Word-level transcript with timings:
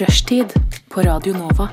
Rushtid 0.00 0.52
på 0.88 1.00
Radio 1.00 1.32
Nova. 1.32 1.68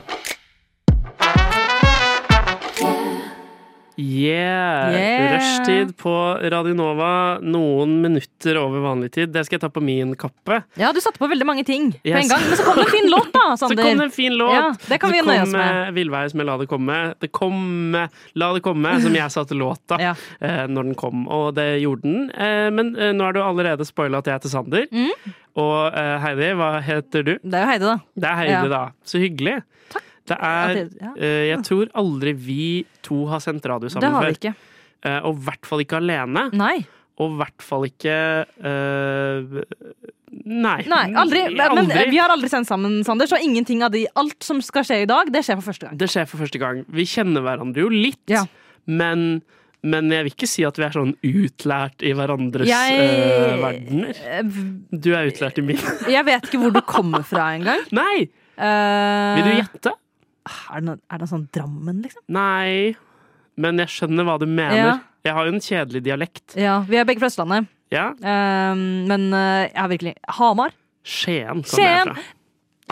Yeah! 3.96 4.92
Yeah. 4.94 5.34
Rushtid 5.38 5.92
på 6.00 6.14
Radionova, 6.52 7.40
noen 7.46 8.00
minutter 8.02 8.58
over 8.58 8.82
vanlig 8.84 9.12
tid. 9.14 9.30
Det 9.36 9.44
skal 9.46 9.58
jeg 9.60 9.64
ta 9.66 9.70
på 9.76 9.84
min 9.86 10.16
kappe. 10.20 10.62
Ja, 10.82 10.90
du 10.96 11.00
satte 11.04 11.22
på 11.22 11.30
veldig 11.30 11.46
mange 11.46 11.66
ting 11.68 11.92
på 11.94 12.10
Yes. 12.10 12.24
en 12.24 12.32
gang, 12.34 12.46
men 12.50 12.58
så 12.58 12.66
kom 12.66 12.80
det 12.82 12.86
en 12.88 12.94
fin 12.96 13.10
låt, 13.12 13.30
da, 13.36 13.44
Sander. 13.62 13.76
Så 13.78 13.86
kom 13.88 14.02
det 14.02 14.08
en 14.10 14.16
fin 14.16 14.38
låt. 14.40 14.54
Ja, 14.56 14.64
det 14.90 15.00
kan 15.04 15.14
vi 15.14 15.20
Så 15.22 15.28
nøye 15.30 15.44
oss 15.46 15.54
med. 15.54 15.88
eh, 15.88 15.92
Villveis 16.00 16.34
med 16.40 16.46
La 16.50 16.58
det 16.58 16.68
komme. 16.72 16.98
Det 17.22 17.32
kom 17.32 17.96
eh, 17.96 18.08
La 18.42 18.52
det 18.58 18.64
komme, 18.66 18.96
som 19.04 19.14
jeg 19.20 19.36
satte 19.36 19.58
låta 19.58 20.00
Ja. 20.08 20.16
eh, 20.42 20.66
når 20.68 20.90
den 20.90 20.96
kom, 21.00 21.28
og 21.28 21.54
det 21.60 21.68
gjorde 21.84 22.02
den. 22.08 22.30
Eh, 22.34 22.70
men 22.74 22.96
eh, 22.98 23.14
nå 23.14 23.24
har 23.30 23.34
du 23.38 23.42
allerede 23.44 23.86
spoila 23.86 24.24
at 24.24 24.32
jeg 24.32 24.40
heter 24.42 24.50
Sander. 24.58 24.88
Mm. 24.92 25.34
Og 25.62 25.94
Heidi, 26.24 26.48
hva 26.58 26.72
heter 26.82 27.22
du? 27.28 27.36
Det 27.46 27.54
er 27.54 27.62
jo 27.62 27.70
Heidi, 27.70 27.86
da. 27.86 27.98
Det 28.18 28.26
er 28.32 28.38
Heidi, 28.42 28.54
Ja. 28.58 28.64
da. 28.74 28.84
Så 29.06 29.20
hyggelig. 29.22 29.60
Det 30.28 30.38
er 30.40 30.68
Ja, 30.68 30.74
det- 30.74 30.98
ja. 31.02 31.14
eh, 31.18 31.46
Jeg 31.52 31.64
tror 31.68 31.90
aldri 31.96 32.34
vi 32.34 32.86
to 33.04 33.26
har 33.28 33.40
sendt 33.40 33.66
radio 33.66 33.90
Det 33.90 33.92
sammen 33.92 34.12
har 34.12 34.22
vi 34.24 34.32
før. 34.34 34.40
ikke. 34.40 34.56
Eh, 35.04 35.20
og 35.26 35.36
i 35.36 35.44
hvert 35.50 35.66
fall 35.66 35.80
ikke 35.84 35.98
alene. 36.00 36.50
Nei. 36.54 36.86
Og 37.20 37.30
i 37.32 37.36
hvert 37.44 37.62
fall 37.62 37.84
ikke 37.86 38.46
uh, 38.64 39.64
Nei. 40.46 40.80
Nei, 40.90 41.14
aldri. 41.14 41.44
Men 41.54 41.78
Aldri. 41.78 42.10
vi 42.10 42.18
har 42.18 42.32
aldri 42.34 42.50
sendt 42.50 42.66
sammen, 42.68 43.04
Sander, 43.06 43.28
så 43.30 43.38
ingenting 43.38 43.84
av 43.86 43.92
de, 43.94 44.08
alt 44.18 44.42
som 44.44 44.60
skal 44.66 44.82
skje 44.88 45.04
i 45.04 45.06
dag, 45.06 45.30
det 45.32 45.44
skjer 45.46 45.60
for 45.62 45.68
første 45.72 45.86
gang. 45.86 45.98
Det 46.02 46.08
skjer 46.10 46.26
for 46.32 46.42
første 46.42 46.58
gang. 46.64 46.80
Vi 46.90 47.06
kjenner 47.06 47.44
hverandre 47.46 47.84
jo 47.84 47.90
litt, 47.94 48.24
Ja. 48.34 48.42
men, 48.88 49.44
men 49.84 50.10
jeg 50.10 50.24
vil 50.26 50.34
ikke 50.34 50.50
si 50.50 50.64
at 50.66 50.76
vi 50.82 50.88
er 50.88 50.96
sånn 50.96 51.14
utlært 51.22 52.02
i 52.02 52.14
hverandres 52.18 52.66
Jeg- 52.66 52.98
uh, 52.98 53.62
verdener. 53.62 54.14
Du 54.90 55.14
er 55.14 55.30
utlært 55.30 55.60
i 55.62 55.62
min. 55.70 55.78
Jeg 56.10 56.26
vet 56.26 56.50
ikke 56.50 56.60
hvor 56.64 56.74
du 56.74 56.82
kommer 56.82 57.22
fra 57.24 57.52
engang. 57.54 57.86
Nei! 57.92 58.26
Uh, 58.58 59.36
Vil 59.38 59.46
du 59.52 59.54
gjette? 59.62 59.94
Er 60.44 60.84
det 60.84 60.98
er 61.10 61.22
det 61.22 61.30
sånn 61.32 61.48
Drammen, 61.56 62.02
liksom? 62.04 62.24
Nei. 62.36 62.94
Men 63.60 63.80
jeg 63.84 63.92
skjønner 63.94 64.28
hva 64.28 64.38
du 64.42 64.48
mener. 64.50 64.78
Ja. 64.80 64.94
Jeg 65.24 65.38
har 65.38 65.48
jo 65.48 65.54
en 65.56 65.64
kjedelig 65.64 66.02
dialekt. 66.04 66.56
Ja, 66.60 66.82
vi 66.88 67.00
er 67.00 67.08
begge 67.08 67.24
fra 67.24 67.30
Østlandet. 67.32 67.70
Ja. 67.94 68.10
Um, 68.18 69.06
men 69.08 69.30
eh, 69.38 69.70
har 69.76 69.92
virkelig 69.92 70.16
Hamar. 70.40 70.74
Skien 71.04 71.62
Skien. 71.68 72.16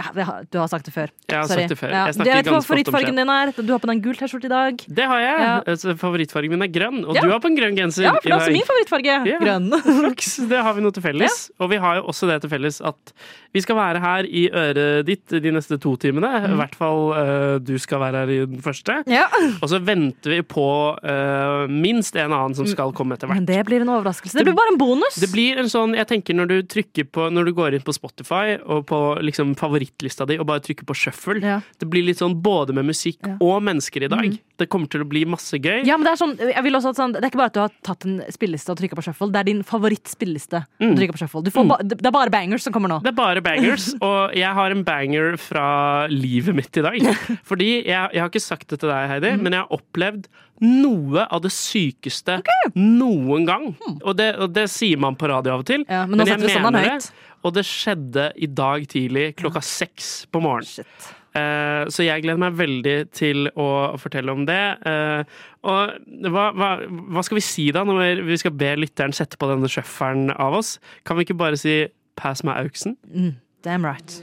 Ja, 0.02 0.12
det 0.16 0.26
du 0.52 0.58
har 0.60 0.68
sagt 0.72 0.88
det 0.90 0.94
før. 0.96 1.12
Jeg 1.30 1.38
har 1.38 1.48
Sorry. 1.48 1.64
sagt 1.66 1.74
det 1.76 1.78
før. 1.80 1.94
Ja. 1.94 2.06
Jeg 2.10 2.26
Jeg 2.26 2.38
vet 2.42 2.50
hva 2.52 2.62
favorittfargen 2.66 3.16
din 3.22 3.30
er. 3.30 3.52
Du 3.62 3.72
har 3.72 3.80
på 3.84 3.88
deg 3.90 3.96
en 3.98 4.02
gul 4.02 4.16
T-skjorte 4.18 4.50
i 4.50 4.54
dag. 4.54 4.84
Det 5.00 5.06
har 5.12 5.20
jeg. 5.24 5.40
Ja. 5.46 5.52
Altså, 5.74 5.96
Favorittfargen 6.02 6.50
min 6.56 6.62
er 6.66 6.72
grønn, 6.74 7.04
og 7.06 7.16
Ja. 7.16 7.22
du 7.22 7.30
har 7.32 7.40
på 7.40 7.52
en 7.52 7.58
grønn 7.60 7.78
genser. 7.78 8.04
Ja, 8.08 8.14
for 8.18 8.28
det 8.28 8.34
er 8.34 8.40
også 8.40 8.56
min 8.58 8.68
favorittfarge. 8.72 9.16
Grønn. 9.46 9.70
Flaks, 10.02 10.36
det 10.50 10.64
har 10.66 10.74
vi 10.74 10.82
noe 10.82 10.92
til 10.92 11.04
felles. 11.06 11.52
Og 11.60 11.70
vi 11.70 11.78
har 11.78 12.02
jo 12.02 12.04
også 12.12 12.28
det 12.32 12.42
til 12.42 12.50
felles 12.50 12.82
at 12.82 13.14
vi 13.54 13.60
skal 13.62 13.76
være 13.76 14.00
her 14.00 14.24
i 14.32 14.46
øret 14.50 15.06
ditt 15.06 15.28
de 15.44 15.52
neste 15.52 15.78
to 15.82 15.96
timene. 16.00 16.30
I 16.48 16.56
hvert 16.56 16.76
fall 16.80 17.02
uh, 17.12 17.60
du 17.60 17.74
skal 17.78 18.00
være 18.00 18.22
her 18.24 18.30
i 18.32 18.40
den 18.48 18.62
første. 18.64 19.04
Ja. 19.12 19.26
Og 19.62 19.68
så 19.70 19.80
venter 19.84 20.38
vi 20.38 20.42
på 20.42 20.68
uh, 21.04 21.68
minst 21.68 22.16
en 22.16 22.32
annen 22.32 22.56
som 22.56 22.66
skal 22.70 22.94
komme 22.96 23.18
etter 23.18 23.28
Men 23.28 23.44
hvert. 23.44 23.52
det 23.52 23.66
blir 23.68 23.84
en 23.84 23.92
overraskelse. 23.98 24.38
Det 24.40 24.46
blir 24.48 24.56
bare 24.56 24.72
en 24.74 24.80
bonus. 24.80 25.20
Det 25.20 25.32
blir 25.34 25.60
en 25.60 25.68
sånn, 25.72 25.96
jeg 26.00 26.08
tenker 26.08 26.34
Når 26.38 26.48
du 26.48 26.58
trykker 26.72 27.10
på 27.12 27.28
Når 27.34 27.46
du 27.50 27.52
går 27.58 27.76
inn 27.76 27.84
på 27.86 27.94
Spotify 27.96 28.56
og 28.64 28.86
på 28.88 29.00
liksom 29.22 29.52
favorittlista 29.92 30.26
di 30.28 30.38
og 30.40 30.48
bare 30.48 30.60
trykke 30.62 30.86
på 30.86 30.96
shuffle, 30.96 31.42
Ja. 31.42 31.62
det 31.80 31.90
blir 31.90 32.04
litt 32.06 32.18
sånn 32.20 32.42
både 32.42 32.74
med 32.74 32.86
musikk 32.86 33.18
Ja. 33.28 33.38
og 33.40 33.62
mennesker 33.64 34.04
i 34.04 34.08
dag. 34.08 34.38
Det 34.58 34.70
kommer 34.70 34.88
til 34.90 35.02
å 35.02 35.08
bli 35.10 35.26
masse 35.26 35.54
gøy. 35.58 35.86
Ja, 35.86 35.98
men 35.98 36.06
Det 36.06 36.14
er 36.14 36.26
sånn, 36.26 36.38
også 36.38 36.96
sånn, 36.96 37.14
det 37.14 37.24
er 37.24 37.30
ikke 37.30 37.38
bare 37.38 37.46
at 37.48 37.54
du 37.54 37.60
har 37.62 37.70
tatt 37.84 38.06
en 38.06 38.22
spilleliste 38.30 38.70
og 38.70 38.78
trykka 38.78 38.96
på 38.96 39.04
shuffle. 39.04 39.32
Det 39.32 39.40
er 39.40 39.44
din 39.44 39.64
favorittspilleliste. 39.64 40.66
Mm. 40.80 40.96
trykke 40.98 41.14
på 41.14 41.18
shuffle. 41.18 41.44
Du 41.44 41.52
får 41.52 41.68
ba, 41.68 41.78
det 41.84 42.06
er 42.06 42.12
bare 42.12 42.30
bangers 42.30 42.62
som 42.64 42.74
kommer 42.74 42.90
nå. 42.90 43.02
Det 43.02 43.10
er 43.10 43.16
bare 43.16 43.42
bangers, 43.42 43.94
og 44.02 44.34
jeg 44.34 44.54
har 44.54 44.72
en 44.72 44.84
banger 44.84 45.38
fra 45.38 46.08
livet 46.08 46.56
mitt 46.56 46.76
i 46.78 46.82
dag. 46.82 47.00
Fordi 47.44 47.86
jeg, 47.86 48.10
jeg 48.14 48.20
har 48.22 48.30
ikke 48.30 48.42
sagt 48.42 48.68
det 48.70 48.80
til 48.80 48.90
deg, 48.90 49.10
Heidi, 49.10 49.32
Mm. 49.32 49.42
men 49.44 49.54
jeg 49.54 49.62
har 49.62 49.78
opplevd 49.80 50.26
noe 50.62 51.26
av 51.32 51.42
det 51.42 51.50
sykeste 51.52 52.42
noen 52.76 53.46
gang. 53.48 53.76
Og, 54.04 54.16
det, 54.18 54.36
og 54.38 54.54
det 54.54 54.70
sier 54.70 54.98
man 55.02 55.16
på 55.16 55.28
radio 55.28 55.54
av 55.54 55.60
og 55.62 55.66
til, 55.66 55.86
Ja, 55.90 56.06
men 56.06 56.20
nå 56.20 56.26
jeg 56.28 56.36
setter 56.38 56.48
vi 56.48 56.54
standarden 56.54 56.92
høyt. 56.92 57.12
Og 57.42 57.56
det 57.56 57.66
skjedde 57.68 58.30
i 58.38 58.50
dag 58.50 58.86
tidlig 58.92 59.32
klokka 59.40 59.64
seks 59.66 60.12
på 60.32 60.42
morgenen. 60.44 60.70
Shit. 60.82 61.10
Eh, 61.32 61.88
så 61.88 62.04
jeg 62.04 62.26
gleder 62.26 62.42
meg 62.42 62.58
veldig 62.60 62.96
til 63.16 63.48
å 63.56 63.96
fortelle 64.02 64.34
om 64.36 64.44
det. 64.48 64.60
Eh, 64.88 65.24
og 65.64 66.28
hva, 66.28 66.50
hva, 66.58 66.72
hva 66.84 67.24
skal 67.24 67.40
vi 67.40 67.46
si 67.46 67.70
da, 67.72 67.86
når 67.88 68.26
vi 68.28 68.40
skal 68.42 68.56
be 68.60 68.74
lytteren 68.84 69.16
sette 69.16 69.40
på 69.40 69.50
denne 69.52 69.72
shufferen 69.72 70.30
av 70.36 70.60
oss? 70.60 70.76
Kan 71.08 71.18
vi 71.18 71.28
ikke 71.28 71.40
bare 71.40 71.60
si 71.60 71.88
'pass 72.20 72.44
meg 72.44 72.68
auksen'? 72.68 72.98
Mm, 73.08 73.36
damn 73.64 73.86
right. 73.86 74.22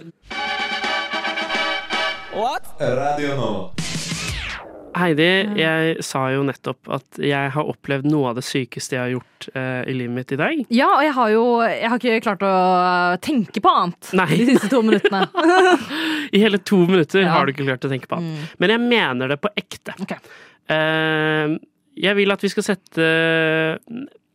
What? 2.37 2.69
Radio 2.79 3.35
Nova. 3.37 3.88
Heidi, 4.99 5.27
jeg 5.59 6.03
sa 6.05 6.25
jo 6.35 6.43
nettopp 6.47 6.91
at 6.99 7.19
jeg 7.23 7.53
har 7.55 7.69
opplevd 7.71 8.09
noe 8.11 8.33
av 8.33 8.39
det 8.41 8.45
sykeste 8.47 8.97
jeg 8.97 9.03
har 9.05 9.13
gjort 9.15 9.49
eh, 9.55 9.81
i 9.91 9.95
livet 9.97 10.15
mitt 10.17 10.35
i 10.35 10.39
dag. 10.41 10.61
Ja, 10.75 10.89
og 10.97 11.05
jeg 11.07 11.15
har 11.19 11.33
jo 11.35 11.45
jeg 11.69 11.93
har 11.93 12.03
ikke 12.03 12.21
klart 12.27 12.45
å 12.49 12.53
tenke 13.25 13.63
på 13.65 13.73
annet 13.73 14.11
Nei. 14.19 14.29
de 14.35 14.49
siste 14.53 14.71
to 14.73 14.83
minuttene. 14.87 15.25
I 16.37 16.43
hele 16.43 16.59
to 16.61 16.83
minutter 16.89 17.23
Ja. 17.25 17.33
har 17.37 17.47
du 17.49 17.55
ikke 17.55 17.67
klart 17.69 17.87
å 17.87 17.93
tenke 17.93 18.11
på 18.11 18.19
annet. 18.21 18.55
Men 18.59 18.75
jeg 18.75 18.85
mener 18.85 19.35
det 19.35 19.41
på 19.45 19.53
ekte. 19.59 19.95
Okay. 20.05 20.19
Eh, 20.75 21.57
jeg 21.99 22.15
vil 22.21 22.31
at 22.35 22.43
vi 22.45 22.51
skal 22.53 22.67
sette 22.69 23.07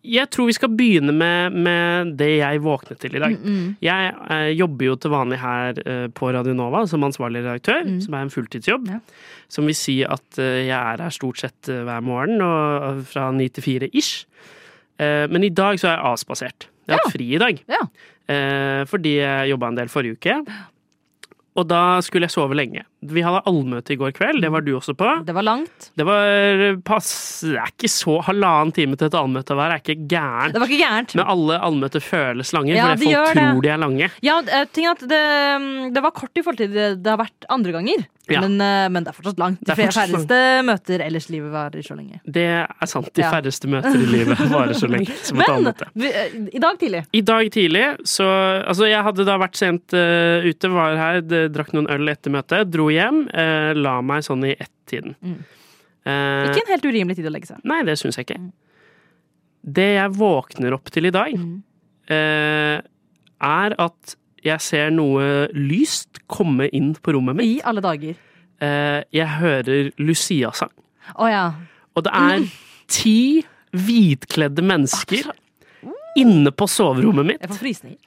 Jeg 0.03 0.27
tror 0.35 0.49
vi 0.49 0.53
skal 0.57 0.71
begynne 0.75 1.13
med, 1.15 1.53
med 1.63 2.09
det 2.19 2.27
jeg 2.41 2.59
våknet 2.63 2.99
til 2.99 3.15
i 3.15 3.21
dag. 3.23 3.37
Jeg 3.83 4.09
eh, 4.35 4.49
jobber 4.51 4.85
jo 4.89 4.95
til 4.99 5.13
vanlig 5.13 5.37
her 5.39 5.79
eh, 5.87 6.07
på 6.11 6.31
Radio 6.35 6.53
Nova 6.57 6.81
som 6.91 7.05
ansvarlig 7.07 7.39
redaktør, 7.45 7.87
som 8.03 8.17
er 8.17 8.25
en 8.25 8.33
fulltidsjobb. 8.33 8.89
Ja. 8.91 8.99
Som 9.47 9.69
vil 9.69 9.77
si 9.79 10.01
at 10.03 10.39
eh, 10.43 10.65
jeg 10.67 10.75
er 10.75 11.05
her 11.05 11.15
stort 11.15 11.39
sett 11.39 11.71
eh, 11.71 11.85
hver 11.87 12.03
morgen, 12.03 12.43
og 12.43 13.03
fra 13.07 13.29
ni 13.31 13.47
til 13.47 13.63
fire 13.63 13.87
ish. 13.95 14.25
Eh, 14.99 15.23
men 15.31 15.47
i 15.47 15.53
dag 15.55 15.79
så 15.79 15.87
er 15.93 15.95
jeg 15.95 16.11
avspasert. 16.11 16.67
Jeg 16.83 16.97
har 16.97 17.05
hatt 17.05 17.15
fri 17.15 17.29
i 17.37 17.39
dag. 17.39 17.63
Ja. 17.71 17.81
Eh, 18.27 18.83
fordi 18.91 19.17
jeg 19.21 19.53
jobba 19.53 19.71
en 19.71 19.79
del 19.79 19.91
forrige 19.91 20.19
uke. 20.19 20.35
Og 21.55 21.67
da 21.69 21.83
skulle 22.03 22.27
jeg 22.27 22.35
sove 22.35 22.57
lenge. 22.59 22.83
Vi 23.09 23.21
hadde 23.25 23.41
allmøte 23.49 23.93
i 23.93 23.97
går 23.99 24.13
kveld, 24.15 24.41
det 24.41 24.51
var 24.53 24.61
du 24.65 24.71
også 24.77 24.95
på. 24.97 25.09
Det 25.27 25.33
var 25.35 25.43
langt. 25.43 25.89
Det 25.97 26.05
var 26.07 26.77
pass 26.85 27.41
Det 27.45 27.57
er 27.59 27.71
ikke 27.73 27.89
så 27.91 28.17
halvannen 28.29 28.73
time 28.75 28.95
til 28.99 29.07
et 29.09 29.17
allmøte 29.19 29.53
å 29.55 29.59
være, 29.59 29.77
er 29.79 29.83
ikke 29.83 30.07
gærent. 30.07 30.53
Det 30.55 30.61
var 30.63 30.67
ikke 30.71 30.81
gærent. 30.85 31.15
Men 31.19 31.25
alle 31.35 31.59
allmøter 31.59 32.03
føles 32.03 32.53
lange, 32.55 32.75
Ja, 32.75 32.91
fordi 32.95 33.11
folk 33.13 33.33
det. 33.33 33.43
tror 33.43 33.61
de 33.61 33.69
er 33.73 33.77
lange. 33.83 34.09
Ja, 34.23 34.39
eh, 34.41 34.65
ting 34.73 34.85
er 34.87 34.91
at 34.97 35.05
det, 35.09 35.23
det 35.93 36.03
var 36.03 36.11
kort 36.15 36.31
i 36.37 36.41
forhold 36.45 36.57
til 36.63 36.73
det 36.73 36.89
det 37.03 37.09
har 37.11 37.19
vært 37.23 37.47
andre 37.53 37.71
ganger. 37.75 38.05
Ja. 38.31 38.39
Men, 38.39 38.53
eh, 38.63 38.87
men 38.87 39.03
det 39.03 39.11
er 39.11 39.15
fortsatt 39.17 39.39
langt. 39.41 39.59
De 39.67 39.75
færreste 39.75 40.37
møter 40.63 41.01
ellers 41.03 41.25
i 41.27 41.33
livet 41.33 41.51
varer 41.51 41.83
så 41.83 41.97
lenge. 41.97 42.21
Det 42.23 42.45
er 42.63 42.87
sant. 42.87 43.09
De 43.13 43.21
Ja. 43.21 43.31
færreste 43.33 43.67
møter 43.67 43.97
i 43.99 44.05
livet 44.07 44.39
varer 44.53 44.71
så 44.79 44.87
lenge 44.87 45.11
som 45.27 45.41
et 45.41 45.47
Men 45.47 45.57
allmøte. 45.57 45.89
eh, 45.99 46.37
i 46.55 46.59
dag 46.63 46.79
tidlig 46.79 47.01
I 47.11 47.21
dag 47.21 47.49
tidlig 47.51 47.83
så 48.07 48.23
Altså, 48.63 48.87
jeg 48.87 49.03
hadde 49.03 49.25
da 49.27 49.35
vært 49.41 49.55
sent 49.59 49.93
uh, 49.93 50.39
ute, 50.47 50.69
var 50.71 50.95
her, 50.95 51.21
drakk 51.51 51.73
noen 51.73 51.87
øl 51.91 52.07
etter 52.13 52.31
møtet, 52.31 52.69
dro 52.71 52.87
hjem, 52.95 53.23
eh, 53.33 53.73
la 53.77 53.97
meg 54.01 54.23
sånn 54.25 54.45
i 54.47 54.53
ett-tiden. 54.55 55.15
Mm. 55.23 55.37
Eh, 56.05 56.49
Ikke 56.49 56.63
en 56.65 56.71
helt 56.73 56.85
urimelig 56.85 57.15
tid 57.19 57.25
å 57.29 57.31
legge 57.33 57.47
seg. 57.53 57.61
Nei, 57.63 57.81
det 57.87 57.97
syns 57.99 58.17
jeg 58.19 58.27
ikke. 58.27 58.39
Det 59.63 59.89
jeg 59.95 60.11
våkner 60.19 60.73
opp 60.75 60.89
til 60.91 61.05
i 61.07 61.13
dag, 61.15 61.33
Mm. 61.37 61.61
eh, 62.09 62.81
er 63.41 63.75
at 63.79 64.15
jeg 64.43 64.59
ser 64.59 64.89
noe 64.91 65.47
lyst 65.55 66.19
komme 66.27 66.67
inn 66.73 66.93
på 66.95 67.13
rommet 67.15 67.35
mitt. 67.35 67.57
I 67.59 67.61
alle 67.63 67.81
dager. 67.81 68.15
Eh, 68.61 69.03
jeg 69.13 69.27
hører 69.27 69.91
Lucia-sang. 69.99 70.71
Oh, 71.15 71.27
ja. 71.27 71.53
Og 71.95 72.03
det 72.03 72.11
er 72.13 72.43
ti 72.87 73.43
hvitkledde 73.73 74.61
mennesker 74.63 75.31
inne 76.17 76.51
på 76.51 76.67
soverommet 76.69 77.25
mitt 77.25 77.41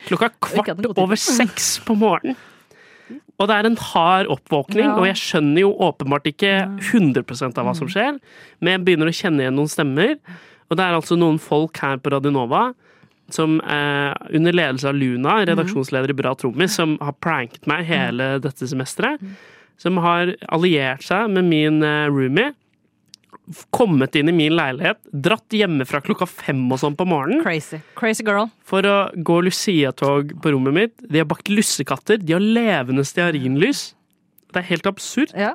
klokka 0.07 0.29
kvart 0.41 0.99
over 0.99 1.17
seks 1.17 1.81
på 1.85 1.97
morgenen. 1.99 2.37
Og 3.39 3.49
det 3.49 3.57
er 3.57 3.67
en 3.69 3.77
hard 3.77 4.27
oppvåkning, 4.33 4.87
Ja. 4.87 4.97
og 4.97 5.05
jeg 5.07 5.17
skjønner 5.21 5.61
jo 5.61 5.73
åpenbart 5.77 6.25
ikke 6.25 6.53
100 6.81 7.59
av 7.59 7.65
hva 7.67 7.73
Mm. 7.75 7.77
som 7.77 7.89
skjer, 7.89 8.19
men 8.61 8.73
jeg 8.73 8.85
begynner 8.85 9.07
å 9.11 9.17
kjenne 9.21 9.41
igjen 9.45 9.55
noen 9.57 9.69
stemmer. 9.69 10.17
Og 10.71 10.77
det 10.77 10.85
er 10.85 10.95
altså 10.97 11.17
noen 11.19 11.39
folk 11.39 11.77
her 11.79 11.99
på 11.99 12.11
Radionova 12.11 12.75
som 13.29 13.61
eh, 13.61 14.15
under 14.33 14.53
ledelse 14.53 14.85
av 14.89 14.95
Luna, 14.95 15.45
Mm. 15.45 15.47
redaksjonsleder 15.49 16.11
i 16.11 16.13
Bra 16.15 16.35
Trommis, 16.35 16.71
som 16.75 16.97
har 16.99 17.13
pranket 17.13 17.67
meg 17.67 17.85
hele 17.85 18.41
dette 18.41 18.67
semesteret, 18.67 19.21
Mm. 19.21 19.37
som 19.77 19.97
har 19.99 20.35
alliert 20.49 21.03
seg 21.03 21.29
med 21.31 21.45
min 21.45 21.83
eh, 21.83 22.07
roomie, 22.09 22.55
kommet 23.71 24.17
inn 24.19 24.29
i 24.29 24.35
min 24.35 24.57
leilighet, 24.57 24.99
dratt 25.13 25.55
hjemmefra 25.55 26.01
klokka 26.03 26.27
fem 26.27 26.65
og 26.73 26.81
sånn 26.83 26.97
på 26.99 27.07
morgenen, 27.07 27.45
Crazy. 27.45 27.79
Crazy 27.99 28.25
girl. 28.27 28.49
for 28.67 28.83
å 28.83 28.97
gå 29.15 29.37
Lucia-tog 29.47 30.35
på 30.43 30.53
rommet 30.55 30.75
mitt. 30.75 30.95
De 31.07 31.23
har 31.23 31.29
bakt 31.31 31.49
lussekatter. 31.53 32.19
De 32.19 32.35
har 32.35 32.43
levende 32.43 33.05
stearinlys. 33.07 33.93
Det 34.53 34.63
er 34.63 34.69
helt 34.73 34.87
absurd. 34.91 35.35
Ja. 35.37 35.55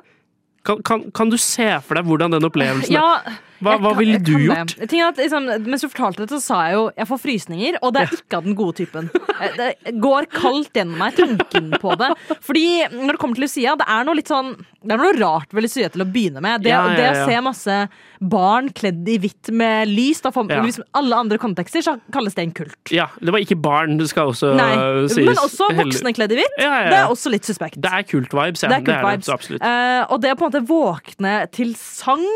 Kan, 0.64 0.82
kan, 0.86 1.08
kan 1.10 1.30
du 1.32 1.36
se 1.36 1.68
for 1.82 1.98
deg 1.98 2.06
hvordan 2.06 2.36
den 2.36 2.46
opplevelsen 2.46 2.94
er? 2.96 3.40
Ja, 3.62 3.76
Hva, 3.78 3.78
hva 3.78 3.92
ville 3.98 4.18
du 4.18 4.32
gjort? 4.48 4.74
det. 4.78 4.88
Er 4.92 5.08
at, 5.08 5.16
liksom, 5.22 5.46
mens 5.70 5.80
du 5.84 5.88
fortalte 5.88 6.24
dette, 6.24 6.38
så 6.40 6.42
sa 6.42 6.60
jeg 6.66 6.74
jo 6.74 6.84
jeg 6.98 7.06
får 7.12 7.20
frysninger, 7.22 7.78
og 7.82 7.92
det 7.94 8.02
er 8.02 8.16
ikke 8.18 8.36
av 8.40 8.44
den 8.48 8.56
gode 8.58 8.74
typen. 8.82 9.10
Eh, 9.40 9.56
Det 9.56 9.94
går 10.02 10.26
kaldt 10.32 10.72
gjennom 10.74 10.98
meg, 10.98 11.14
tanken 11.16 11.70
på 11.82 11.96
det. 11.98 12.10
Fordi 12.42 12.66
når 12.92 13.12
det 13.14 13.18
kommer 13.22 13.34
til 13.38 13.46
Lucia, 13.46 13.76
det 13.78 13.86
er 13.88 14.04
noe 14.04 14.14
litt 14.18 14.28
sånn 14.30 14.52
Det 14.82 14.96
er 14.96 14.98
noe 14.98 15.14
rart 15.14 15.52
ved 15.54 15.62
Lucia 15.62 15.88
til 15.94 16.02
å 16.02 16.06
begynne 16.10 16.40
med. 16.42 16.62
Det, 16.64 16.70
Ja, 16.72 16.80
ja, 16.90 16.96
det 16.98 17.04
å 17.12 17.26
se 17.28 17.40
masse 17.40 17.76
barn 18.20 18.68
kledd 18.74 19.06
i 19.08 19.16
hvitt 19.22 19.50
med 19.54 19.86
lys, 19.90 20.20
da, 20.22 20.30
for, 20.34 20.42
Ja. 20.50 20.60
hvis 20.62 20.80
alle 20.94 21.14
andre 21.14 21.38
kontekster, 21.38 21.82
så 21.86 22.00
kalles 22.12 22.34
det 22.34 22.42
en 22.42 22.52
kult. 22.52 22.90
Ja, 22.90 23.06
det 23.20 23.30
var 23.30 23.38
ikke 23.38 23.60
barn, 23.62 23.96
det 23.98 24.08
skal 24.10 24.30
også 24.32 24.56
Nei, 24.56 25.06
sies. 25.06 25.24
men 25.24 25.36
også 25.38 25.68
voksne 25.78 26.12
kledd 26.14 26.32
i 26.32 26.36
hvitt. 26.40 26.58
Ja, 26.58 26.64
ja, 26.64 26.82
ja. 26.82 26.90
Det 26.90 26.98
er 26.98 27.06
også 27.14 27.30
litt 27.30 27.42
suspekt. 27.46 27.78
Det 27.80 27.92
er 27.92 28.02
kult-vibes, 28.02 28.62
ja. 28.62 28.68
Det 28.74 28.78
er 28.80 28.86
kult 28.90 29.06
vibes. 29.06 29.26
så 29.30 29.34
absolutt. 29.38 29.62
Uh, 29.62 30.02
og 30.12 30.20
det 30.20 30.32
å 30.32 30.36
på 30.36 30.46
en 30.46 30.50
måte 30.50 30.66
våkne 30.66 31.50
til 31.52 31.74
sang 31.78 32.26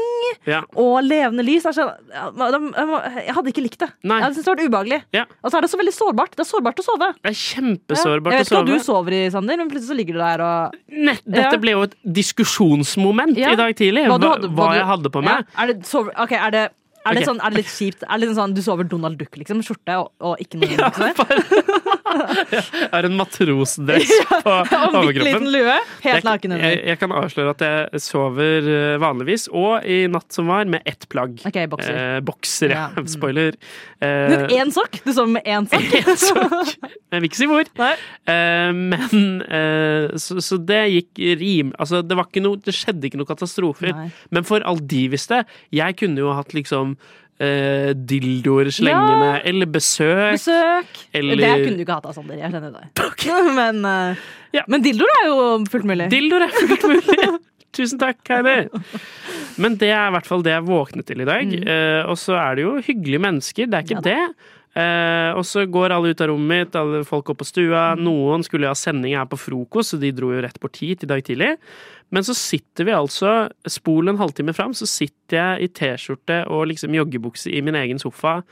Ja. 0.47 0.63
og 0.77 1.03
levende 1.17 1.45
lys 1.47 1.67
sånn, 1.67 1.91
Jeg 2.13 3.35
hadde 3.37 3.53
ikke 3.53 3.65
likt 3.65 3.81
det. 3.83 3.89
Nei. 4.07 4.21
Jeg 4.23 4.37
syntes 4.37 4.47
det 4.47 4.53
var 4.53 4.63
ubehagelig. 4.69 5.01
Ja. 5.17 5.25
Og 5.43 5.51
så 5.51 5.59
er 5.59 5.67
det 5.67 5.73
så 5.73 5.81
veldig 5.81 5.95
sårbart. 5.97 6.37
Det 6.37 6.45
er 6.45 6.51
sårbart 6.53 6.83
å 6.83 6.87
sove. 6.87 7.11
Det 7.23 7.33
er 7.33 7.39
kjempesårbart 7.43 8.33
Ja. 8.33 8.39
Jeg 8.39 8.45
vet 8.45 8.53
ikke 8.53 8.63
hva 8.63 8.71
du 8.71 8.87
sover 8.87 9.17
i, 9.17 9.23
Sander, 9.35 9.61
men 9.61 9.71
plutselig 9.73 9.93
så 9.93 9.99
ligger 9.99 10.19
du 10.19 10.23
der 10.23 10.45
og 10.47 10.81
Nett, 11.07 11.23
dette 11.27 11.61
ble 11.63 11.75
jo 11.77 11.85
et 11.89 11.95
diskusjonsmoment 12.05 13.37
i 13.39 13.57
dag 13.59 13.77
tidlig. 13.77 14.07
Hva 14.11 14.19
Hva, 14.21 14.35
hva 14.47 14.67
hva 14.67 14.75
jeg 14.77 14.89
hadde 14.93 15.13
på 15.13 15.23
meg. 15.25 15.47
Er 15.57 15.73
det, 15.73 15.87
sover, 15.89 16.13
okay, 16.23 16.39
er 16.39 16.55
det 16.55 16.65
er 17.07 17.17
det, 17.17 17.23
okay. 17.23 17.29
sånn, 17.31 17.41
er 17.41 17.55
det 17.55 17.63
litt 17.63 17.73
kjipt? 17.73 18.05
Er 18.07 18.23
det 18.23 18.29
sånn 18.37 18.55
Du 18.57 18.63
sover 18.65 18.89
Donald 18.91 19.19
Duck, 19.21 19.37
liksom? 19.39 19.63
Skjorte 19.67 19.99
og, 20.03 20.11
og 20.21 20.43
ikke 20.43 20.61
noe 20.61 20.71
Ja, 20.77 20.91
bare, 21.17 21.41
Jeg 22.53 22.91
har 22.93 23.09
en 23.09 23.17
matrosdress 23.19 24.13
på 24.31 24.55
Og 24.87 24.99
bitte 25.09 25.27
liten 25.27 25.51
lue. 25.53 25.77
Helt 26.05 26.27
naken 26.27 26.57
jeg, 26.57 26.61
under. 26.61 26.85
jeg 26.91 27.01
kan 27.01 27.15
avsløre 27.21 27.55
at 27.57 27.65
jeg 27.67 28.03
sover 28.05 28.71
øh, 28.71 28.95
vanligvis, 29.03 29.47
og 29.53 29.87
i 29.87 30.05
natt 30.11 30.35
som 30.35 30.51
var, 30.51 30.67
med 30.71 30.87
ett 30.89 31.09
plagg. 31.13 31.41
Ok, 31.47 31.59
bokser. 31.73 31.99
Eh, 31.99 32.19
bokser, 32.27 32.75
ja. 32.75 32.87
Ja. 32.97 33.07
Spoiler. 33.11 33.57
Men 34.01 34.47
Eh, 34.47 34.59
Én 34.61 34.73
sokk? 34.73 34.99
Du 35.05 35.13
sover 35.13 35.31
med 35.39 35.47
én 35.49 35.67
sokk? 35.71 35.95
en 35.97 36.19
sokk. 36.21 36.73
Jeg 36.85 37.23
vil 37.23 37.29
ikke 37.29 37.39
si 37.39 37.49
hvor. 37.49 37.71
Eh, 37.77 38.73
men 38.77 39.25
eh, 39.47 40.17
så, 40.21 40.39
så 40.45 40.59
det 40.61 40.83
gikk 40.93 41.23
rim... 41.41 41.73
Altså, 41.81 42.03
det 42.05 42.19
var 42.19 42.29
ikke 42.29 42.45
noe 42.45 42.61
Det 42.61 42.75
skjedde 42.77 43.09
ikke 43.09 43.21
noe 43.21 43.29
katastrofer. 43.29 43.95
Nei. 43.97 44.09
Men 44.35 44.47
for 44.49 44.65
all 44.69 44.81
de 44.83 45.07
visste, 45.13 45.43
jeg 45.75 45.99
kunne 46.01 46.21
jo 46.23 46.35
hatt 46.37 46.53
liksom 46.57 46.96
eh, 47.39 47.91
dildoer 47.95 48.71
slengende, 48.73 49.43
eller 49.45 49.67
besøk. 49.67 50.37
Besøk. 50.39 51.03
Eller- 51.13 51.37
Det 51.37 51.51
kunne 51.67 51.77
du 51.77 51.85
ikke 51.85 51.99
hatt 51.99 52.07
av 52.07 52.15
Sander. 52.17 52.39
Jeg 52.41 52.53
skjønner 52.53 52.73
det. 52.73 52.87
Men, 53.61 53.85
uh, 53.85 54.17
Ja. 54.57 54.63
men 54.69 54.81
dildoer 54.83 55.19
er 55.23 55.27
jo 55.29 55.65
fullt 55.69 55.85
mulig. 55.85 56.09
Dildoer 56.13 56.47
er 56.47 56.55
fullt 56.57 56.87
mulig! 56.89 57.29
Tusen 57.77 57.99
takk, 58.01 58.23
Heidi. 58.31 58.69
Men 59.61 59.75
det 59.77 59.91
er 59.93 60.07
i 60.09 60.13
hvert 60.15 60.25
fall 60.25 60.41
det 60.47 60.55
jeg 60.55 60.65
våknet 60.65 61.05
til 61.11 61.21
i 61.21 61.27
dag. 61.29 61.51
Eh, 61.61 62.07
og 62.09 62.17
så 62.17 62.33
er 62.41 62.55
det 62.57 62.63
jo 62.65 62.71
hyggelige 62.81 63.21
mennesker, 63.21 63.69
det 63.69 63.77
er 63.77 63.85
ikke 63.85 63.99
Mm. 64.01 64.07
Ja 64.07 64.15
det. 64.15 64.56
Eh, 64.77 65.31
og 65.33 65.45
så 65.49 65.63
går 65.73 65.95
alle 65.95 66.11
ut 66.13 66.21
av 66.21 66.29
rommet 66.29 66.67
mitt, 66.67 66.77
alle 66.77 67.01
folk 67.09 67.31
opp 67.33 67.41
på 67.41 67.49
stua. 67.49 67.95
Mm. 67.97 68.03
Noen 68.05 68.45
skulle 68.45 68.69
ha 68.69 68.77
sending 68.77 69.17
her 69.17 69.25
på 69.31 69.39
frokost, 69.41 69.95
så 69.95 70.01
de 70.03 70.13
dro 70.13 70.35
jo 70.35 70.43
rett 70.45 70.61
bort 70.61 70.77
hit 70.83 71.07
i 71.07 71.09
dag 71.09 71.25
tidlig. 71.25 71.55
Men 72.13 72.23
så 72.27 72.37
sitter 72.37 72.85
vi 72.87 72.93
altså, 72.95 73.49
spol 73.67 74.13
en 74.13 74.21
halvtime 74.21 74.53
fram, 74.55 74.77
så 74.77 74.87
sitter 74.87 75.41
jeg 75.41 75.65
i 75.65 75.73
T-skjorte 75.81 76.43
og 76.53 76.69
liksom 76.71 76.93
joggebukse 76.95 77.51
i 77.57 77.63
min 77.65 77.75
egen 77.81 77.99
sofa 78.03 78.43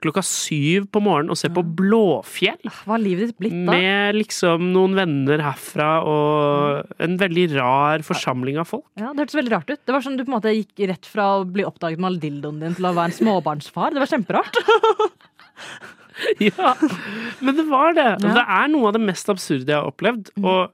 klokka 0.00 0.22
syv 0.24 0.86
på 0.88 1.00
morgenen 1.04 1.28
og 1.34 1.36
ser 1.36 1.50
på 1.52 1.60
Blåfjell. 1.76 2.62
Hva 2.64 2.94
har 2.94 3.02
livet 3.02 3.28
ditt 3.34 3.40
blitt 3.42 3.52
da? 3.66 3.74
Med 3.74 4.16
liksom 4.16 4.70
noen 4.72 4.94
venner 4.96 5.42
herfra 5.44 5.90
og 6.08 6.86
Mm. 6.88 6.94
en 7.04 7.16
veldig 7.20 7.44
rar 7.58 7.98
forsamling 8.06 8.56
av 8.62 8.64
folk. 8.70 8.86
Ja, 8.96 9.12
Det 9.12 9.26
hørtes 9.26 9.36
veldig 9.36 9.52
rart 9.52 9.68
ut. 9.70 9.80
Det 9.84 9.92
var 9.92 10.00
sånn 10.00 10.16
Du 10.16 10.24
på 10.24 10.32
en 10.32 10.40
måte 10.40 10.54
gikk 10.56 10.88
rett 10.88 11.04
fra 11.04 11.40
å 11.40 11.44
bli 11.44 11.64
oppdaget 11.68 11.98
med 12.00 12.08
all 12.12 12.18
dildoen 12.18 12.60
din 12.60 12.74
til 12.74 12.84
å 12.88 12.94
være 12.96 13.10
en 13.12 13.18
småbarnsfar. 13.18 13.92
Det 13.92 14.00
var 14.00 14.08
kjemperart. 14.08 14.56
Ja, 16.42 16.74
men 17.40 17.56
det 17.56 17.64
var 17.70 17.94
det. 17.96 18.08
Ja. 18.20 18.32
det 18.36 18.42
er 18.44 18.66
noe 18.68 18.90
av 18.90 18.96
det 18.96 19.00
mest 19.00 19.30
absurde 19.32 19.70
jeg 19.72 19.78
har 19.78 19.86
opplevd. 19.88 20.28
Og 20.42 20.68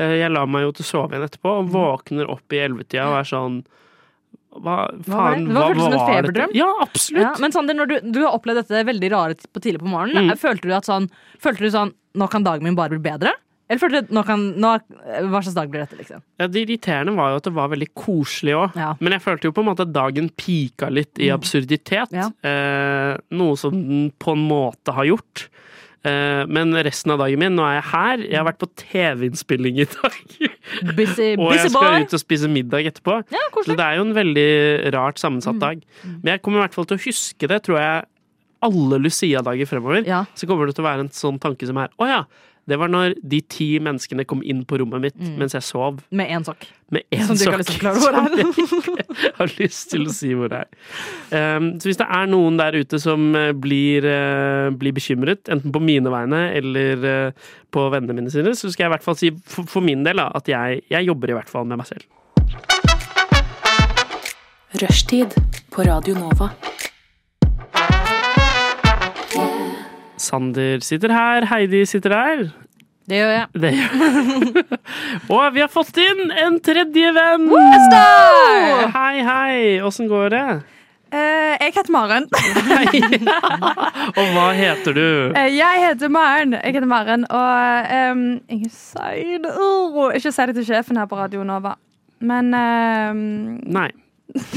eh, 0.00 0.14
jeg 0.22 0.30
la 0.32 0.46
meg 0.48 0.62
jo 0.64 0.70
til 0.78 0.86
å 0.86 0.88
sove 0.88 1.12
igjen 1.12 1.26
etterpå, 1.26 1.52
og 1.60 1.68
våkner 1.74 2.30
opp 2.32 2.54
i 2.56 2.62
ellevetida 2.64 3.04
og 3.10 3.18
er 3.18 3.28
sånn 3.28 3.58
Hva 4.56 4.76
var 4.88 4.94
faen, 5.04 5.44
det? 5.44 5.52
Det 5.52 5.58
var 5.58 5.66
hva 5.66 5.68
føltes 5.68 5.84
som 5.84 5.92
en 5.92 5.98
var 5.98 5.98
dette? 5.98 6.14
feberdrøm. 6.14 6.54
Ja, 6.56 6.68
absolutt. 6.86 7.22
Ja, 7.26 7.32
men 7.44 7.52
Sander, 7.52 7.76
når 7.76 7.90
du, 7.92 7.96
du 8.16 8.20
har 8.24 8.38
opplevd 8.38 8.62
dette 8.62 8.84
veldig 8.88 9.10
rare 9.12 9.36
på 9.52 9.60
tidlig 9.66 9.82
på 9.84 9.90
morgenen, 9.92 10.30
Mm. 10.30 10.40
følte 10.40 10.70
du 10.70 10.72
at 10.78 10.88
sånn 10.88 11.10
Følte 11.44 11.66
du 11.66 11.74
sånn 11.74 11.92
Nå 12.16 12.30
kan 12.32 12.46
dagen 12.46 12.64
min 12.64 12.78
bare 12.78 12.94
bli 12.96 13.02
bedre? 13.04 13.34
Eller 13.66 13.82
følte 13.82 14.02
du 14.06 14.18
at 14.20 14.28
nå, 14.30 14.72
Hva 15.26 15.40
slags 15.42 15.56
dag 15.56 15.70
blir 15.72 15.82
dette, 15.82 15.98
liksom? 15.98 16.22
Ja, 16.38 16.46
Det 16.46 16.62
irriterende 16.62 17.16
var 17.16 17.32
jo 17.32 17.40
at 17.40 17.48
det 17.48 17.54
var 17.56 17.72
veldig 17.72 17.88
koselig 17.98 18.54
òg. 18.54 18.76
Ja. 18.78 18.92
Men 19.00 19.16
jeg 19.16 19.24
følte 19.24 19.48
jo 19.48 19.54
på 19.56 19.64
en 19.64 19.70
måte 19.72 19.86
at 19.86 19.94
dagen 19.94 20.30
pika 20.38 20.90
litt 20.92 21.18
i 21.18 21.32
absurditet. 21.34 22.14
Ja. 22.14 22.30
Eh, 22.46 23.16
noe 23.34 23.58
som 23.58 23.74
den 23.74 24.10
på 24.22 24.36
en 24.36 24.46
måte 24.46 24.94
har 24.94 25.08
gjort. 25.10 25.48
Eh, 26.06 26.44
men 26.46 26.74
resten 26.86 27.10
av 27.14 27.18
dagen 27.24 27.40
min, 27.42 27.56
nå 27.58 27.64
er 27.66 27.80
jeg 27.80 27.86
her. 27.90 28.24
Jeg 28.28 28.38
har 28.38 28.48
vært 28.52 28.62
på 28.62 28.70
TV-innspilling 28.84 29.80
i 29.82 29.88
dag. 29.90 30.18
Busy, 30.94 31.32
og 31.40 31.54
jeg 31.56 31.72
skal 31.74 32.06
ut 32.06 32.14
og 32.18 32.22
spise 32.22 32.50
middag 32.52 32.86
etterpå. 32.92 33.18
Ja, 33.34 33.46
Så 33.56 33.74
det 33.74 33.82
er 33.82 33.98
jo 33.98 34.06
en 34.06 34.14
veldig 34.16 34.50
rart 34.94 35.18
sammensatt 35.22 35.58
dag. 35.62 35.82
Men 36.04 36.36
jeg 36.36 36.44
kommer 36.44 36.62
i 36.62 36.66
hvert 36.68 36.78
fall 36.78 36.86
til 36.86 37.00
å 37.00 37.06
huske 37.08 37.50
det, 37.50 37.64
tror 37.66 37.82
jeg, 37.82 38.06
alle 38.66 38.98
Lucia-dager 39.02 39.68
fremover. 39.68 40.06
Ja. 40.06 40.22
Så 40.38 40.46
kommer 40.48 40.68
det 40.68 40.76
til 40.78 40.84
å 40.86 40.88
være 40.90 41.06
en 41.06 41.12
sånn 41.14 41.40
tanke 41.42 41.66
som 41.68 41.76
er 41.82 41.90
Å 42.00 42.08
ja, 42.08 42.22
det 42.66 42.78
var 42.80 42.90
når 42.90 43.14
de 43.22 43.38
ti 43.46 43.68
menneskene 43.82 44.24
kom 44.26 44.40
inn 44.42 44.64
på 44.66 44.80
rommet 44.80 45.04
mitt 45.04 45.20
mens 45.38 45.54
jeg 45.54 45.62
sov. 45.62 46.00
Med 46.10 46.32
én 46.34 46.46
sokk. 46.46 46.66
Med 46.90 47.06
én 47.14 47.22
Som 47.28 47.38
du 47.38 47.44
ikke 47.44 47.54
har 47.54 47.62
lyst 47.62 47.70
til 47.70 47.78
å 47.78 47.82
klare 47.84 48.00
hvor 48.02 48.18
er. 48.18 48.34
jeg 49.22 49.34
har 49.38 49.54
lyst 49.60 49.92
til 49.92 50.06
å 50.06 50.14
si 50.14 50.32
hvor 50.34 50.50
det 50.50 50.64
er. 50.64 50.68
Um, 51.30 51.70
så 51.78 51.90
hvis 51.90 52.00
det 52.02 52.08
er 52.18 52.30
noen 52.30 52.58
der 52.58 52.78
ute 52.82 53.00
som 53.02 53.28
eh, 53.38 53.52
blir, 53.54 54.06
uh, 54.06 54.74
blir 54.74 54.94
bekymret, 54.96 55.46
enten 55.52 55.74
på 55.74 55.82
mine 55.82 56.10
vegne 56.10 56.42
eller 56.58 57.06
uh, 57.06 57.50
på 57.74 57.88
vennene 57.94 58.18
mine 58.18 58.34
sine, 58.34 58.54
så 58.58 58.70
skal 58.70 58.86
jeg 58.86 58.92
i 58.92 58.96
hvert 58.96 59.06
fall 59.06 59.18
si 59.18 59.32
for, 59.46 59.68
for 59.70 59.86
min 59.86 60.02
del 60.06 60.22
da, 60.22 60.30
at 60.34 60.50
jeg, 60.50 60.82
jeg 60.90 61.10
jobber 61.10 61.34
i 61.34 61.38
hvert 61.38 61.52
fall 61.52 61.66
med 61.70 61.82
meg 61.82 61.90
selv. 61.90 62.06
Rushtid 64.82 65.38
på 65.70 65.86
Radio 65.86 66.18
Nova. 66.18 66.50
Sander 70.26 70.82
sitter 70.84 71.12
her, 71.14 71.46
Heidi 71.50 71.84
sitter 71.86 72.14
der. 72.14 72.46
Det 73.06 73.20
gjør 73.20 73.32
jeg. 73.36 73.46
Det 73.62 73.70
gjør 73.76 74.78
Og 75.36 75.44
vi 75.54 75.62
har 75.62 75.70
fått 75.70 75.98
inn 76.02 76.32
en 76.42 76.56
tredje 76.64 77.12
venn! 77.14 77.44
Woo! 77.52 78.88
Hei, 78.96 79.20
hei! 79.22 79.60
Åssen 79.86 80.10
går 80.10 80.32
det? 80.34 80.46
Uh, 81.14 81.54
jeg 81.62 81.70
heter 81.76 81.92
Maren. 81.94 82.26
Og 84.18 84.32
hva 84.34 84.48
heter 84.58 84.96
du? 84.96 85.06
Uh, 85.36 85.46
jeg 85.54 85.84
heter 85.84 86.10
Maren. 86.10 86.56
Jeg 86.58 86.74
heter 86.74 86.90
Maren, 86.90 87.28
og 87.30 87.92
um, 88.10 88.24
jeg 88.50 88.72
sier 88.74 89.38
det 89.44 89.54
Ikke 90.18 90.34
si 90.34 90.48
det 90.50 90.56
til 90.58 90.66
sjefen 90.72 90.98
her 90.98 91.06
på 91.06 91.20
Radio 91.20 91.46
Nova, 91.46 91.76
men 92.26 92.50
ehm, 92.58 93.22
Nei. 93.70 93.90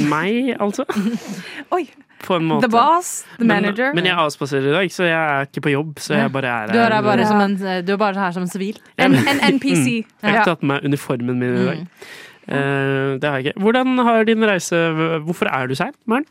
Meg, 0.10 0.56
altså? 0.60 0.90
Oi. 1.78 1.86
På 2.26 2.36
en 2.36 2.48
måte. 2.50 2.68
The 2.68 2.72
boss, 2.74 3.26
the 3.40 3.46
manager. 3.48 3.94
Men, 3.94 4.04
men 4.04 4.10
jeg 4.12 4.18
avspaserer 4.20 4.68
i 4.70 4.74
dag, 4.76 4.92
så 4.92 5.06
jeg 5.08 5.20
er 5.20 5.46
ikke 5.48 5.62
på 5.68 5.72
jobb. 5.74 6.00
Så 6.04 6.18
jeg 6.18 6.32
bare 6.34 6.56
er 6.56 6.74
Du 6.74 6.80
er, 6.80 6.92
her 6.96 7.06
bare 7.06 7.28
som 7.30 7.44
en, 7.46 7.56
du 7.58 7.94
er 7.96 8.02
bare 8.02 8.20
her 8.20 8.36
som 8.36 8.44
en 8.44 8.52
sivil. 8.52 8.82
en, 8.98 9.16
en 9.16 9.40
NPC. 9.56 9.86
Jeg 10.04 10.26
har 10.26 10.42
ikke 10.42 10.50
tatt 10.52 10.66
på 10.66 10.70
meg 10.74 10.84
uniformen 10.90 11.40
min 11.40 11.56
i 11.56 11.64
dag. 11.70 11.86
Eh, 12.50 13.16
det 13.22 13.30
har 13.30 13.40
jeg 13.40 13.50
ikke. 13.54 13.62
Hvordan 13.62 13.98
har 14.08 14.24
din 14.26 14.46
reise 14.50 14.78
Hvorfor 15.26 15.50
er 15.54 15.68
du 15.70 15.76
sein, 15.78 15.94
Maren? 16.10 16.26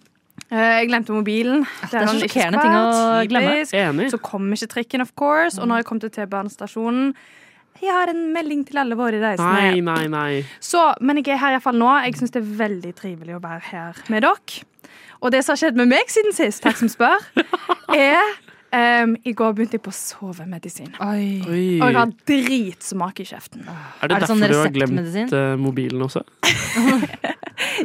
Eh, 0.50 0.57
jeg 0.80 0.88
glemte 0.88 1.12
mobilen. 1.12 1.64
det 1.90 1.99
er 2.00 2.07
så 2.07 2.21
sjokkerende 2.23 2.62
ting 2.62 2.76
å 2.78 3.26
glemme. 3.28 3.57
Enig. 3.83 4.11
Så 4.12 4.21
kom 4.23 4.47
ikke 4.54 4.71
trikken, 4.76 5.04
of 5.04 5.12
course. 5.18 5.59
Og 5.61 5.68
når 5.68 5.83
jeg 5.83 5.88
kom 5.90 6.00
til 6.00 6.11
T-banestasjonen 6.14 7.12
Jeg 7.83 7.92
har 7.95 8.11
en 8.11 8.25
melding 8.35 8.64
til 8.66 8.80
alle 8.83 8.97
våre 8.99 9.21
reisende. 9.23 9.52
Nei, 9.54 9.80
nei, 9.85 10.07
nei. 10.11 10.45
Så, 10.59 10.80
men 11.00 11.21
jeg 11.21 11.37
er 11.37 11.42
her 11.45 11.54
iallfall 11.59 11.78
nå. 11.78 11.90
Jeg 12.09 12.16
syns 12.18 12.35
det 12.35 12.42
er 12.42 12.49
veldig 12.64 12.95
trivelig 12.99 13.37
å 13.37 13.42
være 13.45 13.62
her 13.71 14.00
med 14.11 14.26
dere. 14.26 14.64
Og 15.21 15.33
det 15.35 15.45
som 15.45 15.55
har 15.55 15.63
skjedd 15.63 15.79
med 15.81 15.91
meg 15.91 16.13
siden 16.13 16.37
sist, 16.37 16.63
takk 16.63 16.79
som 16.79 16.91
spør, 16.93 17.25
er 17.97 18.23
um, 19.03 19.17
I 19.25 19.35
går 19.37 19.57
begynte 19.57 19.79
jeg 19.79 19.85
på 19.85 19.95
sovemedisin. 19.95 20.93
Oi. 21.03 21.43
Oi. 21.49 21.65
Og 21.81 21.89
jeg 21.89 21.99
har 21.99 22.15
dritsmak 22.31 23.23
i 23.25 23.29
kjeften. 23.29 23.67
Er 23.67 24.11
det, 24.11 24.15
Er 24.15 24.23
det 24.23 24.31
sånn 24.31 24.45
derfor 24.45 24.55
du 24.55 24.63
har 24.63 24.75
glemt 24.77 25.35
uh, 25.35 25.57
mobilen 25.61 26.07
også? 26.09 26.25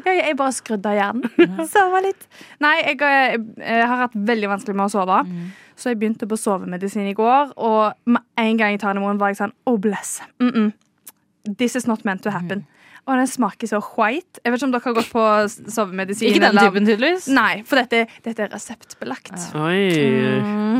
Ja, 0.03 0.13
jeg 0.13 0.35
bare 0.37 0.53
skrudde 0.53 0.89
av 0.89 0.97
hjernen. 0.97 1.49
Sove 1.73 2.01
litt. 2.05 2.25
Nei, 2.63 2.75
jeg, 2.81 2.97
jeg, 3.01 3.41
jeg 3.61 3.87
har 3.89 4.03
hatt 4.05 4.15
veldig 4.29 4.49
vanskelig 4.51 4.77
med 4.77 4.85
å 4.85 4.93
sove. 4.93 5.19
Så 5.79 5.91
jeg 5.91 5.99
begynte 6.01 6.29
på 6.29 6.37
sovemedisin 6.37 7.09
i 7.09 7.15
går, 7.17 7.55
og 7.57 8.09
med 8.09 8.21
en 8.41 8.59
gang 8.59 8.75
jeg 8.75 8.83
tar 8.83 8.93
den 8.93 9.01
i 9.01 9.05
munnen, 9.05 9.21
var 9.21 9.33
jeg 9.33 9.41
sånn 9.41 9.55
Oh, 9.69 9.79
bless. 9.81 10.19
Mm 10.41 10.51
-mm. 10.53 10.69
This 11.57 11.75
is 11.75 11.87
not 11.87 12.05
meant 12.05 12.23
to 12.23 12.29
happen. 12.29 12.65
Og 13.03 13.17
den 13.19 13.27
smaker 13.27 13.67
så 13.67 13.81
white. 13.97 14.39
Jeg 14.39 14.53
vet 14.53 14.61
ikke 14.61 14.67
om 14.69 14.73
dere 14.73 14.85
har 14.85 14.93
gått 14.95 15.09
på 15.11 15.23
sovemedisin. 15.75 16.29
Ikke 16.29 16.39
den 16.45 16.55
typen, 16.61 16.85
tydeligvis. 16.87 17.25
Nei, 17.35 17.57
for 17.67 17.81
dette, 17.81 18.05
dette 18.23 18.45
er 18.45 18.53
reseptbelagt. 18.53 19.33
Oi. 19.59 19.81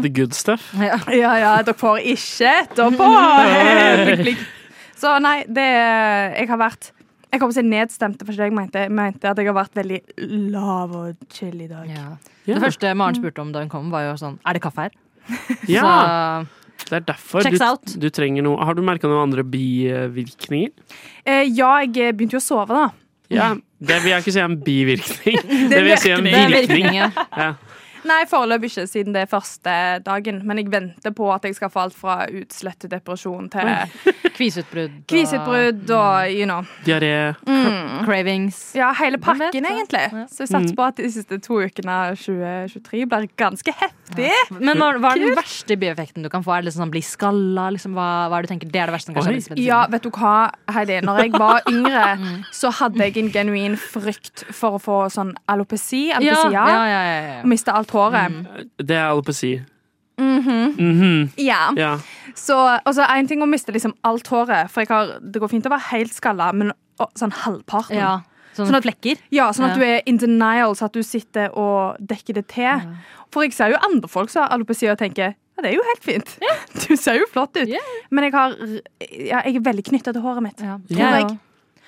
The 0.05 0.11
good 0.13 0.35
stuff. 0.37 0.69
Ja. 0.79 1.01
Ja, 1.11 1.33
ja, 1.41 1.51
dere 1.67 1.75
får 1.75 1.99
ikke 2.13 2.53
etterpå. 2.63 3.09
Så 5.03 5.17
nei, 5.19 5.41
det 5.51 5.65
Jeg 5.67 6.47
har 6.47 6.59
vært 6.61 6.93
Jeg 7.33 7.41
kommer 7.41 7.51
til 7.51 7.59
å 7.59 7.65
si 7.65 7.67
nedstemte, 7.73 8.23
for 8.27 8.39
jeg 8.39 8.53
mente, 8.55 8.85
mente 8.93 9.27
at 9.27 9.39
jeg 9.41 9.49
har 9.49 9.57
vært 9.57 9.75
veldig 9.81 9.99
lav 10.53 10.93
og 10.95 11.25
chill 11.33 11.59
i 11.65 11.67
dag. 11.67 11.89
Ja. 11.91 12.05
Ja. 12.45 12.55
Det 12.55 12.61
første 12.69 12.91
Maren 12.95 13.17
spurte 13.19 13.43
om 13.43 13.51
da 13.51 13.63
hun 13.65 13.71
kom, 13.71 13.91
var 13.91 14.07
jo 14.07 14.15
sånn 14.19 14.39
Er 14.47 14.55
det 14.55 14.63
kaffe 14.63 14.87
her? 14.87 14.95
Ja, 15.71 15.83
Så 15.83 15.91
det 16.89 16.97
er 16.99 17.05
derfor 17.07 17.43
du, 17.45 17.57
du 17.99 18.09
trenger 18.13 18.45
noe 18.45 18.63
Har 18.65 18.75
du 18.77 18.81
merka 18.85 19.07
noen 19.09 19.23
andre 19.29 19.43
bivirkninger? 19.47 20.71
Eh, 21.25 21.45
ja, 21.55 21.75
jeg 21.85 22.15
begynte 22.17 22.37
jo 22.37 22.41
å 22.41 22.45
sove, 22.45 22.67
da. 22.73 22.89
Ja, 23.33 23.53
det 23.81 23.99
vil 24.03 24.11
jeg 24.13 24.23
ikke 24.23 24.33
si 24.35 24.41
er 24.41 24.49
en 24.49 24.59
bivirkning. 24.61 25.37
Det 25.71 25.79
vil 25.79 25.89
jeg 25.93 26.01
si 26.03 26.11
er 26.11 26.19
en 26.19 26.27
det 26.27 26.35
er 26.37 26.51
virkning. 26.53 26.89
ja. 26.99 27.07
Ja. 27.33 27.53
Nei, 28.07 28.23
foreløpig 28.29 28.71
ikke, 28.71 28.87
siden 28.89 29.15
det 29.15 29.23
er 29.25 29.29
første 29.31 29.73
dagen. 30.05 30.41
Men 30.47 30.59
jeg 30.59 30.71
venter 30.73 31.13
på 31.15 31.29
at 31.33 31.45
jeg 31.47 31.55
skal 31.57 31.71
få 31.73 31.85
alt 31.87 31.97
fra 31.97 32.23
utslett 32.27 32.79
til 32.83 32.91
depresjon 32.91 33.49
til 33.53 33.69
Kviseutbrudd. 34.37 35.03
kviseutbrudd 35.07 35.91
og 35.93 36.31
you 36.33 36.47
know. 36.49 36.65
Diaré. 36.87 37.35
Cravings. 38.03 38.73
Ja, 38.75 38.89
hele 38.97 39.19
pakken, 39.21 39.65
egentlig. 39.69 40.01
Ja. 40.11 40.25
Så 40.31 40.43
jeg 40.43 40.51
satser 40.51 40.75
på 40.77 40.87
at 40.87 40.97
de 40.99 41.09
siste 41.13 41.37
to 41.43 41.59
ukene 41.61 41.93
av 41.93 42.17
2023 42.19 43.03
blir 43.11 43.27
ganske 43.39 43.75
heftig. 43.79 44.31
Men 44.57 44.81
hva, 44.81 44.89
hva 45.01 45.13
er 45.13 45.23
den 45.23 45.37
verste 45.37 45.77
bieffekten 45.79 46.25
du 46.25 46.29
kan 46.33 46.43
få? 46.45 46.55
Er 46.57 46.63
det 46.63 46.71
liksom 46.71 46.85
sånn 46.85 46.93
bli 46.93 47.03
skalla? 47.05 47.69
Liksom, 47.75 47.95
hva, 47.97 48.09
hva 48.31 48.39
er 48.39 48.43
det 48.45 48.49
du 48.49 48.53
tenker? 48.55 48.73
Det 48.73 48.81
er 48.81 48.91
det 48.91 48.97
verste 48.97 49.11
som 49.11 49.17
kan 49.19 49.29
skje? 49.29 49.57
Ja, 49.63 49.83
vet 49.93 50.05
du 50.05 50.11
hva, 50.13 50.35
Heidi. 50.75 50.99
Når 51.05 51.21
jeg 51.23 51.33
var 51.37 51.63
yngre, 51.73 52.05
så 52.55 52.73
hadde 52.81 53.07
jeg 53.07 53.17
en 53.21 53.31
genuin 53.33 53.77
frykt 53.79 54.45
for 54.53 54.79
å 54.79 54.81
få 54.81 54.99
sånn 55.13 55.33
alopeci, 55.51 56.07
alopecia, 56.15 56.51
ja, 56.51 56.65
ja, 56.67 56.83
ja, 56.89 57.15
ja. 57.29 57.39
miste 57.47 57.73
alt 57.73 57.92
håret. 57.93 58.67
Det 58.77 58.97
er 58.97 59.07
alopeci. 59.11 59.53
Mm 60.19 60.43
Mhm. 60.77 61.31
Ja. 61.41 61.71
Ja. 61.77 61.97
Så 62.35 62.55
altså, 62.85 63.05
en 63.09 63.27
ting 63.27 63.41
å 63.41 63.47
miste 63.49 63.73
liksom 63.73 63.93
alt 64.03 64.27
håret, 64.29 64.69
for 64.69 64.81
jeg 64.83 64.89
har, 64.89 65.19
det 65.21 65.41
går 65.41 65.49
fint 65.49 65.65
å 65.65 65.71
være 65.73 65.87
helt 65.91 66.13
skalla, 66.13 66.51
men 66.53 66.71
å, 66.99 67.07
sånn 67.17 67.31
halvparten. 67.43 67.95
ja. 67.97 68.19
Sånn 68.53 68.75
at- 68.75 68.83
flekker. 68.85 69.17
Ja, 69.31 69.47
sånn 69.51 69.71
at 69.71 69.75
du 69.79 69.81
er 69.83 70.01
in 70.05 70.17
denial, 70.17 70.75
så 70.75 70.85
at 70.85 70.93
du 70.93 71.01
sitter 71.01 71.49
og 71.57 71.97
dekker 71.99 72.35
det 72.35 72.47
til. 72.49 72.81
For 73.31 73.41
jeg 73.41 73.53
ser 73.53 73.69
jo 73.71 73.77
andre 73.81 74.07
folk 74.07 74.29
som 74.29 74.43
har 74.43 74.51
alopeci 74.53 74.85
og 74.91 74.97
tenker 74.99 75.33
ja, 75.33 75.61
det 75.63 75.71
er 75.71 75.75
jo 75.75 75.81
helt 75.87 76.03
fint. 76.03 76.37
Du 76.87 76.95
ser 76.95 77.17
jo 77.17 77.25
flott 77.31 77.55
ut. 77.57 77.67
Yeah. 77.67 77.81
Men 78.11 78.23
jeg, 78.25 78.33
har, 78.33 78.53
ja, 79.09 79.41
jeg 79.45 79.55
er 79.55 79.59
veldig 79.61 79.83
knytta 79.85 80.13
til 80.13 80.21
håret 80.21 80.41
mitt. 80.43 80.61
Ja. 80.61 80.77
Tror 80.77 80.99
Ja, 80.99 81.09
jeg. 81.17 81.39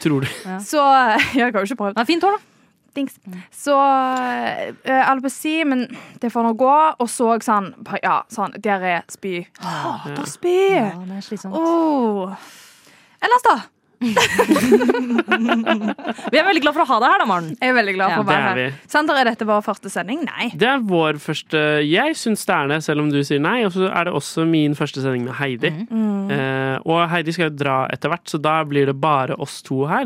Tror 0.02 0.22
du. 0.22 0.28
Så 0.66 0.82
jeg 1.36 1.42
har 1.44 1.52
jo 1.52 1.66
ikke 1.66 1.78
prøvd. 1.78 1.94
Det 1.96 2.02
er 2.02 2.06
fint 2.10 2.24
hår, 2.24 2.32
da. 2.32 2.38
Dings. 2.96 3.20
Så 3.54 3.76
uh, 3.76 5.10
alopeci, 5.10 5.58
men 5.68 5.86
det 6.22 6.32
får 6.34 6.48
nå 6.48 6.56
gå. 6.60 6.74
Og 7.00 7.12
så 7.12 7.36
sånn, 7.46 7.72
ja, 8.02 8.18
sånn 8.32 8.56
diaré, 8.58 8.98
spy. 9.12 9.38
Hater 9.62 10.28
spy! 10.30 10.58
Ja, 10.74 10.92
det 11.06 11.22
er 11.22 11.26
slitsomt. 11.26 11.56
Oh. 11.56 12.36
Ellers, 13.24 13.46
da? 13.46 13.58
Vi 16.32 16.38
er 16.38 16.46
veldig 16.46 16.62
glad 16.64 16.76
for 16.76 16.84
å 16.84 16.88
ha 16.90 16.98
deg 17.02 17.10
her, 17.10 17.20
da, 17.22 17.28
Maren. 17.30 17.50
Jeg 17.60 17.70
er 17.72 17.76
veldig 17.78 17.96
glad 17.96 18.10
Ja, 18.12 18.16
for 18.18 18.24
å 18.26 18.28
være 18.30 18.50
er 18.52 18.60
her. 18.60 18.74
Sander, 18.92 19.16
er 19.20 19.26
dette 19.32 19.48
vår 19.48 19.62
første 19.66 19.90
sending? 19.94 20.20
Nei. 20.28 20.46
Det 20.56 20.70
er 20.70 20.80
vår 20.86 21.14
første 21.24 21.60
Jeg 21.86 22.16
syns 22.20 22.46
det 22.48 22.56
er 22.56 22.66
det, 22.74 22.80
selv 22.86 23.00
om 23.06 23.10
du 23.14 23.20
sier 23.26 23.42
nei. 23.44 23.60
Og 23.68 23.72
så 23.76 23.84
er 23.90 24.02
det 24.08 24.14
også 24.20 24.40
min 24.50 24.74
første 24.78 25.00
sending 25.04 25.24
med 25.30 25.36
Heidi. 25.40 25.72
Mm. 25.90 26.32
Eh, 26.34 26.76
og 26.86 26.98
Heidi 27.12 27.32
skal 27.36 27.50
jo 27.50 27.58
dra 27.64 27.78
etter 27.94 28.08
hvert, 28.12 28.28
så 28.30 28.38
da 28.42 28.56
blir 28.68 28.86
det 28.92 28.98
bare 29.02 29.34
oss 29.42 29.56
to 29.66 29.78
her. 29.90 30.06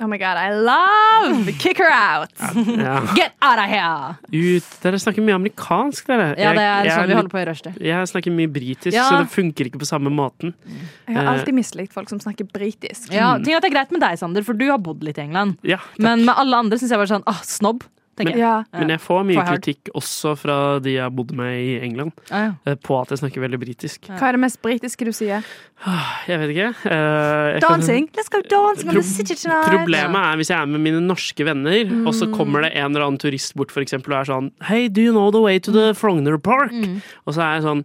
Oh 0.00 0.06
my 0.08 0.16
god, 0.16 0.38
I 0.40 0.50
love 0.56 1.52
Kick 1.58 1.76
her 1.78 1.90
out! 1.92 2.30
Ja. 2.80 3.00
Get 3.14 3.32
out 3.42 3.58
of 3.60 3.66
here! 3.68 4.16
Ut. 4.32 4.64
Dere 4.82 4.98
snakker 5.02 5.20
mye 5.26 5.34
amerikansk, 5.36 6.06
dere. 6.08 6.30
Ja, 6.40 6.54
det 6.56 6.62
er 6.62 6.64
Jeg- 6.64 6.86
jeg 6.86 6.94
sånn 6.96 7.08
vi 7.10 7.14
holder 7.18 7.32
på 7.34 7.40
i 7.42 7.44
rushtid. 7.50 7.76
Jeg 7.84 8.08
snakker 8.08 8.32
mye 8.32 8.48
britisk, 8.48 8.94
Ja. 8.96 9.04
så 9.10 9.18
det 9.20 9.28
funker 9.30 9.68
ikke 9.68 9.78
på 9.82 9.88
samme 9.90 10.08
måten. 10.10 10.54
Jeg 11.06 11.16
har 11.16 11.26
alltid 11.34 11.54
mislikt 11.54 11.92
folk 11.92 12.08
som 12.08 12.18
snakker 12.18 12.48
britisk. 12.50 13.12
Ja, 13.12 13.36
ting 13.38 13.54
at 13.54 13.62
det 13.62 13.70
er 13.72 13.76
greit 13.76 13.92
med 13.92 14.00
deg, 14.00 14.16
Sander, 14.18 14.42
for 14.42 14.54
du 14.54 14.66
har 14.70 14.78
bodd 14.78 15.02
litt 15.04 15.18
i 15.18 15.22
England. 15.28 15.58
Ja, 15.62 15.78
Men 15.98 16.24
med 16.24 16.34
alle 16.36 16.56
andre 16.56 16.78
syns 16.78 16.90
jeg 16.90 16.98
bare 16.98 17.12
sånn 17.20 17.24
åh, 17.26 17.42
snobb. 17.44 17.82
Tenker 18.20 18.36
jeg. 18.38 18.42
Ja. 18.44 18.78
Men 18.78 18.92
jeg 18.94 19.00
får 19.02 19.24
mye 19.30 19.44
kritikk 19.48 19.90
også 19.98 20.36
fra 20.38 20.56
de 20.84 20.94
jeg 20.98 21.02
har 21.02 21.10
bodd 21.10 21.32
med 21.36 21.56
i 21.58 21.78
England, 21.86 22.12
Ah, 22.30 22.44
ja. 22.44 22.52
eh, 22.66 22.76
på 22.76 22.98
at 23.00 23.10
jeg 23.14 23.18
snakker 23.22 23.40
veldig 23.46 23.60
britisk. 23.64 24.06
Hva 24.12 24.28
er 24.28 24.36
det 24.38 24.42
mest 24.44 24.60
britiske 24.62 25.04
du 25.08 25.12
sier? 25.16 25.42
Jeg 26.28 26.38
vet 26.42 26.50
ikke. 26.54 26.68
eh, 26.90 27.52
jeg 27.54 27.62
kan- 27.62 27.80
Dancing! 27.80 28.08
Let's 28.16 28.28
go 28.30 28.40
dancing 28.42 28.88
on 28.88 28.94
Pro- 28.94 29.00
the 29.00 29.08
city 29.08 29.34
tonight! 29.34 29.70
Problemet 29.72 30.20
er 30.20 30.36
hvis 30.36 30.50
jeg 30.52 30.60
er 30.60 30.66
med 30.66 30.80
mine 30.80 31.00
norske 31.00 31.44
venner, 31.44 32.06
og 32.06 32.12
så 32.14 32.28
kommer 32.34 32.62
det 32.62 32.72
en 32.76 32.90
eller 32.94 33.06
annen 33.06 33.18
turist 33.18 33.54
bort 33.56 33.70
for 33.72 33.80
eksempel, 33.80 34.12
og 34.12 34.20
er 34.20 34.30
sånn 34.32 34.50
Hey, 34.68 34.88
do 34.88 35.00
you 35.00 35.12
know 35.12 35.30
the 35.30 35.40
way 35.40 35.58
to 35.58 35.72
the 35.72 35.92
Frogner 35.94 36.36
Park? 36.38 36.72
Og 37.26 37.34
så 37.34 37.40
er 37.40 37.54
jeg 37.60 37.64
sånn 37.64 37.84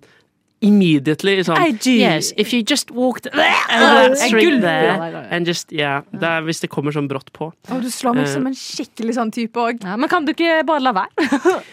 Immediately 0.65 1.38
sånn 1.48 1.60
I 1.62 1.72
do. 1.72 1.91
Yes, 1.91 2.31
if 2.38 2.51
you 2.53 2.62
just 2.67 2.91
walked 2.91 3.27
Jeg 3.31 4.17
straight 4.17 4.48
gulper 4.50 4.62
there 4.62 5.27
and 5.31 5.45
just 5.48 5.72
Yeah. 5.72 6.01
Det 6.12 6.24
er 6.24 6.41
hvis 6.48 6.62
det 6.62 6.69
kommer 6.74 6.91
sånn 6.95 7.07
brått 7.12 7.31
på. 7.34 7.51
Å, 7.69 7.81
du 7.81 7.89
slår 7.89 8.15
meg 8.15 8.25
Eh. 8.27 8.34
som 8.34 8.45
en 8.48 8.53
skikkelig 8.57 9.15
sånn 9.19 9.31
type 9.36 9.53
òg. 9.60 9.84
Ja, 9.84 9.95
men 9.98 10.10
kan 10.10 10.25
du 10.25 10.34
ikke 10.34 10.63
bare 10.65 10.81
la 10.81 10.93
være? 10.93 11.62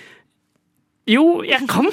Jo, 1.10 1.42
jeg 1.42 1.64
kan! 1.66 1.88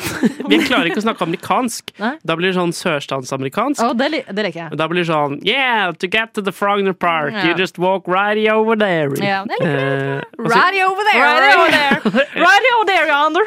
Vi 0.51 0.59
klarer 0.67 0.85
ikke 0.91 0.99
å 1.01 1.03
snakke 1.07 1.25
amerikansk. 1.25 1.87
Nei. 1.97 2.11
Da 2.29 2.35
blir 2.37 2.51
det 2.51 2.57
sånn 2.59 2.69
sørstatsamerikansk. 2.77 3.81
Oh, 3.81 3.95
det, 3.97 4.11
det 4.29 4.43
liker 4.45 4.59
jeg. 4.67 4.77
Da 4.77 4.85
blir 4.91 5.01
det 5.01 5.07
sånn 5.09 5.39
Yeah, 5.47 5.89
to 5.97 6.05
get 6.13 6.35
to 6.37 6.43
the 6.45 6.53
Frogner 6.53 6.93
Park, 6.93 7.33
Ja. 7.33 7.47
you 7.49 7.55
just 7.57 7.79
walk 7.81 8.05
right 8.07 8.37
over 8.53 8.77
there. 8.77 9.09
Ja, 9.17 9.41
det 9.49 9.57
liker 9.57 9.65
Eh, 9.65 10.21
og 10.37 10.45
så- 10.45 10.53
Right 10.53 10.83
over 10.85 11.03
there! 11.09 11.23
Right 11.25 11.57
over 11.57 11.71
there, 11.71 12.13
right 12.37 12.69
over 12.75 12.85
there, 12.85 13.07
yonder. 13.09 13.41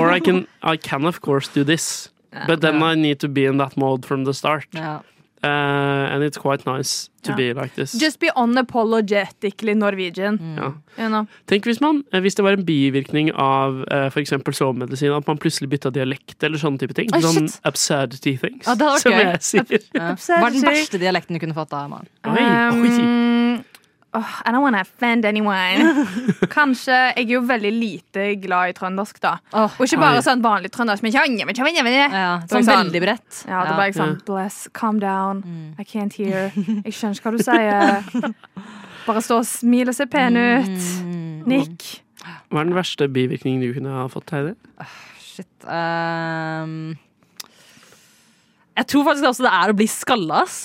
or 0.00 0.10
I 0.10 0.18
can, 0.18 0.48
I 0.64 0.76
can 0.76 1.06
of 1.06 1.20
course 1.22 1.46
do 1.54 1.62
this, 1.62 2.10
but 2.46 2.60
then. 2.60 2.82
I 2.82 2.94
need 2.94 3.20
to 3.20 3.28
be 3.28 3.46
in 3.46 3.58
that 3.58 3.76
mode 3.76 4.04
from 4.04 4.24
the 4.24 4.34
start. 4.34 4.66
Yeah. 4.72 5.00
Uh, 5.44 6.08
and 6.08 6.24
it's 6.24 6.38
quite 6.38 6.64
nice 6.64 7.10
to 7.22 7.32
yeah. 7.32 7.36
be 7.36 7.52
like 7.52 7.74
this. 7.74 7.92
Just 7.92 8.18
be 8.18 8.30
unapologetically 8.34 9.74
Norwegian. 9.76 10.38
ja. 10.56 10.72
You 10.96 11.08
know. 11.10 11.26
Tenk 11.46 11.64
hvis, 11.68 11.80
man, 11.80 12.02
eh, 12.12 12.20
hvis 12.20 12.34
det 12.34 12.44
var 12.44 12.56
en 12.56 12.64
bivirkning 12.64 13.28
av 13.34 13.82
uh, 13.92 14.06
f.eks. 14.08 14.32
sovemedisin, 14.56 15.12
at 15.12 15.28
man 15.28 15.36
plutselig 15.38 15.68
bytta 15.68 15.92
dialekt 15.92 16.42
eller 16.42 16.56
sånne 16.62 16.80
type 16.80 16.96
ting. 16.96 17.12
Oh, 17.12 17.20
sånn 17.20 17.50
absurdity 17.68 18.38
things, 18.40 18.64
oh, 18.64 18.96
som 19.02 19.12
gøy. 19.12 19.20
jeg 19.20 19.44
sier. 19.44 19.88
Ja. 19.92 20.14
Hva 20.16 20.46
er 20.48 20.56
den 20.56 20.64
verste 20.64 21.02
dialekten 21.02 21.36
du 21.36 21.44
kunne 21.44 21.56
fått 21.56 21.74
da, 21.74 21.84
Maren? 21.92 22.08
Um, 22.24 23.43
åh, 24.14 24.32
I 24.46 24.52
don't 24.54 24.62
wanna 24.62 24.80
offend 24.84 25.24
anyone. 25.28 26.04
Kanskje 26.54 26.94
Jeg 27.16 27.24
er 27.26 27.32
jo 27.34 27.40
veldig 27.48 27.72
lite 27.74 28.26
glad 28.42 28.70
i 28.70 28.76
trøndersk, 28.76 29.18
da. 29.22 29.34
Oh, 29.52 29.68
Og 29.78 29.86
ikke 29.88 29.98
bare 30.00 30.20
Oi. 30.20 30.24
sånn 30.26 30.42
vanlig 30.44 30.70
trøndersk, 30.74 31.02
men 31.06 31.12
kjønne, 31.14 31.46
men 31.48 31.54
kjønne, 31.58 31.82
men 31.84 31.96
kjønne. 31.98 32.22
ja, 32.22 32.30
sånn 32.50 32.64
sånn- 32.68 32.84
veldig 32.86 33.02
bredt. 33.04 33.42
Ja, 33.48 33.64
det 33.68 33.76
var 33.78 33.84
jeg 33.90 33.96
sånn 33.98 34.16
Bless, 34.28 34.60
calm 34.72 34.98
down. 35.02 35.42
I 35.78 35.84
can't 35.84 36.14
hear. 36.14 36.50
Jeg 36.56 36.92
skjønner 36.94 37.18
ikke 37.18 37.30
hva 37.30 37.36
du 37.36 37.44
sier. 37.44 38.32
Bare 39.06 39.20
stå 39.20 39.42
og 39.42 39.44
smil 39.48 39.90
og 39.92 39.94
se 39.98 40.06
pen 40.08 40.36
ut. 40.40 40.76
Mm. 41.04 41.42
Nick. 41.50 41.88
Hva 42.48 42.62
er 42.62 42.70
den 42.70 42.76
verste 42.78 43.08
bivirkningen 43.12 43.60
du 43.60 43.74
kunne 43.76 43.92
ha 43.92 44.06
fått, 44.08 44.30
Heidi? 44.32 44.54
Shit. 45.20 45.50
Um, 45.66 46.94
jeg 48.78 48.86
tror 48.90 49.04
faktisk 49.10 49.28
også 49.28 49.44
det 49.44 49.52
er 49.52 49.72
å 49.72 49.76
bli 49.76 49.86
skalla, 49.90 50.40
ass. 50.46 50.56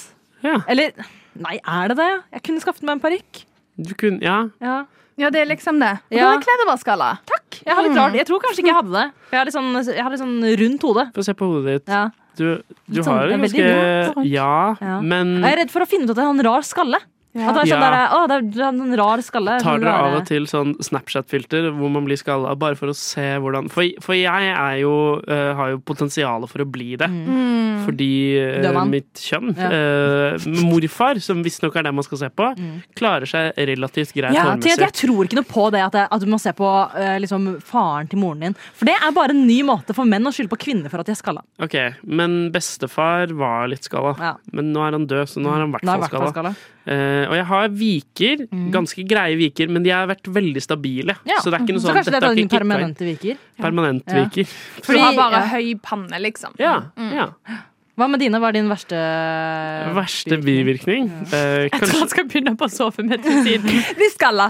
Ja, 0.45 0.61
Eller 0.71 0.93
Nei, 1.39 1.57
er 1.65 1.87
det 1.91 1.97
det? 1.97 2.09
Jeg 2.35 2.43
kunne 2.43 2.63
skaffet 2.63 2.83
meg 2.83 2.97
en 2.97 3.03
parykk. 3.03 3.43
du 3.79 3.93
kunne 3.95 4.21
Ja. 4.21 4.49
Ja. 4.61 4.85
Ja, 5.19 5.29
det 5.29 5.41
er 5.41 5.45
liksom 5.51 5.79
det. 5.79 5.91
Og 6.11 6.15
Ja. 6.15 6.19
du 6.19 6.25
har 6.27 6.39
kledd. 6.39 7.19
Takk. 7.27 7.59
Jeg, 7.65 7.75
har 7.75 7.83
litt 7.83 7.97
rart. 7.97 8.13
jeg 8.15 8.25
tror 8.27 8.39
kanskje 8.39 8.59
ikke 8.63 8.71
jeg 8.71 8.75
hadde 8.75 8.91
det. 8.95 9.11
Jeg 9.31 9.37
har 9.39 9.45
litt 9.45 9.53
sånn, 9.53 9.73
jeg 9.95 10.03
har 10.03 10.09
litt 10.11 10.19
sånn 10.21 10.57
rundt 10.61 10.81
hode. 10.81 11.11
Få 11.13 11.23
se 11.25 11.33
på 11.33 11.45
hodet 11.49 11.65
ditt. 11.85 11.87
Ja. 11.91 12.09
Du, 12.37 12.63
du 12.89 13.01
sånn, 13.03 13.17
har 13.17 13.27
det 13.27 13.35
jo 13.35 14.13
ganske. 14.13 14.25
Ja, 14.31 14.75
Ja. 14.79 15.01
men 15.01 15.41
Jeg 15.43 15.51
er 15.53 15.57
redd 15.65 15.71
for 15.71 15.81
å 15.81 15.87
finne 15.87 16.03
ut 16.05 16.11
at 16.11 16.15
jeg 16.15 16.25
har 16.25 16.33
en 16.33 16.45
rar 16.45 16.61
skalle. 16.61 16.99
At 17.29 17.53
det 17.53 17.61
er 17.61 17.69
sånn 17.69 17.83
Ja. 17.83 17.89
der, 17.93 18.13
å, 18.17 18.19
det 18.27 18.57
er, 18.57 18.69
en 18.69 18.95
rar 18.97 19.21
skalle. 19.21 19.59
tar 19.61 19.77
dere 19.77 19.91
av 19.93 20.15
og 20.17 20.25
til 20.25 20.47
sånn 20.49 20.73
Snapchat-filter 20.81 21.69
hvor 21.77 21.91
man 21.93 22.07
blir 22.07 22.17
skalla, 22.17 22.55
bare 22.57 22.75
for 22.75 22.89
å 22.89 22.95
se 22.97 23.37
hvordan 23.37 23.69
For, 23.69 23.85
for 24.01 24.17
jeg 24.17 24.49
er 24.49 24.79
jo, 24.81 25.21
uh, 25.29 25.53
har 25.53 25.75
jo 25.75 25.79
potensial 25.85 26.47
for 26.49 26.63
å 26.63 26.65
bli 26.65 26.95
det. 26.97 27.05
Mm. 27.05 27.85
Fordi 27.85 28.09
uh, 28.65 28.79
mitt 28.89 29.13
kjønn 29.21 29.53
Ja. 29.59 29.69
uh, 29.69 30.47
Morfar, 30.65 31.21
som 31.21 31.43
visstnok 31.45 31.77
er 31.77 31.85
det 31.85 31.93
man 31.93 32.03
skal 32.07 32.23
se 32.23 32.29
på, 32.33 32.49
klarer 32.97 33.29
seg 33.29 33.53
relativt 33.69 34.15
greit 34.17 34.33
Ja, 34.33 34.55
til 34.57 34.73
jeg 34.73 34.95
tror 34.97 35.29
ikke 35.29 35.37
noe 35.37 35.47
på 35.47 35.67
det 35.75 35.83
at, 35.85 35.99
jeg, 35.99 36.09
at 36.09 36.25
du 36.25 36.27
må 36.33 36.39
se 36.41 36.53
på 36.57 36.69
liksom, 37.21 37.61
faren 37.61 38.09
til 38.09 38.19
moren 38.19 38.47
din. 38.47 38.57
For 38.73 38.89
det 38.89 38.97
er 38.97 39.13
bare 39.13 39.35
en 39.35 39.45
ny 39.45 39.61
måte 39.67 39.93
for 39.93 40.09
menn 40.09 40.25
å 40.25 40.33
skylde 40.33 40.49
på 40.49 40.61
kvinner 40.65 40.89
for 40.89 41.03
at 41.03 41.09
de 41.09 41.13
er 41.13 41.19
skalla. 41.21 41.45
Okay, 41.61 41.93
Men 42.03 42.49
bestefar 42.55 43.29
var 43.37 43.69
litt 43.69 43.85
skalla. 43.85 44.15
Ja. 44.17 44.33
Men 44.51 44.73
nå 44.73 44.83
er 44.85 44.97
han 44.97 45.05
død, 45.09 45.29
så 45.29 45.43
nå 45.43 45.53
er 45.53 45.65
han 45.65 45.69
Nå 45.69 45.77
er 45.77 45.85
fall 45.85 45.93
jeg 45.93 45.99
i 45.99 46.07
hvert 46.07 46.17
fall 46.17 46.33
skalla. 46.33 46.55
Eh, 46.89 47.23
og 47.29 47.35
jeg 47.37 47.45
har 47.45 47.67
viker, 47.69 48.45
ganske 48.73 49.03
greie 49.05 49.35
viker, 49.37 49.69
men 49.69 49.83
de 49.85 49.91
har 49.93 50.07
vært 50.09 50.25
veldig 50.33 50.61
stabile. 50.65 51.13
Ja. 51.29 51.37
Så 51.43 51.51
det 51.53 51.59
er 51.59 51.65
ikke 51.67 51.75
noe 51.77 51.83
Så 51.83 51.89
sånn 51.91 51.97
kanskje 51.99 52.13
det 52.15 52.21
er 52.23 52.27
den 52.33 52.43
ikke 52.47 52.57
permanente 52.57 53.05
viker. 53.05 53.41
Permanent 53.61 54.03
Ja. 54.09 54.23
viker. 54.23 54.45
For 54.81 54.93
du 54.97 54.99
har 55.03 55.13
bare 55.19 55.43
ja. 55.43 55.49
høy 55.53 55.75
panne, 55.85 56.17
liksom. 56.25 56.55
Ja, 56.57 56.79
ja. 56.97 57.27
Hva 57.99 58.07
med 58.07 58.21
dine? 58.23 58.39
Hva 58.39 58.47
er 58.47 58.55
din 58.55 58.69
verste 58.71 58.95
Verste 59.93 60.37
bivirkning? 60.39 61.09
Eh, 61.33 61.67
Jeg 61.67 61.71
tror 61.73 61.79
kanskje, 61.83 61.99
han 61.99 62.11
skal 62.13 62.27
begynne 62.31 62.53
på 62.57 62.69
sovemedisin. 62.71 63.65
Bli 63.99 64.09
skalla. 64.13 64.45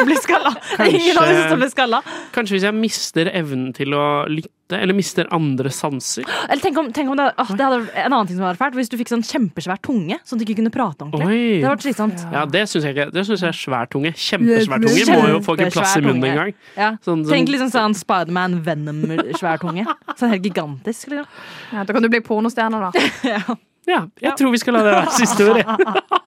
Bli 0.00 0.16
skalla. 0.24 0.54
Ingen 0.88 1.18
har 1.20 1.28
lyst 1.28 1.44
til 1.50 1.56
å 1.58 1.60
bli 1.60 1.68
skalla. 1.74 2.00
kanskje 2.32 2.56
hvis 2.56 2.64
jeg 2.64 2.74
mister 2.78 3.30
evnen 3.36 3.74
til 3.76 3.92
å 3.92 4.04
lytte 4.32 4.50
eller 4.72 4.94
mister 4.96 5.26
andre 5.34 5.68
sanser. 5.70 6.24
Eller 6.48 6.62
tenk 6.62 6.78
om, 6.80 6.86
tenk 6.92 7.10
om 7.12 7.18
det, 7.18 7.26
å, 7.36 7.44
det 7.52 7.64
hadde 7.66 7.80
En 8.00 8.12
annen 8.14 8.26
ting 8.30 8.38
som 8.38 8.46
hadde 8.46 8.54
vært 8.54 8.62
fælt, 8.62 8.78
hvis 8.78 8.88
du 8.92 8.96
fikk 8.96 9.10
sånn 9.12 9.24
kjempesvær 9.28 9.80
tunge, 9.84 10.16
sånn 10.24 10.38
at 10.38 10.40
du 10.40 10.46
ikke 10.46 10.56
kunne 10.62 10.72
prate 10.72 11.04
ordentlig. 11.04 11.26
Oi. 11.28 11.42
Det 11.60 11.66
hadde 11.66 11.74
vært 11.74 11.84
slitsomt. 11.84 12.24
Ja, 12.32 12.44
det 12.48 12.62
syns 12.72 12.86
jeg 12.88 12.96
ikke. 12.96 13.06
Det 13.12 13.26
synes 13.28 13.44
jeg 13.44 13.50
er 13.52 13.58
svær 13.60 13.90
tunge. 13.92 14.14
Kjempesvær 14.16 14.84
tunge. 14.86 15.18
Må 15.20 15.28
jo 15.34 15.40
få 15.44 15.56
ikke 15.58 15.70
plass 15.76 15.96
i 16.00 16.04
munnen 16.06 16.28
engang. 16.30 16.54
Ja. 16.78 16.90
Sånn, 17.04 17.26
Tenk 17.28 17.48
sånn, 17.48 17.54
liksom 17.58 17.72
sånn 17.76 17.98
Spiderman 18.00 18.58
Venom-svær 18.64 19.60
tunge. 19.62 19.84
Sånn 20.16 20.32
helt 20.32 20.48
gigantisk. 20.48 21.12
Liksom. 21.12 21.28
Ja, 21.74 21.84
da 21.84 21.96
kan 21.96 22.04
du 22.04 22.10
bli 22.12 22.24
pornostjerne, 22.24 22.80
da. 22.88 23.06
ja, 23.92 24.04
jeg 24.24 24.36
tror 24.40 24.54
vi 24.54 24.62
skal 24.64 24.78
la 24.78 24.86
det 24.88 24.96
være 24.96 25.16
siste 25.20 25.50
ord. 25.50 25.60
jeg. 25.60 26.22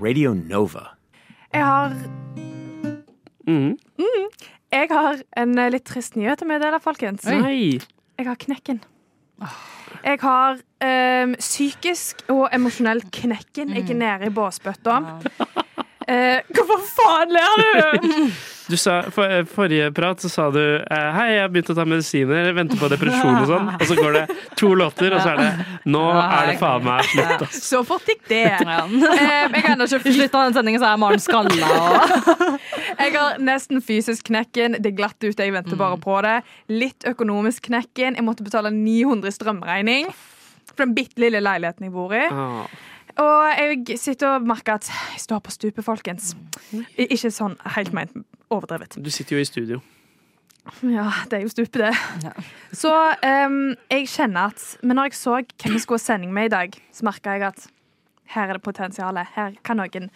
Radio 0.00 0.32
Nova. 0.34 0.99
Jeg 1.52 1.64
har, 1.64 1.94
Mhm. 3.46 3.76
jeg 4.72 4.88
har 4.90 5.22
en 5.36 5.58
eh, 5.58 5.70
litt 5.70 5.84
trist 5.84 6.14
nyhet 6.16 6.42
å 6.42 6.46
meddele, 6.46 6.78
folkens. 6.80 7.24
Nei. 7.26 7.80
Jeg 8.18 8.26
har 8.26 8.36
knekken. 8.36 8.80
Jeg 10.04 10.20
har 10.20 10.58
ehm, 10.84 11.34
psykisk 11.40 12.22
og 12.30 12.48
emosjonell 12.52 13.00
knekken. 13.10 13.72
Jeg 13.74 13.90
er 13.90 13.94
nede 13.98 14.26
i 14.28 14.34
båsbøtta. 14.36 14.98
Eh, 16.10 16.40
hvorfor 16.56 16.80
faen 16.90 17.30
ler 17.36 17.60
du? 18.02 18.30
Du 18.70 18.76
sa, 18.78 19.00
for, 19.10 19.32
forrige 19.50 19.88
prat 19.94 20.20
så 20.22 20.28
sa 20.30 20.44
du 20.54 20.60
eh, 20.62 21.06
Hei, 21.14 21.26
jeg 21.34 21.42
har 21.42 21.50
begynt 21.50 21.70
å 21.72 21.74
ta 21.74 21.84
medisiner, 21.88 22.52
venter 22.54 22.78
på 22.78 22.86
depresjon 22.92 23.40
og 23.40 23.48
sånn. 23.50 23.70
Og 23.76 23.84
så 23.88 23.96
går 23.98 24.16
det 24.18 24.22
to 24.58 24.70
låter, 24.78 25.14
og 25.16 25.22
så 25.24 25.32
er 25.32 25.40
det 25.40 25.90
Nå 25.90 26.02
er 26.22 26.50
det 26.52 26.56
faen 26.60 26.86
meg 26.86 27.06
slutt, 27.10 27.44
ass. 27.46 27.60
Så 27.66 27.82
fort 27.86 28.06
gikk 28.10 28.26
det. 28.30 28.44
Ehm, 28.70 28.96
jeg 29.02 29.64
har 29.64 29.72
ennå 29.74 29.86
ikke 29.86 30.14
slutta 30.14 30.44
den 30.46 30.56
sendingen 30.56 30.82
så 30.82 30.90
er 30.92 31.00
Maren 31.02 31.22
skalla. 31.22 31.70
Jeg 33.00 33.14
har 33.14 33.38
nesten 33.42 33.80
fysisk 33.82 34.26
knekken. 34.28 34.76
Det 34.82 34.90
er 34.90 34.96
glatt 34.98 35.16
ute, 35.22 35.40
jeg 35.40 35.54
venter 35.54 35.78
bare 35.78 35.96
på 36.00 36.18
det. 36.26 36.34
Litt 36.70 37.06
økonomisk 37.08 37.70
knekken. 37.70 38.18
Jeg 38.18 38.26
måtte 38.26 38.44
betale 38.44 38.72
900 38.74 39.32
strømregning 39.38 40.10
for 40.74 40.84
den 40.84 40.94
bitte 40.96 41.22
lille 41.22 41.40
leiligheten 41.42 41.88
jeg 41.88 41.94
bor 41.94 42.12
i. 42.14 42.26
Og 43.20 43.60
jeg 43.60 43.98
sitter 44.00 44.36
og 44.36 44.46
merker 44.48 44.78
at 44.80 44.88
jeg 44.88 45.20
står 45.20 45.40
på 45.44 45.52
stupet, 45.54 45.84
folkens. 45.84 46.34
Ikke 46.96 47.32
sånn 47.34 47.56
helt 47.76 47.92
meint 47.96 48.14
overdrevet. 48.50 48.96
Du 48.98 49.10
sitter 49.12 49.36
jo 49.36 49.42
i 49.44 49.48
studio. 49.48 49.80
Ja, 50.84 51.06
det 51.30 51.38
er 51.38 51.44
jo 51.44 51.50
stupet, 51.50 51.80
det. 51.80 51.92
Ja. 52.24 52.32
Så 52.76 52.92
um, 52.92 53.60
jeg 53.90 54.08
kjenner 54.12 54.52
at 54.52 54.64
Men 54.84 54.98
når 54.98 55.08
jeg 55.08 55.16
så 55.18 55.38
hvem 55.40 55.76
jeg 55.76 55.82
skulle 55.82 56.00
ha 56.00 56.04
sending 56.04 56.34
med 56.36 56.50
i 56.50 56.52
dag, 56.52 56.76
så 56.92 57.06
merka 57.08 57.36
jeg 57.36 57.46
at 57.48 57.66
her 58.34 58.48
er 58.48 58.58
det 58.58 58.62
potensial. 58.62 59.16
Her 59.34 59.56
kan 59.66 59.80
noen 59.80 60.10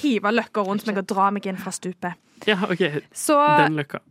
hive 0.00 0.32
løkker 0.32 0.64
rundt 0.64 0.86
meg 0.88 1.00
og 1.02 1.08
dra 1.10 1.28
meg 1.34 1.46
inn 1.50 1.58
fra 1.60 1.72
stupet. 1.74 2.16
Ja, 2.48 2.60
OK. 2.64 3.02
Så 3.12 3.36
Den 3.64 3.76
løkka. 3.78 4.02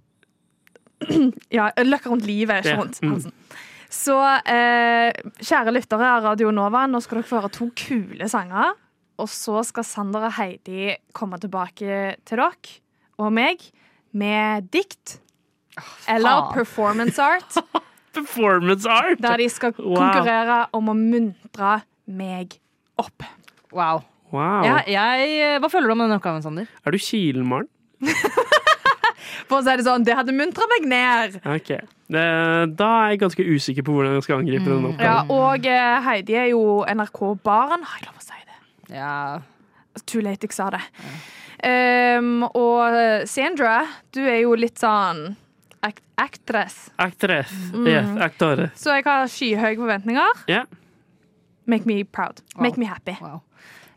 Ja, 1.54 1.70
løkker 1.77 2.10
rundt 2.10 2.25
livet, 2.25 2.66
ikke 2.66 2.77
rundt 2.82 3.00
rundt 3.04 3.25
mm. 3.25 3.58
Så 3.89 4.15
eh, 4.46 5.13
kjære 5.39 5.72
lyttere 5.75 6.10
av 6.17 6.25
Radio 6.25 6.51
Nova, 6.51 6.86
nå 6.91 7.00
skal 7.03 7.22
dere 7.22 7.27
få 7.29 7.39
høre 7.39 7.51
to 7.56 7.70
kule 7.77 8.27
sanger. 8.32 8.74
Og 9.17 9.29
så 9.32 9.62
skal 9.65 9.86
Sander 9.88 10.27
og 10.27 10.36
Heidi 10.38 10.91
komme 11.17 11.39
tilbake 11.41 12.17
til 12.27 12.38
dere 12.41 12.51
og 13.17 13.32
meg 13.34 13.63
med 14.17 14.67
dikt. 14.74 15.17
Eller 16.10 16.51
performance 16.53 17.22
art, 17.22 17.58
Performance 18.17 18.89
art! 18.89 19.20
der 19.22 19.38
de 19.38 19.46
skal 19.50 19.74
Wow. 19.77 19.96
konkurrere 20.00 20.60
om 20.74 20.88
å 20.89 20.96
muntre 20.98 21.75
meg 22.10 22.56
opp. 22.98 23.25
Wow. 23.72 24.03
Wow. 24.34 24.63
Ja, 24.65 24.79
jeg, 24.89 25.60
hva 25.62 25.70
føler 25.72 25.88
du 25.88 25.94
om 25.96 26.01
denne 26.03 26.17
oppgaven, 26.20 26.41
Sander? 26.44 26.67
Er 26.84 26.91
du 26.91 26.98
Kilen-Maren? 27.00 27.70
For 29.50 29.60
å 29.60 29.63
si 29.65 29.75
det 29.79 29.86
sånn, 29.88 30.03
det 30.07 30.15
hadde 30.17 30.36
muntra 30.36 30.67
meg 30.74 30.88
ned. 30.91 31.38
Ok. 31.46 31.72
Det, 32.07 32.25
da 32.79 32.89
er 33.03 33.10
jeg 33.15 33.19
ganske 33.25 33.43
usikker 33.43 33.84
på 33.84 33.96
hvordan 33.98 34.13
jeg 34.17 34.24
skal 34.27 34.39
angripe 34.43 34.69
denne 34.69 34.93
Ja, 34.96 35.22
oppgaven. 35.24 35.31
og 35.38 35.65
eh, 35.67 35.98
Heidi 36.05 36.38
er 36.39 36.50
jo 36.53 36.62
NRK-barn. 36.88 37.84
Har 37.84 38.00
jeg 38.00 38.07
lov 38.07 38.22
å 38.22 38.24
si 38.24 38.39
det? 38.48 38.96
Ja. 38.96 39.39
Too 40.05 40.22
late 40.24 40.48
jeg 40.48 40.53
sa 40.55 40.69
det. 40.72 40.84
Um, 41.67 42.43
og 42.53 43.25
Sandra, 43.27 43.79
du 44.13 44.22
er 44.29 44.43
jo 44.43 44.53
litt 44.55 44.77
sånn 44.79 45.36
act 45.84 46.03
actress. 46.22 46.75
Actress. 47.01 47.51
Mm. 47.74 47.88
Yes, 47.89 48.12
aktore. 48.25 48.69
Så 48.77 48.93
jeg 48.96 49.03
har 49.05 49.25
skyhøye 49.29 49.75
forventninger. 49.77 50.44
Ja. 50.50 50.63
Make 51.68 51.85
me 51.90 52.03
proud. 52.05 52.40
Make 52.55 52.77
Wow. 52.77 52.79
me 52.79 52.85
happy. 52.85 53.18
Wow. 53.22 53.42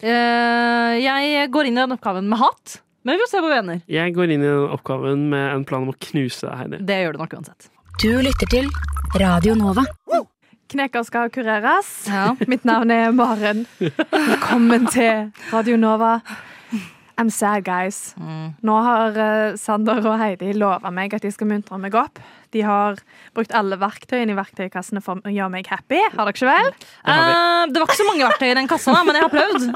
Uh, 0.03 0.97
jeg 0.99 1.51
går 1.53 1.69
inn 1.69 1.77
i 1.77 1.83
den 1.83 1.93
oppgaven 1.95 2.27
med 2.29 2.41
hat, 2.41 2.79
men 3.03 3.17
vi 3.17 3.23
får 3.25 3.31
se 3.33 3.41
på 3.45 3.49
vi 3.53 3.59
ender. 3.59 3.81
Jeg 3.89 4.15
går 4.17 4.33
inn 4.35 4.43
i 4.45 4.49
den 4.49 4.73
oppgaven 4.77 5.29
med 5.33 5.47
en 5.55 5.65
plan 5.69 5.87
om 5.87 5.93
å 5.93 5.97
knuse 6.11 6.51
Heidi. 6.57 6.83
Det 6.85 6.99
gjør 7.03 7.17
du 7.17 7.23
nok 7.23 7.37
uansett. 7.39 7.71
Du 8.01 8.11
lytter 8.25 8.49
til 8.53 8.69
Radio 9.21 9.55
Nova. 9.59 9.85
Kneker 10.71 11.03
skal 11.03 11.33
kureres. 11.35 11.89
Ja. 12.07 12.37
Mitt 12.47 12.63
navn 12.69 12.93
er 12.95 13.11
Maren. 13.17 13.65
Velkommen 13.81 14.87
til 14.95 15.33
Radio 15.51 15.77
Nova. 15.81 16.21
I'm 17.21 17.29
sad, 17.29 17.67
guys. 17.67 18.15
Mm. 18.17 18.55
Nå 18.65 18.75
har 18.87 19.17
eh, 19.21 19.57
Sander 19.61 20.01
og 20.09 20.15
Heidi 20.23 20.55
lova 20.57 20.89
meg 20.95 21.13
at 21.13 21.25
de 21.27 21.33
skal 21.35 21.51
muntre 21.51 21.77
meg 21.81 21.93
opp. 21.99 22.17
De 22.55 22.63
har 22.65 22.97
brukt 23.37 23.53
alle 23.55 23.77
verktøyene 23.79 24.33
i 24.33 24.39
verktøykassene 24.39 25.03
for 25.05 25.21
å 25.21 25.33
gjøre 25.35 25.53
meg 25.53 25.69
happy. 25.69 26.01
Har 26.15 26.25
dere 26.25 26.33
ikke 26.33 26.49
vel? 26.49 26.71
Det. 26.73 26.89
Eh, 27.13 27.67
det 27.69 27.83
var 27.83 27.87
ikke 27.91 27.99
så 28.01 28.09
mange 28.09 28.25
verktøy 28.25 28.49
i 28.49 28.57
den 28.63 28.71
kassa, 28.71 28.97
da, 28.97 29.05
men 29.05 29.21
jeg 29.21 29.27
har 29.27 29.35
prøvd. 29.37 29.69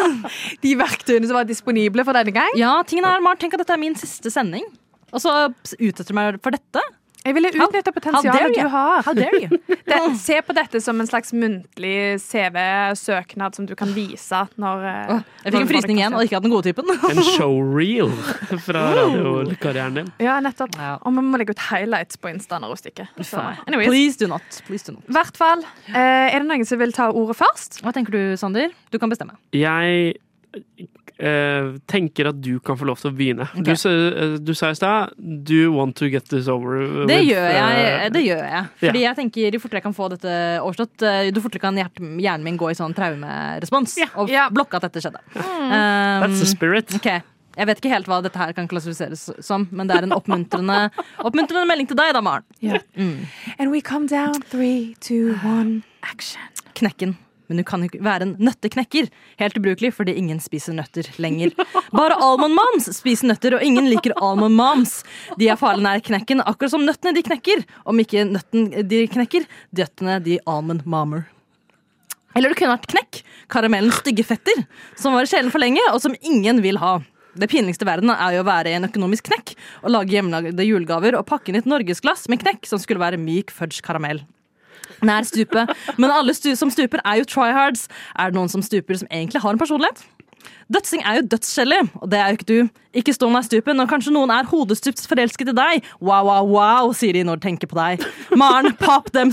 De 0.66 0.74
verktøyene 0.82 1.30
som 1.30 1.38
var 1.38 1.46
disponible 1.46 2.04
for 2.08 2.18
denne 2.18 2.34
gang. 2.34 2.58
Ja, 2.58 2.74
tingen 2.82 3.06
er, 3.06 3.22
Mar, 3.22 3.38
Tenk 3.38 3.54
at 3.54 3.62
dette 3.62 3.78
er 3.78 3.84
min 3.86 3.94
siste 3.98 4.34
sending. 4.34 4.66
Og 5.14 5.22
så 5.22 5.36
utsetter 5.78 6.10
du 6.10 6.18
meg 6.18 6.42
for 6.42 6.58
dette? 6.58 6.82
Jeg 7.26 7.34
ville 7.36 7.50
utnytte 7.50 7.92
potensialet 7.92 8.54
du 8.56 8.68
har. 8.72 9.02
How 9.06 9.14
dare 9.16 9.40
you? 9.42 9.58
Det, 9.88 9.98
se 10.20 10.36
på 10.44 10.52
dette 10.52 10.80
som 10.84 11.00
en 11.00 11.08
slags 11.08 11.32
muntlig 11.32 12.18
CV-søknad 12.20 13.56
som 13.56 13.66
du 13.66 13.72
kan 13.78 13.90
vise 13.96 14.42
når 14.60 14.84
eh, 14.84 15.12
Jeg 15.46 15.54
fikk 15.54 15.60
en 15.62 15.70
frysning 15.70 16.00
igjen, 16.02 16.16
og 16.16 16.26
ikke 16.26 16.36
hatt 16.36 16.46
den 16.46 16.52
gode 16.52 16.68
typen. 16.68 16.92
En 17.08 17.22
showreel 17.38 18.12
fra 18.66 18.84
radiokarrieren 18.98 19.96
din. 20.00 20.12
Ja, 20.22 20.38
nettopp. 20.44 20.76
Ja. 20.76 20.96
Og 21.00 21.16
vi 21.16 21.24
må 21.24 21.40
legge 21.40 21.56
ut 21.56 21.64
highlights 21.70 22.20
på 22.20 22.30
Insta 22.32 22.60
når 22.60 22.74
hun 22.76 22.82
stikker. 22.82 23.10
Please 23.16 24.20
do 24.20 24.28
not. 24.30 24.62
Please 24.68 24.84
do 24.86 24.94
not. 24.98 25.08
Hvert 25.08 25.40
fall. 25.40 25.64
Eh, 25.88 25.96
er 26.28 26.38
det 26.38 26.46
noen 26.48 26.68
som 26.68 26.80
vil 26.80 26.92
ta 26.96 27.08
ordet 27.10 27.38
først? 27.40 27.80
Hva 27.84 27.96
tenker 27.96 28.14
du, 28.14 28.22
Sander? 28.40 28.72
Du 28.92 29.00
kan 29.00 29.10
bestemme. 29.12 29.38
Jeg 29.56 30.18
tenker 31.90 32.28
at 32.30 32.36
du 32.40 32.60
kan 32.62 32.76
få 32.78 32.86
lov 32.86 33.00
til 33.00 33.10
å 33.10 33.14
begynne. 33.16 33.46
Du, 33.66 33.72
sa- 33.76 33.90
eh, 33.90 34.36
du 34.38 34.52
sa 34.54 34.70
i 34.70 34.76
stad 34.78 35.14
Do 35.18 35.54
you 35.54 35.72
want 35.74 35.96
to 35.98 36.08
get 36.08 36.28
this 36.30 36.46
over 36.48 36.78
with? 36.78 37.08
Det 37.10 37.20
gjør 37.26 37.48
jeg. 37.52 37.80
eh, 38.04 38.08
Det 38.14 38.22
gjør 38.24 38.44
jeg. 38.44 38.64
Fordi 38.84 39.02
jeg 39.02 39.16
tenker 39.16 39.52
Jo 39.56 39.58
fortere 39.60 39.80
jeg 39.82 39.86
kan 39.88 39.96
få 39.96 40.08
dette 40.14 40.34
overstått, 40.62 41.02
eh, 41.02 41.30
jo 41.32 41.40
fortere 41.42 41.60
kan 41.60 41.74
hjert- 41.76 41.98
hjernen 41.98 42.44
min 42.44 42.56
gå 42.58 42.70
i 42.70 42.74
sånn 42.78 42.94
traumerespons. 42.94 43.98
Og 44.16 44.30
yeah. 44.30 44.48
blokke 44.50 44.74
at 44.78 44.82
dette 44.86 45.02
skjedde. 45.02 45.20
Um, 45.34 46.22
That's 46.22 46.38
the 46.38 46.46
spirit. 46.46 46.94
Okay. 46.94 47.20
Jeg 47.58 47.66
vet 47.66 47.80
ikke 47.82 47.90
helt 47.90 48.06
hva 48.06 48.22
dette 48.22 48.38
her 48.38 48.52
kan 48.54 48.68
klassifiseres 48.70 49.30
som, 49.42 49.66
men 49.72 49.88
det 49.88 49.96
er 49.96 50.04
en 50.06 50.12
oppmuntrende, 50.14 50.92
oppmuntrende 51.26 51.66
melding 51.66 51.88
til 51.90 51.96
deg, 51.98 52.12
da, 52.14 52.20
Maren. 52.22 52.44
And 53.58 53.72
we 53.72 53.80
come 53.80 54.06
down. 54.06 54.40
Three, 54.42 54.94
two, 55.00 55.34
one, 55.42 55.82
action. 56.04 56.40
Knekken. 56.78 57.16
Men 57.48 57.60
du 57.60 57.64
kan 57.66 57.84
ikke 57.86 58.02
være 58.04 58.26
en 58.26 58.34
nøtteknekker. 58.42 59.08
Helt 59.40 59.58
ubrukelig 59.58 59.92
fordi 59.96 60.14
ingen 60.20 60.40
spiser 60.44 60.76
nøtter 60.76 61.08
lenger. 61.22 61.54
Bare 61.96 62.18
Almond 62.20 62.56
Moms 62.58 62.90
spiser 62.98 63.30
nøtter, 63.30 63.56
og 63.56 63.64
ingen 63.64 63.88
liker 63.88 64.16
Almond 64.20 64.56
Moms. 64.58 65.00
De 65.40 65.48
er 65.48 65.60
farlig 65.60 65.86
nær 65.86 66.04
knekken, 66.04 66.44
akkurat 66.44 66.74
som 66.76 66.84
nøttene 66.86 67.16
de 67.16 67.24
knekker. 67.26 67.64
Om 67.88 68.04
ikke 68.04 68.26
nøtten 68.28 68.70
de 68.88 69.02
knekker, 69.10 69.48
døttene 69.74 70.20
de 70.24 70.38
Almond 70.46 70.86
Mommer. 70.86 71.26
Eller 72.36 72.52
det 72.52 72.60
kunne 72.60 72.76
vært 72.76 72.90
knekk. 72.92 73.22
Karamellens 73.50 74.02
stygge 74.02 74.26
fetter, 74.26 74.66
som 74.98 75.16
var 75.16 75.26
i 75.26 75.30
sjelen 75.30 75.52
for 75.54 75.62
lenge, 75.62 75.82
og 75.92 76.02
som 76.04 76.14
ingen 76.20 76.60
vil 76.62 76.78
ha. 76.82 76.98
Det 77.38 77.48
pinligste 77.50 77.86
i 77.86 77.88
verden 77.88 78.10
er 78.12 78.34
jo 78.34 78.42
å 78.42 78.48
være 78.48 78.72
i 78.72 78.76
en 78.78 78.88
økonomisk 78.88 79.28
knekk 79.28 79.52
og 79.84 79.92
lage 79.94 80.16
hjemmelagde 80.16 80.64
julegaver 80.66 81.14
og 81.18 81.26
pakke 81.28 81.52
inn 81.52 81.60
et 81.60 81.68
norgesglass 81.70 82.26
med 82.32 82.42
knekk 82.42 82.66
som 82.66 82.80
skulle 82.82 83.02
være 83.02 83.20
myk 83.20 83.52
fudge 83.54 83.84
karamell. 83.84 84.24
Nær 85.02 85.26
stupet. 85.28 85.74
Men 85.98 86.10
alle 86.10 86.34
stu 86.34 86.54
som 86.58 86.70
stuper, 86.70 87.02
er 87.04 87.20
jo 87.20 87.24
tryhards. 87.24 87.88
Er 88.18 88.30
det 88.30 88.38
noen 88.38 88.48
som 88.52 88.62
stuper 88.62 88.98
som 88.98 89.10
egentlig 89.10 89.42
har 89.42 89.54
en 89.54 89.60
personlighet? 89.60 90.04
Dødsing 90.68 91.00
er 91.00 91.16
jo 91.16 91.28
dødskjellig, 91.32 91.78
og 91.96 92.10
det 92.12 92.18
er 92.20 92.26
jo 92.28 92.36
ikke 92.36 92.48
du. 92.48 92.68
Ikke 92.98 93.12
stå 93.14 93.28
nær 93.32 93.44
stupet 93.46 93.76
når 93.76 93.88
kanskje 93.88 94.12
noen 94.12 94.28
er 94.32 94.48
hodestups 94.48 95.06
forelsket 95.08 95.48
i 95.52 95.54
deg. 95.56 95.86
Wow, 96.00 96.26
wow, 96.28 96.48
wow, 96.48 96.90
sier 96.96 97.16
de 97.16 97.22
når 97.24 97.38
de 97.40 97.46
tenker 97.46 97.70
på 97.70 97.76
deg. 97.78 98.02
Maren, 98.36 98.74
pop 98.80 99.08
them 99.14 99.32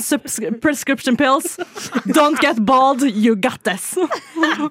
prescription 0.63 1.17
pills. 1.19 1.57
Don't 2.15 2.39
get 2.39 2.61
bald, 2.65 3.03
you 3.03 3.35
got 3.35 3.63
this. 3.67 3.97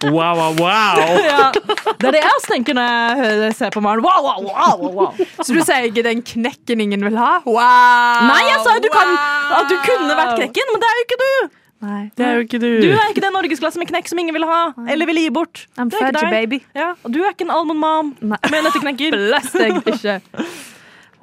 Wow, 0.08 0.36
wow, 0.38 0.54
wow! 0.56 1.00
Ja, 1.24 1.50
det 1.52 2.08
er 2.08 2.16
det 2.16 2.22
jeg 2.22 2.32
også 2.32 2.52
tenker 2.54 2.78
når 2.78 3.24
jeg 3.26 3.58
ser 3.58 3.74
på 3.74 3.82
Maren. 3.84 4.04
Wow, 4.04 4.24
wow, 4.24 4.46
wow, 4.48 4.78
wow, 4.80 4.94
wow. 5.00 5.28
Så 5.42 5.52
du 5.52 5.60
sier 5.60 5.90
ikke 5.90 6.04
den 6.06 6.24
knekken 6.24 6.80
ingen 6.84 7.04
vil 7.04 7.18
ha? 7.20 7.42
Wow! 7.44 8.24
Nei, 8.30 8.40
jeg 8.48 8.64
sa 8.64 8.78
jo 8.78 8.86
du 8.86 8.88
kan, 8.94 9.12
at 9.60 9.68
du 9.68 9.76
kunne 9.84 10.16
vært 10.16 10.38
knekken, 10.40 10.72
men 10.72 10.80
det 10.80 10.90
er 10.90 11.00
jo 11.00 11.06
ikke 11.08 11.20
du. 11.26 11.60
Nei. 11.84 12.02
Det 12.16 12.24
er 12.24 12.38
jo 12.38 12.44
ikke 12.46 12.60
du. 12.62 12.68
Du 12.80 12.90
er 12.94 13.10
ikke 13.12 13.22
den 13.24 13.34
norgesklasse 13.36 13.80
med 13.80 13.90
knekk 13.90 14.08
som 14.08 14.20
ingen 14.22 14.34
vil 14.36 14.46
ha, 14.48 14.60
eller 14.88 15.08
vil 15.10 15.20
gi 15.20 15.32
bort. 15.34 15.66
I'm 15.76 15.90
fudgy 15.92 16.28
baby. 16.32 16.62
Ja, 16.76 16.94
og 17.04 17.12
du 17.12 17.20
er 17.22 17.34
ikke 17.34 17.44
en 17.48 17.52
almond 17.54 17.82
mom 17.82 18.14
Nei. 18.24 18.40
med 18.50 18.64
nøtteknekker. 18.68 19.18
Bless 19.28 19.52
deg 19.52 19.82
ikke. 19.82 20.20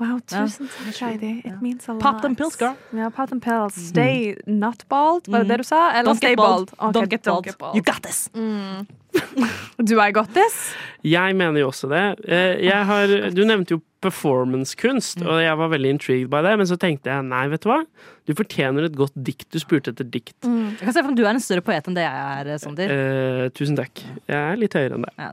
Wow, 0.02 0.18
tusen 0.26 0.66
takk, 0.74 0.96
Heidi. 1.06 1.32
It 1.46 1.62
means 1.62 1.86
a 1.88 1.94
lot. 1.94 2.02
Pop 2.02 2.22
them 2.24 2.36
pills, 2.36 2.56
girl. 2.58 2.74
Ja, 2.98 3.10
pop 3.14 3.30
them 3.30 3.40
pills. 3.44 3.76
Stay 3.92 4.34
not 4.48 4.82
bald, 4.90 5.28
var 5.30 5.44
det 5.46 5.52
det 5.54 5.58
du 5.62 5.68
sa? 5.68 5.92
Eller 5.94 6.10
Don't 6.10 6.18
stay 6.24 6.34
bald. 6.36 6.72
bald? 6.74 6.96
Okay, 6.98 7.18
Don't 7.22 7.46
get 7.46 7.58
bald. 7.62 7.76
You 7.78 7.84
got 7.86 8.02
this. 8.02 8.24
Do 9.92 10.00
I 10.02 10.12
got 10.16 10.34
this? 10.34 10.74
Jeg 11.06 11.36
mener 11.38 11.60
jo 11.62 11.68
også 11.70 11.90
det. 11.92 12.02
Eh, 12.26 12.64
Jeg 12.66 12.86
har, 12.90 13.14
du 13.36 13.44
nevnte 13.46 13.76
jo 13.78 13.82
performancekunst, 14.02 15.22
og 15.22 15.42
jeg 15.44 15.58
var 15.60 15.70
veldig 15.76 15.92
intrigued 15.96 16.30
by 16.32 16.42
det, 16.46 16.56
men 16.58 16.66
så 16.70 16.78
tenkte 16.82 17.12
jeg 17.12 17.26
nei, 17.28 17.44
vet 17.52 17.62
du 17.62 17.70
hva? 17.70 17.80
Du 18.26 18.34
fortjener 18.38 18.88
et 18.88 18.96
godt 18.98 19.14
dikt. 19.16 19.46
Du 19.54 19.60
spurte 19.62 19.94
etter 19.94 20.08
dikt. 20.10 20.38
Jeg 20.42 20.80
kan 20.82 20.94
se 20.96 21.04
for 21.04 21.12
meg 21.12 21.20
Du 21.20 21.24
er 21.28 21.34
en 21.36 21.44
større 21.44 21.62
poet 21.66 21.86
enn 21.90 21.98
det 21.98 22.08
jeg 22.08 22.42
er, 22.42 22.52
Sander. 22.64 22.94
Eh, 22.98 23.46
tusen 23.58 23.78
takk. 23.78 24.02
Jeg 24.26 24.40
er 24.42 24.58
litt 24.62 24.78
høyere 24.78 24.98
enn 24.98 25.06
det. 25.06 25.14
Ja. 25.22 25.32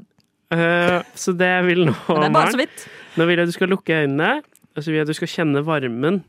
Uh, 0.49 1.03
så 1.13 1.35
det 1.37 1.45
jeg 1.45 1.65
vil 1.67 1.83
nå, 1.91 1.93
Men 2.09 2.23
det 2.23 2.29
er 2.31 2.33
bare 2.33 2.53
så 2.53 2.57
Maren, 2.57 2.61
vidt. 2.63 2.85
nå 3.21 3.25
vil 3.29 3.37
jeg 3.37 3.45
at 3.45 3.51
du 3.51 3.57
skal 3.59 3.69
lukke 3.69 3.99
øynene, 4.05 4.31
og 4.79 4.85
så 4.85 4.93
vil 4.93 5.01
jeg 5.03 5.09
du 5.11 5.17
skal 5.19 5.33
kjenne 5.33 5.65
varmen 5.67 6.23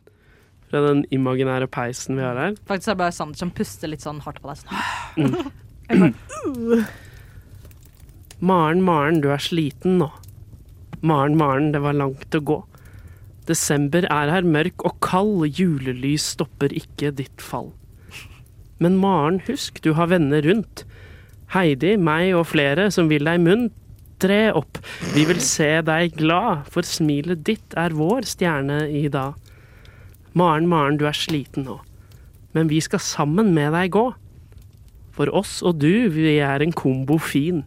fra 0.69 0.81
den 0.85 1.03
imaginære 1.13 1.69
peisen 1.71 2.17
vi 2.17 2.25
har 2.25 2.37
her. 2.37 2.57
Faktisk 2.69 2.91
er 2.91 2.97
det 2.97 3.01
bare 3.03 3.15
Sander 3.15 3.41
som 3.41 3.53
puster 3.53 3.89
litt 3.89 4.05
sånn 4.05 4.21
hardt 4.25 4.41
på 4.41 4.49
deg. 4.49 4.57
Sånn. 4.65 5.37
Maren, 8.49 8.83
Maren, 8.85 9.21
du 9.23 9.29
er 9.33 9.41
sliten 9.43 9.97
nå. 9.99 10.09
Maren, 11.01 11.35
Maren, 11.39 11.71
det 11.73 11.81
var 11.83 11.97
langt 11.97 12.35
å 12.37 12.43
gå. 12.43 12.59
Desember 13.49 14.05
er 14.05 14.31
her 14.31 14.45
mørk 14.45 14.85
og 14.85 14.99
kald, 15.03 15.47
julelys 15.57 16.27
stopper 16.35 16.73
ikke 16.75 17.11
ditt 17.17 17.41
fall. 17.41 17.71
Men 18.79 18.99
Maren, 19.01 19.41
husk, 19.49 19.81
du 19.83 19.95
har 19.97 20.11
venner 20.11 20.45
rundt. 20.45 20.85
Heidi, 21.55 21.95
meg 21.97 22.35
og 22.37 22.45
flere 22.51 22.87
som 22.93 23.09
vil 23.09 23.25
deg 23.25 23.41
munn. 23.41 23.69
Tre 24.19 24.49
opp, 24.51 24.81
vi 25.13 25.23
vil 25.29 25.37
se 25.39 25.67
deg 25.87 26.17
glad, 26.19 26.65
for 26.67 26.83
smilet 26.83 27.39
ditt 27.47 27.75
er 27.79 27.93
vår 27.95 28.25
stjerne 28.27 28.81
i 28.91 29.05
dag. 29.11 29.37
Maren, 30.35 30.67
Maren, 30.67 30.97
du 30.99 31.05
er 31.07 31.15
sliten 31.15 31.63
nå, 31.63 31.77
men 32.51 32.67
vi 32.67 32.81
skal 32.83 32.99
sammen 32.99 33.53
med 33.55 33.71
deg 33.77 33.93
gå. 33.95 34.09
For 35.15 35.31
oss 35.35 35.61
og 35.63 35.79
du, 35.79 36.09
vi 36.11 36.35
er 36.43 36.63
en 36.63 36.75
kombo 36.75 37.15
fin. 37.19 37.63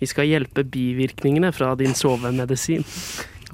Vi 0.00 0.08
skal 0.08 0.28
hjelpe 0.28 0.66
bivirkningene 0.68 1.48
fra 1.52 1.72
din 1.80 1.96
sovemedisin. 1.96 2.84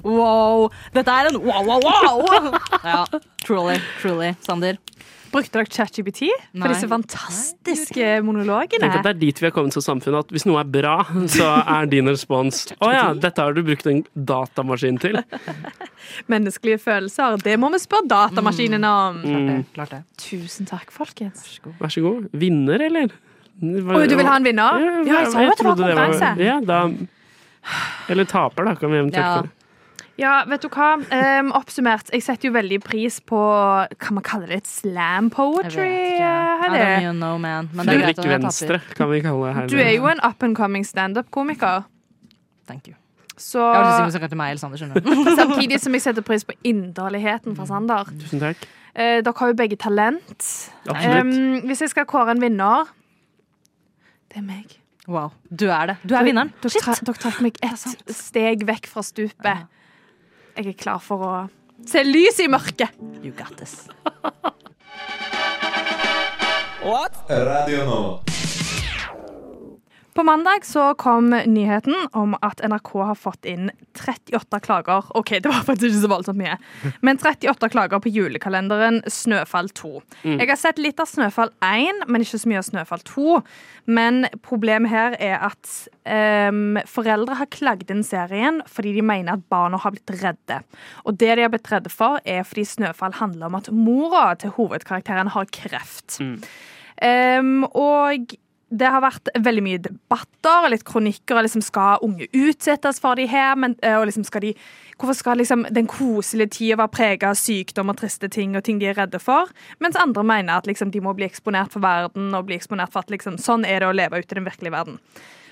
Wow! 0.03 0.67
Dette 0.95 1.11
er 1.11 1.31
en 1.31 1.39
wow, 1.43 1.63
wow, 1.67 1.87
wow! 1.87 2.59
Ja, 2.87 3.01
truly, 3.43 3.79
truly, 4.01 4.33
Sander. 4.43 4.79
Brukte 5.31 5.59
dere 5.59 5.67
ChatGPT 5.69 6.27
for 6.53 6.71
disse 6.71 6.87
fantastiske 6.91 8.09
monologene? 8.25 8.79
Tenk 8.83 8.97
at 8.99 9.05
det 9.07 9.11
er 9.15 9.19
dit 9.21 9.41
vi 9.41 9.47
har 9.49 9.53
kommet 9.55 9.75
som 9.75 9.83
samfunn, 9.85 10.17
at 10.21 10.31
hvis 10.33 10.45
noe 10.47 10.61
er 10.61 10.69
bra, 10.71 10.95
så 11.31 11.49
er 11.61 11.89
din 11.91 12.07
respons 12.11 12.65
å 12.83 12.91
ja, 12.93 13.05
dette 13.17 13.43
har 13.43 13.55
du 13.57 13.61
brukt 13.67 13.87
en 13.91 14.03
datamaskin 14.15 14.99
til. 15.03 15.19
Menneskelige 16.33 16.79
følelser, 16.85 17.37
det 17.43 17.57
må 17.59 17.71
vi 17.75 17.81
spørre 17.83 18.07
datamaskinen 18.13 18.87
om. 18.87 19.21
Mm, 19.25 19.61
Klart 19.75 19.95
det. 19.97 20.01
Tusen 20.27 20.69
takk, 20.69 20.91
folkens. 20.95 21.45
vær 21.81 21.91
så 21.93 22.05
god. 22.05 22.29
Vinner, 22.37 22.87
eller? 22.87 23.13
Oi, 23.57 24.03
du 24.05 24.15
vil 24.19 24.27
ha 24.29 24.35
en 24.37 24.45
vinner? 24.45 24.79
Ja, 24.79 24.97
jeg 25.01 25.07
jeg, 25.07 25.29
jeg, 25.33 25.45
jeg 25.49 25.59
trodde 25.59 25.81
det 25.81 25.95
var 25.97 26.11
konkurranse. 26.13 26.33
Ja, 26.45 26.57
da 26.61 26.81
Eller 28.13 28.27
taper, 28.29 28.67
da, 28.69 28.75
kan 28.79 28.91
vi 28.93 28.99
eventuelt 29.01 29.23
Ja. 29.25 29.56
Ja, 30.17 30.43
vet 30.49 30.63
du 30.65 30.69
hva? 30.73 30.95
Um, 31.13 31.51
oppsummert, 31.53 32.09
jeg 32.13 32.23
setter 32.25 32.49
jo 32.49 32.53
veldig 32.55 32.79
pris 32.81 33.19
på 33.21 33.39
Kan 34.01 34.17
man 34.17 34.25
kalle 34.25 34.47
det 34.49 34.63
et 34.63 34.69
slam 34.69 35.29
Jeg 35.29 35.51
vet 35.61 35.75
ikke. 35.77 36.31
I 36.65 37.03
don't 37.05 37.21
know, 37.21 37.37
man. 37.37 37.69
Men 37.73 37.85
det 37.85 37.99
er 37.99 38.07
Fredrik 38.07 38.31
Venstre, 38.33 38.79
kan 38.97 39.11
vi 39.11 39.21
kalle 39.21 39.45
det 39.45 39.55
her. 39.59 39.67
Du 39.69 39.77
er 39.77 39.91
jo 39.93 40.07
en 40.09 40.23
up 40.25 40.41
and 40.43 40.57
coming 40.57 40.85
standup-komiker. 40.85 41.85
Thank 42.67 42.87
you. 42.87 42.95
Så 43.37 43.61
Jeg 43.61 43.83
har 43.83 44.01
ikke 44.01 44.15
sikker 44.15 44.31
til 44.33 44.39
meg 44.39 44.57
Sander, 44.57 44.81
skjønner 44.81 45.35
samtidig 45.43 45.77
som 45.83 45.93
jeg 45.93 46.01
setter 46.07 46.25
pris 46.25 46.43
på 46.47 46.57
inderligheten 46.65 47.53
fra 47.55 47.67
Sander. 47.69 48.09
Tusen 48.23 48.41
takk. 48.41 48.65
Eh, 48.97 49.19
dere 49.21 49.33
har 49.37 49.51
jo 49.53 49.57
begge 49.59 49.77
talent. 49.77 50.47
Ehm, 50.89 51.61
hvis 51.69 51.85
jeg 51.85 51.93
skal 51.93 52.07
kåre 52.09 52.33
en 52.33 52.41
vinner 52.41 52.89
Det 54.33 54.41
er 54.41 54.47
meg. 54.47 54.79
Wow. 55.07 55.29
Du 55.53 55.69
er 55.69 55.93
det. 55.93 55.97
Du 56.03 56.15
er 56.17 56.25
vinneren. 56.25 56.49
Dere, 56.63 56.73
Shit. 56.73 57.05
dere 57.05 57.21
trakk 57.21 57.37
meg 57.45 57.61
ett 57.63 58.15
steg 58.17 58.65
vekk 58.67 58.89
fra 58.91 59.05
stupet. 59.05 59.67
Jeg 60.57 60.71
er 60.71 60.77
klar 60.79 60.97
for 60.97 61.21
å 61.21 61.33
se 61.85 62.01
lys 62.01 62.39
i 62.41 62.47
mørket. 62.49 62.89
You 63.21 63.29
got 63.37 63.53
this. 63.61 63.85
What? 66.87 67.13
Radio 67.29 67.85
Nova. 67.85 68.26
På 70.17 70.23
mandag 70.23 70.65
så 70.65 70.93
kom 70.93 71.29
nyheten 71.29 71.95
om 72.11 72.31
at 72.41 72.61
NRK 72.65 72.89
har 73.05 73.15
fått 73.15 73.45
inn 73.45 73.67
38 73.93 74.59
klager. 74.65 75.05
OK, 75.13 75.29
det 75.29 75.51
var 75.51 75.59
faktisk 75.67 75.91
ikke 75.91 75.99
så 76.01 76.09
voldsomt 76.09 76.39
mye. 76.39 76.55
Men 77.05 77.19
38 77.21 77.69
klager 77.69 78.01
på 78.01 78.09
julekalenderen 78.09 79.03
Snøfall 79.13 79.69
2. 79.77 79.91
Jeg 80.23 80.47
har 80.49 80.57
sett 80.57 80.81
litt 80.81 80.97
av 80.97 81.05
Snøfall 81.11 81.51
1, 81.61 82.07
men 82.09 82.25
ikke 82.25 82.39
så 82.41 82.49
mye 82.49 82.63
av 82.63 82.65
Snøfall 82.65 83.03
2. 83.05 83.35
Men 83.99 84.25
problemet 84.41 84.89
her 84.89 85.19
er 85.21 85.45
at 85.51 85.75
um, 86.49 86.81
foreldre 86.89 87.37
har 87.37 87.51
klagd 87.53 87.93
inn 87.93 88.01
serien 88.01 88.63
fordi 88.73 88.95
de 88.97 89.05
mener 89.05 89.37
at 89.37 89.45
barna 89.53 89.77
har 89.85 89.93
blitt 89.93 90.15
redde. 90.17 90.59
Og 91.05 91.21
det 91.21 91.35
de 91.37 91.45
har 91.45 91.53
blitt 91.53 91.69
redde 91.69 91.93
for, 91.93 92.17
er 92.25 92.41
fordi 92.41 92.65
Snøfall 92.73 93.19
handler 93.21 93.51
om 93.51 93.61
at 93.61 93.69
mora 93.69 94.31
til 94.41 94.57
hovedkarakteren 94.57 95.29
har 95.37 95.53
kreft. 95.61 96.17
Um, 97.05 97.67
og 97.77 98.33
det 98.69 98.89
har 98.91 99.03
vært 99.03 99.29
veldig 99.39 99.63
mye 99.63 99.79
debatter 99.79 100.65
og 100.65 100.71
litt 100.73 100.83
kronikker. 100.87 101.37
og 101.37 101.45
Liksom 101.45 101.63
skal 101.63 102.03
unge 102.03 102.27
utsettes 102.35 102.99
for 102.99 103.15
de 103.15 103.27
her? 103.29 103.55
Men, 103.55 103.77
eh, 103.81 103.95
og 103.95 104.07
liksom 104.09 104.25
skal 104.27 104.43
de, 104.43 104.53
hvorfor 104.97 105.15
skal 105.15 105.37
liksom 105.37 105.65
den 105.71 105.87
koselige 105.87 106.49
tida 106.57 106.77
være 106.81 106.91
prega 106.91 107.29
av 107.31 107.39
sykdom 107.39 107.89
og 107.89 107.97
triste 108.01 108.27
ting 108.29 108.57
og 108.57 108.63
ting 108.63 108.79
de 108.79 108.89
er 108.91 108.99
redde 108.99 109.19
for? 109.19 109.47
Mens 109.79 109.95
andre 109.95 110.23
mener 110.23 110.57
at 110.57 110.67
liksom, 110.67 110.91
de 110.91 111.01
må 111.01 111.13
bli 111.13 111.25
eksponert 111.25 111.71
for 111.71 111.79
verden 111.79 112.33
og 112.35 112.45
bli 112.45 112.57
eksponert 112.59 112.91
for 112.91 113.05
at 113.05 113.13
liksom, 113.13 113.37
sånn 113.37 113.65
er 113.65 113.79
det 113.79 113.87
å 113.87 113.95
leve 113.95 114.19
ute 114.19 114.35
i 114.35 114.39
den 114.41 114.49
virkelige 114.49 114.75
verden. 114.75 114.99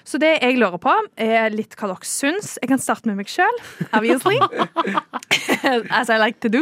Så 0.06 0.20
det 0.22 0.36
jeg 0.38 0.60
lurer 0.62 0.78
på, 0.82 0.94
er 1.18 1.50
litt 1.54 1.74
hva 1.80 1.90
dere 1.90 2.06
syns. 2.06 2.56
Jeg 2.62 2.70
kan 2.70 2.82
starte 2.82 3.10
med 3.10 3.18
meg 3.18 3.32
sjøl, 3.32 3.58
obviously. 3.90 4.38
As 5.98 6.12
I 6.14 6.20
like 6.22 6.38
to 6.46 6.52
do. 6.54 6.62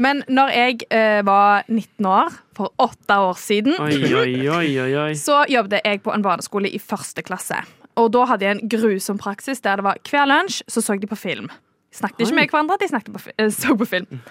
Men 0.00 0.22
når 0.32 0.54
jeg 0.54 0.86
eh, 0.88 1.20
var 1.26 1.68
19 1.68 2.08
år, 2.08 2.38
for 2.54 2.72
åtte 2.78 3.16
år 3.18 3.34
siden 3.40 3.74
Oi, 3.82 3.98
oi, 4.14 4.34
oi, 4.46 4.68
oi, 4.78 4.90
oi. 5.02 5.12
så 5.18 5.42
jobbet 5.50 5.82
jeg 5.84 6.04
på 6.04 6.12
en 6.14 6.22
barneskole 6.24 6.70
i 6.70 6.80
første 6.80 7.24
klasse. 7.26 7.58
Og 8.00 8.12
da 8.14 8.24
hadde 8.30 8.46
jeg 8.46 8.56
en 8.56 8.70
grusom 8.70 9.18
praksis 9.20 9.62
der 9.62 9.78
det 9.78 9.86
var 9.86 10.00
hver 10.06 10.28
lunsj 10.30 10.62
så 10.70 10.82
så 10.82 10.96
de 10.98 11.10
på 11.10 11.18
film. 11.18 11.50
De 11.50 12.00
snakket 12.00 12.24
ikke 12.24 12.38
med 12.38 12.50
hverandre, 12.50 12.78
de 12.80 12.90
snakket 12.90 13.14
på, 13.14 13.24
eh, 13.36 13.50
så 13.54 13.76
på 13.78 13.90
film. 13.90 14.22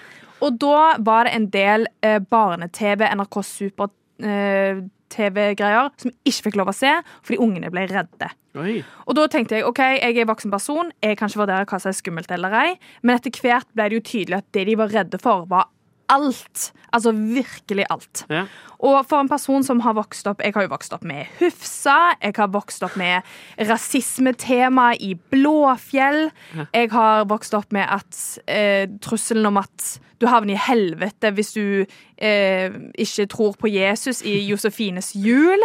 Og 0.44 0.58
da 0.60 0.96
var 1.00 1.28
det 1.28 1.36
en 1.38 1.50
del 1.54 1.88
eh, 2.04 2.20
barne-TV, 2.20 3.06
NRK 3.14 3.38
Super-TV-greier 5.14 5.92
som 6.00 6.10
jeg 6.12 6.32
ikke 6.32 6.48
fikk 6.48 6.58
lov 6.60 6.72
å 6.72 6.76
se 6.76 6.92
fordi 7.24 7.40
ungene 7.44 7.72
ble 7.74 7.86
redde. 7.92 8.30
oi. 8.58 8.82
Og 9.08 9.18
da 9.18 9.28
tenkte 9.32 9.60
jeg 9.60 9.68
ok, 9.68 9.82
jeg 10.00 10.18
er 10.18 10.30
voksen 10.30 10.54
person, 10.54 10.92
jeg 11.04 11.18
kan 11.18 11.30
ikke 11.30 11.44
vurdere 11.44 11.68
hva 11.70 11.80
som 11.82 11.92
er 11.92 11.98
skummelt 11.98 12.32
eller 12.34 12.58
ei, 12.58 12.74
men 13.04 13.18
etter 13.18 13.34
hvert 13.42 13.70
ble 13.74 13.90
det 13.90 14.00
jo 14.00 14.08
tydelig 14.12 14.40
at 14.42 14.50
det 14.56 14.66
de 14.70 14.78
var 14.80 14.94
redde 14.94 15.22
for, 15.22 15.48
var 15.50 15.70
alt. 16.14 16.70
Altså 16.94 17.12
virkelig 17.12 17.86
alt. 17.90 18.24
Ja. 18.30 18.46
Og 18.84 19.00
for 19.08 19.24
en 19.24 19.32
person 19.32 19.64
som 19.66 19.80
har 19.82 19.96
vokst 19.98 20.28
opp 20.30 20.42
Jeg 20.44 20.54
har 20.54 20.66
jo 20.66 20.74
vokst 20.74 20.94
opp 20.94 21.06
med 21.08 21.30
Hufsa, 21.40 22.14
jeg 22.22 22.36
har 22.38 22.52
vokst 22.54 22.84
opp 22.86 22.98
med 23.00 23.24
rasismetema 23.70 24.92
i 25.00 25.14
Blåfjell. 25.32 26.28
Jeg 26.74 26.92
har 26.92 27.26
vokst 27.32 27.56
opp 27.58 27.74
med 27.74 27.88
at 27.88 28.20
eh, 28.48 28.86
trusselen 29.02 29.50
om 29.50 29.62
at 29.64 29.94
du 30.22 30.28
havner 30.30 30.56
i 30.56 30.62
helvete 30.68 31.32
hvis 31.36 31.54
du 31.56 31.66
eh, 32.18 32.76
ikke 33.00 33.28
tror 33.32 33.58
på 33.60 33.72
Jesus 33.72 34.22
i 34.22 34.38
Josefines 34.48 35.14
jul. 35.16 35.64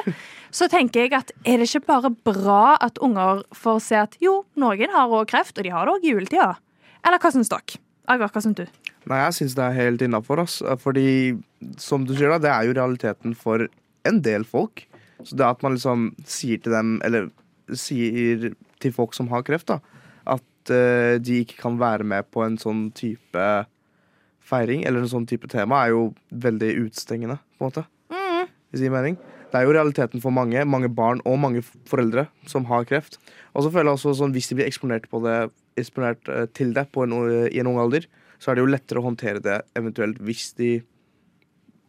Så 0.50 0.70
tenker 0.72 1.04
jeg 1.04 1.14
at 1.18 1.32
er 1.44 1.61
det 1.61 1.68
ikke 1.68 1.87
bare 1.90 2.11
bra 2.11 2.78
at 2.80 2.98
unger 3.04 3.44
får 3.52 3.82
se 3.84 3.98
at 4.00 4.16
jo, 4.24 4.40
noen 4.56 4.94
har 4.94 5.12
òg 5.12 5.28
kreft, 5.28 5.58
og 5.58 5.66
de 5.66 5.74
har 5.74 5.84
det 5.84 5.98
òg 5.98 6.06
i 6.06 6.14
juletida? 6.14 6.54
Eller 7.04 7.20
hva 7.20 7.32
syns 7.34 7.52
dere? 7.52 7.82
Agvar, 8.08 8.32
hva 8.32 8.40
syns 8.40 8.56
du? 8.56 8.64
Nei, 9.09 9.23
jeg 9.25 9.37
syns 9.38 9.57
det 9.57 9.64
er 9.64 9.77
helt 9.79 10.03
innafor, 10.05 10.42
ass. 10.42 10.59
Fordi, 10.83 11.38
som 11.81 12.05
du 12.05 12.12
sier, 12.14 12.33
da, 12.35 12.40
det 12.42 12.51
er 12.53 12.68
jo 12.68 12.77
realiteten 12.77 13.37
for 13.38 13.64
en 14.09 14.21
del 14.25 14.44
folk. 14.49 14.85
Så 15.25 15.38
det 15.38 15.47
at 15.47 15.64
man 15.64 15.79
liksom 15.79 16.11
sier 16.29 16.61
til 16.62 16.77
dem, 16.77 16.99
eller 17.07 17.31
sier 17.73 18.51
til 18.83 18.94
folk 18.94 19.16
som 19.16 19.31
har 19.33 19.47
kreft, 19.47 19.73
da, 19.73 19.81
at 20.37 20.73
uh, 20.73 21.16
de 21.21 21.40
ikke 21.42 21.59
kan 21.62 21.81
være 21.81 22.07
med 22.07 22.29
på 22.33 22.44
en 22.44 22.59
sånn 22.61 22.88
type 22.97 23.47
feiring, 24.49 24.85
eller 24.88 25.05
en 25.05 25.11
sånn 25.11 25.27
type 25.29 25.49
tema, 25.53 25.83
er 25.83 25.97
jo 25.97 26.05
veldig 26.44 26.71
utestengende, 26.85 27.40
på 27.57 27.64
en 27.64 27.73
måte. 27.73 27.88
Hvis 28.68 28.83
det 28.83 28.88
gir 28.88 28.94
mening. 28.94 29.16
Det 29.49 29.57
er 29.57 29.64
jo 29.64 29.73
realiteten 29.73 30.21
for 30.21 30.35
mange, 30.35 30.61
mange 30.68 30.90
barn 30.92 31.23
og 31.25 31.38
mange 31.40 31.62
foreldre 31.88 32.27
som 32.49 32.66
har 32.68 32.85
kreft. 32.88 33.16
Og 33.57 33.64
så 33.64 33.73
føler 33.73 33.88
jeg 33.88 33.97
også 33.97 34.16
sånn, 34.18 34.35
hvis 34.37 34.51
de 34.51 34.59
blir 34.59 34.68
eksponert, 34.68 35.09
på 35.09 35.23
det, 35.25 35.37
eksponert 35.81 36.29
eh, 36.29 36.44
til 36.53 36.75
det 36.77 36.85
på 36.92 37.07
en, 37.07 37.14
i 37.49 37.62
en 37.62 37.71
ung 37.71 37.81
alder, 37.81 38.05
så 38.38 38.51
er 38.51 38.59
det 38.59 38.64
jo 38.64 38.70
lettere 38.70 39.03
å 39.03 39.09
håndtere 39.09 39.42
det 39.42 39.59
eventuelt 39.79 40.20
hvis 40.22 40.53
de 40.59 40.79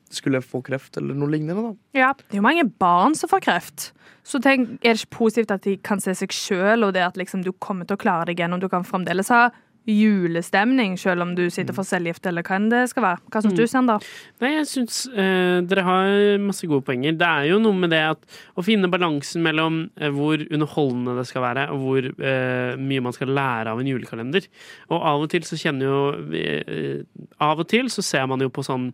skulle 0.09 0.41
få 0.41 0.63
kreft 0.65 0.97
eller 0.97 1.17
noe 1.17 1.29
lignende. 1.29 1.61
da. 1.69 1.99
Ja, 1.99 2.09
det 2.17 2.33
er 2.33 2.41
jo 2.41 2.47
mange 2.47 2.65
barn 2.81 3.15
som 3.17 3.29
får 3.29 3.43
kreft. 3.45 3.89
Så 4.25 4.41
tenk, 4.41 4.79
er 4.81 4.95
det 4.95 5.03
ikke 5.03 5.19
positivt 5.19 5.53
at 5.53 5.65
de 5.65 5.75
kan 5.85 6.01
se 6.01 6.15
seg 6.17 6.33
sjøl, 6.33 6.87
og 6.87 6.95
det 6.97 7.05
at 7.05 7.19
liksom 7.19 7.43
du 7.45 7.51
kommer 7.61 7.85
til 7.85 7.97
å 7.97 8.01
klare 8.01 8.29
deg 8.29 8.41
gjennom. 8.41 8.61
Du 8.61 8.69
kan 8.71 8.87
fremdeles 8.87 9.29
ha 9.33 9.49
julestemning, 9.89 10.95
selv 10.99 11.25
om 11.25 11.33
du 11.37 11.45
sitter 11.53 11.75
for 11.75 11.87
cellegift, 11.87 12.25
eller 12.29 12.45
hva 12.45 12.59
enn 12.59 12.69
det 12.71 12.83
skal 12.91 13.05
være. 13.05 13.21
Hva 13.33 13.41
syns 13.43 13.57
du, 13.57 13.63
Sander? 13.69 14.09
Nei, 14.43 14.53
jeg 14.55 14.67
syns 14.69 14.99
eh, 15.11 15.59
dere 15.65 15.85
har 15.87 16.13
masse 16.43 16.69
gode 16.69 16.85
poenger. 16.87 17.17
Det 17.19 17.29
er 17.29 17.49
jo 17.49 17.59
noe 17.63 17.77
med 17.77 17.93
det 17.93 18.01
at 18.11 18.39
å 18.55 18.65
finne 18.65 18.91
balansen 18.91 19.43
mellom 19.45 19.81
eh, 19.99 20.11
hvor 20.13 20.41
underholdende 20.45 21.17
det 21.19 21.27
skal 21.29 21.45
være, 21.47 21.67
og 21.73 21.85
hvor 21.85 22.09
eh, 22.11 22.75
mye 22.79 23.05
man 23.05 23.15
skal 23.15 23.33
lære 23.35 23.73
av 23.73 23.81
en 23.81 23.89
julekalender. 23.89 24.45
Og 24.91 24.99
av 24.99 25.25
og 25.25 25.31
til 25.33 25.47
så 25.47 25.59
kjenner 25.59 25.89
jo 25.89 25.99
eh, 26.35 27.01
Av 27.43 27.59
og 27.59 27.67
til 27.71 27.89
så 27.91 28.03
ser 28.05 28.27
man 28.29 28.41
jo 28.43 28.49
på 28.51 28.63
sånn 28.65 28.89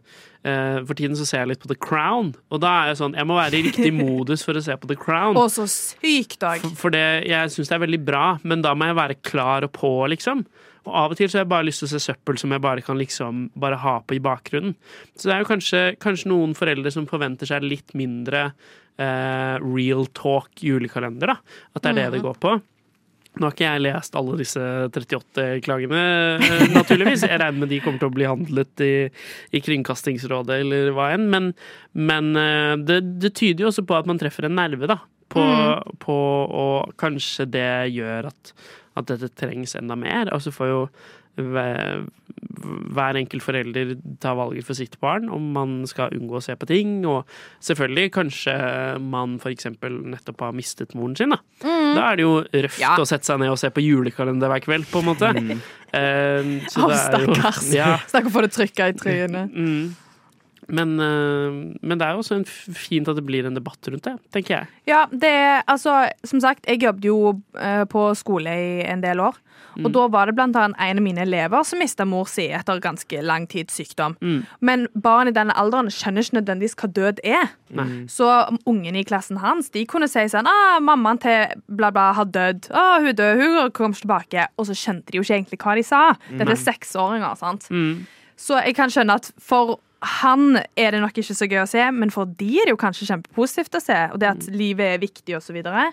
eh, 0.46 0.82
For 0.86 0.94
tiden 0.98 1.18
så 1.18 1.26
ser 1.28 1.44
jeg 1.44 1.54
litt 1.54 1.64
på 1.64 1.72
The 1.72 1.80
Crown, 1.82 2.34
og 2.54 2.62
da 2.64 2.74
er 2.82 2.92
jeg 2.92 3.00
sånn 3.02 3.18
Jeg 3.18 3.30
må 3.30 3.38
være 3.40 3.60
i 3.60 3.66
riktig 3.70 3.92
modus 4.04 4.46
for 4.46 4.58
å 4.58 4.64
se 4.64 4.76
på 4.80 4.90
The 4.92 5.00
Crown. 5.00 5.40
Og 5.40 5.50
så 5.54 5.68
sykt 5.72 6.40
dag! 6.44 6.64
For, 6.64 6.86
for 6.86 6.96
det, 6.96 7.06
jeg 7.30 7.54
syns 7.54 7.72
det 7.72 7.80
er 7.80 7.86
veldig 7.86 8.04
bra, 8.06 8.26
men 8.44 8.64
da 8.66 8.76
må 8.78 8.92
jeg 8.92 9.00
være 9.02 9.20
klar 9.26 9.68
og 9.68 9.74
på, 9.76 9.92
liksom. 10.14 10.46
Og 10.86 10.94
av 10.94 11.14
og 11.14 11.20
til 11.20 11.30
så 11.30 11.40
har 11.40 11.46
jeg 11.46 11.54
bare 11.56 11.68
lyst 11.68 11.82
til 11.82 11.90
å 11.90 11.94
se 11.96 12.04
søppel 12.04 12.38
som 12.42 12.54
jeg 12.54 12.64
bare 12.64 12.84
kan 12.86 13.00
liksom 13.00 13.48
bare 13.58 13.80
ha 13.82 13.98
på 14.06 14.18
i 14.18 14.22
bakgrunnen. 14.24 14.76
Så 15.16 15.30
det 15.30 15.36
er 15.36 15.44
jo 15.44 15.50
kanskje, 15.50 15.84
kanskje 16.02 16.32
noen 16.32 16.54
foreldre 16.58 16.94
som 16.94 17.10
forventer 17.10 17.50
seg 17.50 17.66
litt 17.66 17.96
mindre 17.98 18.48
eh, 19.02 19.58
real 19.66 20.06
talk 20.14 20.62
julekalender, 20.62 21.34
da. 21.34 21.60
At 21.74 21.84
det 21.84 21.94
er 21.94 22.02
det 22.04 22.18
det 22.18 22.26
går 22.26 22.40
på. 22.44 22.56
Nå 23.36 23.50
har 23.50 23.56
ikke 23.56 23.66
jeg 23.68 23.84
lest 23.84 24.16
alle 24.16 24.38
disse 24.40 24.62
38 24.96 25.48
klagene, 25.66 26.04
eh, 26.38 26.64
naturligvis. 26.72 27.26
Jeg 27.28 27.42
regner 27.42 27.66
med 27.66 27.74
de 27.74 27.82
kommer 27.84 28.00
til 28.00 28.12
å 28.12 28.16
bli 28.16 28.30
handlet 28.30 28.86
i, 28.86 28.94
i 29.52 29.62
Kringkastingsrådet 29.64 30.62
eller 30.64 30.94
hva 30.96 31.10
enn. 31.18 31.28
Men, 31.34 31.52
men 31.98 32.32
eh, 32.40 32.78
det, 32.80 33.02
det 33.24 33.34
tyder 33.36 33.66
jo 33.66 33.74
også 33.74 33.84
på 33.88 33.98
at 33.98 34.08
man 34.08 34.22
treffer 34.22 34.48
en 34.48 34.58
nerve, 34.62 34.88
da. 34.92 35.02
På, 35.36 35.44
på, 36.00 36.16
og 36.16 36.94
kanskje 37.02 37.48
det 37.50 37.70
gjør 37.98 38.30
at, 38.30 38.54
at 38.96 39.06
dette 39.12 39.30
trengs 39.36 39.76
enda 39.76 39.96
mer. 40.00 40.32
Og 40.34 40.42
så 40.42 40.52
får 40.56 40.68
jo 40.72 40.82
hver, 41.36 43.18
enkelt 43.20 43.44
forelder 43.44 43.90
ta 44.24 44.32
valget 44.38 44.64
for 44.68 44.78
sitt 44.78 44.94
barn 45.04 45.28
om 45.34 45.50
man 45.56 45.74
skal 45.90 46.14
unngå 46.16 46.38
å 46.40 46.44
se 46.44 46.56
på 46.60 46.68
ting. 46.70 46.94
Og 47.10 47.28
selvfølgelig 47.64 48.12
kanskje 48.16 48.56
man 49.04 49.36
f.eks. 49.42 49.68
nettopp 49.82 50.46
har 50.46 50.56
mistet 50.56 50.96
moren 50.96 51.16
sin. 51.20 51.36
Da, 51.36 51.40
da 51.66 52.06
er 52.14 52.16
det 52.22 52.26
jo 52.28 52.38
røft 52.68 52.80
Ja. 52.82 52.96
å 53.02 53.08
sette 53.10 53.28
seg 53.28 53.40
ned 53.44 53.52
og 53.52 53.60
se 53.62 53.70
på 53.76 53.84
julekalender 53.84 54.52
hver 54.52 54.64
kveld, 54.66 54.88
på 54.92 55.04
en 55.04 55.10
måte. 55.12 55.34
Eh, 55.96 56.56
så 56.72 56.88
Å, 56.88 56.90
det 56.92 56.98
er 57.04 57.28
jo- 57.28 57.36
stakkars. 57.36 57.74
Ja, 57.76 57.92
Snakk 58.12 58.26
om 58.28 58.32
å 58.34 58.36
få 58.40 58.42
det 58.48 58.52
trykka 58.56 58.90
i 58.92 58.98
trynet. 59.00 59.52
mm. 59.54 59.96
Men, 60.68 61.00
eh, 61.00 61.78
men 61.82 62.00
det 62.00 62.06
er 62.06 62.16
jo 62.16 62.24
også 62.24 62.40
en 62.40 62.46
fint 62.48 63.10
at 63.12 63.18
det 63.20 63.26
blir 63.26 63.46
en 63.46 63.58
debatt 63.58 63.90
rundt 63.92 64.08
det, 64.08 64.16
tenker 64.34 64.56
jeg. 64.58 64.70
Ja, 64.90 65.06
det 65.12 65.30
er 65.30 65.64
altså 65.68 66.10
Som 66.24 66.42
sagt, 66.42 66.66
jeg 66.68 66.82
jobbet 66.84 67.06
jo 67.06 67.42
eh, 67.60 67.84
på 67.90 68.08
skole 68.18 68.50
i 68.50 68.86
en 68.86 69.04
del 69.04 69.22
år. 69.22 69.38
Og 69.84 69.92
da 69.92 70.06
var 70.08 70.30
det 70.30 70.36
blant 70.38 70.56
annet 70.56 70.80
en 70.80 71.00
av 71.02 71.04
mine 71.04 71.24
elever 71.26 71.64
som 71.68 71.82
mista 71.84 72.06
mor 72.08 72.30
si 72.32 72.46
etter 72.56 72.80
ganske 72.84 73.20
lang 73.26 73.48
tids 73.52 73.76
sykdom. 73.76 74.16
Men 74.64 74.86
barn 74.96 75.28
i 75.28 75.36
denne 75.36 75.56
alderen 75.60 75.92
skjønner 75.92 76.24
ikke 76.24 76.38
nødvendigvis 76.38 76.78
hva 76.80 76.90
død 76.96 77.20
er. 77.28 77.52
Mm. 77.76 78.06
Så 78.12 78.30
ungene 78.70 79.02
i 79.02 79.08
klassen 79.08 79.42
hans 79.44 79.72
de 79.76 79.84
kunne 79.90 80.08
si 80.12 80.24
sånn 80.32 80.48
ah, 80.48 80.80
'Mammaen 80.80 81.20
til 81.20 81.60
bla, 81.68 81.92
bla 81.92 82.12
har 82.16 82.30
dødd. 82.32 82.70
Ah, 82.72 83.00
hun 83.02 83.12
er 83.12 83.20
død. 83.20 83.42
Hun 83.42 83.72
kommer 83.72 83.96
ikke 83.96 84.06
tilbake.' 84.06 84.48
Og 84.58 84.70
så 84.70 84.78
skjønte 84.78 85.12
de 85.12 85.20
jo 85.20 85.26
ikke 85.26 85.40
egentlig 85.40 85.60
hva 85.60 85.76
de 85.76 85.84
sa. 85.84 86.04
Dette 86.30 86.52
er 86.56 86.62
seksåringer. 86.62 87.36
sant? 87.36 87.68
Mm. 87.70 88.06
Så 88.38 88.60
jeg 88.64 88.76
kan 88.76 88.92
skjønne 88.92 89.16
at 89.20 89.32
for 89.40 89.80
han 90.04 90.60
er 90.76 90.92
det 90.92 91.02
nok 91.02 91.18
ikke 91.18 91.38
så 91.38 91.48
gøy 91.50 91.62
å 91.64 91.70
se, 91.70 91.86
men 91.96 92.12
for 92.14 92.30
de 92.40 92.50
er 92.60 92.68
det 92.68 92.76
jo 92.76 92.82
kanskje 92.82 93.08
kjempepositivt 93.10 93.78
å 93.80 93.84
se. 93.84 93.98
Og 94.14 94.22
det 94.22 94.30
at 94.34 94.48
livet 94.54 94.96
er 94.96 95.02
viktig 95.02 95.38
og 95.38 95.44
så 95.46 95.56
videre. 95.56 95.90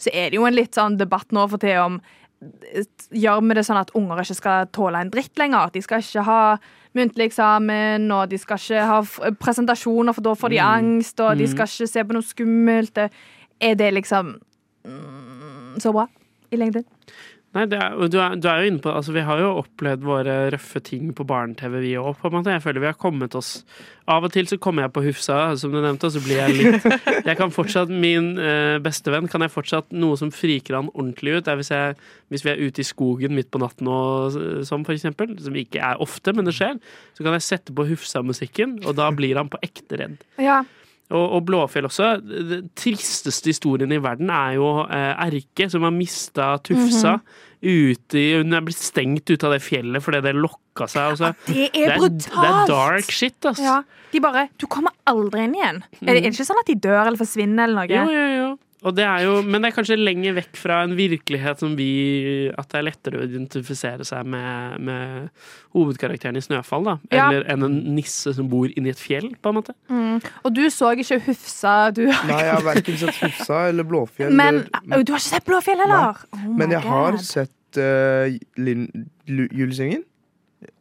Så 0.00 0.12
er 0.12 0.30
det 0.30 0.38
jo 0.38 0.46
en 0.46 0.56
litt 0.56 0.76
sånn 0.76 0.98
debatt 1.00 1.32
nå 1.34 1.48
for 1.50 1.62
tida 1.62 1.88
om 1.88 2.00
Gjør 2.36 3.40
vi 3.40 3.54
det 3.56 3.62
sånn 3.64 3.78
at 3.80 3.94
unger 3.96 4.18
ikke 4.20 4.34
skal 4.36 4.66
tåle 4.76 5.00
en 5.00 5.08
dritt 5.10 5.40
lenger? 5.40 5.70
At 5.70 5.72
De 5.72 5.80
skal 5.80 6.02
ikke 6.04 6.24
ha 6.26 6.40
muntlig 6.96 7.30
eksamen, 7.30 8.04
og 8.12 8.28
de 8.28 8.38
skal 8.40 8.60
ikke 8.60 8.82
ha 8.90 9.30
presentasjoner, 9.40 10.12
for 10.12 10.24
da 10.24 10.34
får 10.36 10.52
de 10.52 10.60
angst, 10.60 11.20
og 11.24 11.40
de 11.40 11.48
skal 11.48 11.68
ikke 11.68 11.88
se 11.88 12.04
på 12.04 12.16
noe 12.16 12.28
skummelt. 12.28 13.00
Er 13.56 13.80
det 13.80 13.88
liksom 13.96 14.34
mm, 14.84 15.80
så 15.82 15.92
bra 15.96 16.06
i 16.52 16.60
lengden? 16.60 16.84
Nei, 17.54 17.62
er, 17.72 17.94
du, 18.10 18.16
er, 18.20 18.34
du 18.36 18.46
er 18.50 18.60
jo 18.60 18.68
inne 18.68 18.82
på 18.84 18.90
altså 18.92 19.14
Vi 19.14 19.22
har 19.24 19.40
jo 19.40 19.52
opplevd 19.62 20.02
våre 20.04 20.34
røffe 20.52 20.80
ting 20.84 21.12
på 21.16 21.24
barne-TV, 21.24 21.78
vi 21.80 21.92
òg. 21.96 22.18
Jeg 22.20 22.62
føler 22.64 22.82
vi 22.82 22.88
har 22.90 22.98
kommet 23.00 23.36
oss 23.38 23.62
Av 24.12 24.26
og 24.26 24.34
til 24.34 24.48
så 24.50 24.58
kommer 24.60 24.84
jeg 24.84 24.92
på 24.92 25.04
Hufsa, 25.06 25.38
som 25.56 25.72
du 25.72 25.78
nevnte, 25.80 26.10
og 26.10 26.12
så 26.12 26.20
blir 26.24 26.42
jeg 26.42 26.56
litt 26.58 26.86
Jeg 27.30 27.38
kan 27.38 27.54
fortsatt, 27.54 27.88
Min 27.88 28.34
eh, 28.42 28.76
bestevenn 28.84 29.30
kan 29.32 29.46
jeg 29.46 29.54
fortsatt 29.54 29.94
Noe 29.96 30.18
som 30.20 30.34
friker 30.34 30.76
han 30.76 30.92
ordentlig 30.92 31.38
ut, 31.38 31.48
er 31.48 31.60
hvis, 31.60 31.72
jeg, 31.72 31.96
hvis 32.34 32.44
vi 32.44 32.52
er 32.52 32.60
ute 32.60 32.84
i 32.84 32.88
skogen 32.88 33.36
midt 33.38 33.48
på 33.54 33.62
natten 33.62 33.88
og 33.88 34.36
sånn, 34.66 34.84
for 34.84 34.92
eksempel. 34.96 35.32
Som 35.40 35.56
ikke 35.56 35.80
er 35.80 36.02
ofte, 36.02 36.34
men 36.36 36.48
det 36.48 36.54
skjer. 36.58 36.76
Så 37.16 37.24
kan 37.24 37.36
jeg 37.36 37.46
sette 37.46 37.74
på 37.76 37.86
Hufsa-musikken, 37.88 38.80
og 38.84 38.98
da 38.98 39.08
blir 39.16 39.38
han 39.40 39.50
på 39.52 39.60
ekte 39.64 40.02
redd. 40.02 40.18
Ja. 40.42 40.60
Og, 41.14 41.24
og 41.36 41.42
Blåfjell 41.46 41.86
også. 41.86 42.16
Den 42.26 42.70
tristeste 42.78 43.52
historien 43.52 43.92
i 43.94 44.00
verden 44.02 44.30
er 44.34 44.56
jo 44.56 44.70
eh, 44.84 45.12
Erke, 45.26 45.68
som 45.70 45.86
har 45.86 45.94
mista 45.94 46.56
Tufsa. 46.66 47.20
ute 47.62 48.18
i, 48.20 48.24
hun 48.36 48.52
er 48.54 48.62
blitt 48.66 48.78
stengt 48.78 49.30
ut 49.30 49.44
av 49.46 49.54
det 49.54 49.62
fjellet 49.64 50.02
fordi 50.04 50.20
det 50.26 50.34
lokka 50.36 50.88
seg. 50.90 51.14
Altså. 51.14 51.30
Det 51.46 51.54
det, 51.54 51.68
er 51.70 51.94
er, 51.94 52.02
brutalt! 52.02 52.36
det 52.36 52.50
er 52.50 52.70
dark 52.70 53.14
shit, 53.14 53.38
altså. 53.48 53.64
Ja, 53.64 53.78
de 54.12 54.22
bare 54.22 54.48
Du 54.60 54.66
kommer 54.70 54.94
aldri 55.08 55.46
inn 55.46 55.56
igjen. 55.56 55.82
Er, 55.82 56.02
det, 56.02 56.10
er 56.10 56.20
det 56.20 56.34
ikke 56.34 56.48
sånn 56.50 56.62
at 56.62 56.70
de 56.70 56.78
dør 56.88 57.00
eller 57.04 57.20
forsvinner 57.20 57.70
eller 57.70 57.86
noe? 57.86 57.96
Jo, 57.96 58.06
jo, 58.12 58.26
jo. 58.34 58.50
Og 58.86 58.94
det 58.94 59.02
er 59.02 59.24
jo, 59.26 59.40
men 59.42 59.62
det 59.62 59.70
er 59.70 59.74
kanskje 59.74 59.98
lenger 59.98 60.36
vekk 60.36 60.58
fra 60.60 60.78
en 60.86 60.94
virkelighet 60.98 61.62
som 61.62 61.74
vi 61.78 61.88
At 62.54 62.70
det 62.70 62.78
er 62.78 62.86
lettere 62.86 63.20
å 63.20 63.26
identifisere 63.26 64.06
seg 64.06 64.28
med, 64.30 64.78
med 64.86 65.28
hovedkarakteren 65.74 66.38
i 66.38 66.44
Snøfall, 66.44 66.86
da. 66.86 66.96
Ja. 67.10 67.26
Eller 67.26 67.48
enn 67.52 67.66
en 67.66 67.76
nisse 67.96 68.34
som 68.36 68.48
bor 68.52 68.70
inni 68.70 68.92
et 68.94 69.02
fjell, 69.02 69.32
på 69.42 69.52
en 69.52 69.58
måte. 69.58 69.74
Og 70.44 70.54
du 70.54 70.62
så 70.72 70.92
ikke 70.94 71.20
Hufsa, 71.26 71.76
du 71.96 72.04
Nei, 72.06 72.40
jeg 72.44 72.52
har 72.52 72.64
verken 72.66 72.98
sett 73.00 73.20
Hufsa 73.24 73.66
eller 73.70 73.86
Blåfjell. 73.88 74.34
Men 74.36 74.62
eller- 74.64 75.02
du 75.02 75.14
har 75.14 75.22
ikke 75.22 75.28
sett 75.28 75.48
Blåfjell 75.48 75.82
heller? 75.82 76.22
Oh 76.36 76.46
Men 76.60 76.74
jeg 76.76 76.84
har 76.86 77.18
sett 77.24 77.80
uh, 77.80 78.30
Lin, 78.60 78.86
Lu- 79.26 79.50
Julesvingen. 79.50 80.04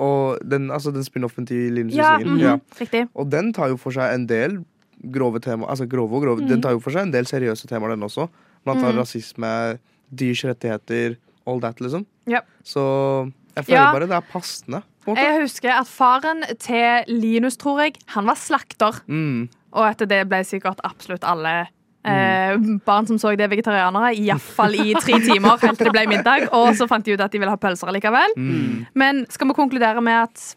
Og 0.01 0.39
den, 0.45 0.69
altså 0.71 0.91
den 0.91 1.03
spin-offen 1.03 1.45
til 1.47 1.73
Linus 1.73 1.95
Ja, 1.95 2.17
mm 2.17 2.37
-hmm. 2.37 2.41
Ja. 2.41 2.57
riktig. 2.79 3.07
Og 3.13 3.31
den 3.31 3.53
tar 3.53 3.67
jo 3.67 3.77
for 3.77 3.91
seg 3.91 4.13
en 4.13 4.27
del 4.27 4.63
grove 5.11 5.39
tema 5.41 5.67
Altså 5.69 5.85
grove 5.89 6.13
og 6.17 6.23
grove. 6.23 6.41
Mm. 6.41 6.47
Den 6.49 6.61
tar 6.61 6.71
jo 6.75 6.79
for 6.83 6.91
seg 6.95 7.01
en 7.07 7.11
del 7.13 7.25
seriøse 7.29 7.67
temaer, 7.67 7.95
den 7.95 8.03
også. 8.07 8.27
Blant 8.65 8.81
annet 8.81 8.95
Mm. 8.95 9.01
rasisme, 9.03 9.79
dyrs 10.13 10.43
rettigheter, 10.45 11.17
all 11.47 11.59
that, 11.61 11.79
liksom. 11.81 12.05
Yep. 12.27 12.45
Så 12.63 13.31
jeg 13.55 13.65
føler 13.65 13.77
Ja. 13.81 13.91
bare 13.93 14.07
det 14.07 14.17
er 14.17 14.21
passende. 14.31 14.83
Jeg 15.07 15.41
husker 15.41 15.69
at 15.69 15.85
faren 15.87 16.43
til 16.57 17.03
Linus, 17.07 17.57
tror 17.57 17.79
jeg, 17.83 17.93
han 18.07 18.25
var 18.25 18.35
slakter. 18.35 19.01
Mm. 19.07 19.47
Og 19.73 19.83
etter 19.91 20.07
det 20.07 20.27
ble 20.29 20.37
sikkert 20.43 20.79
absolutt 20.83 21.23
alle 21.23 21.67
eh, 22.07 22.55
barn 22.85 23.05
som 23.07 23.17
så 23.17 23.35
det, 23.37 23.49
vegetarianere. 23.49 24.15
Iallfall 24.15 24.75
i 24.75 24.93
tre 24.93 25.13
timer 25.25 25.57
helt 25.57 25.77
til 25.77 25.87
det 25.89 25.93
ble 25.93 26.07
middag. 26.07 26.49
Og 26.53 26.73
så 26.75 26.87
fant 26.87 27.03
de 27.03 27.13
ut 27.13 27.19
at 27.21 27.31
de 27.31 27.39
ville 27.39 27.49
ha 27.49 27.57
pølser 27.57 27.91
likevel. 27.91 28.29
Mm. 28.37 28.85
Men 28.93 29.25
skal 29.29 29.47
vi 29.47 29.53
konkludere 29.53 30.01
med 30.03 30.13
at 30.29 30.55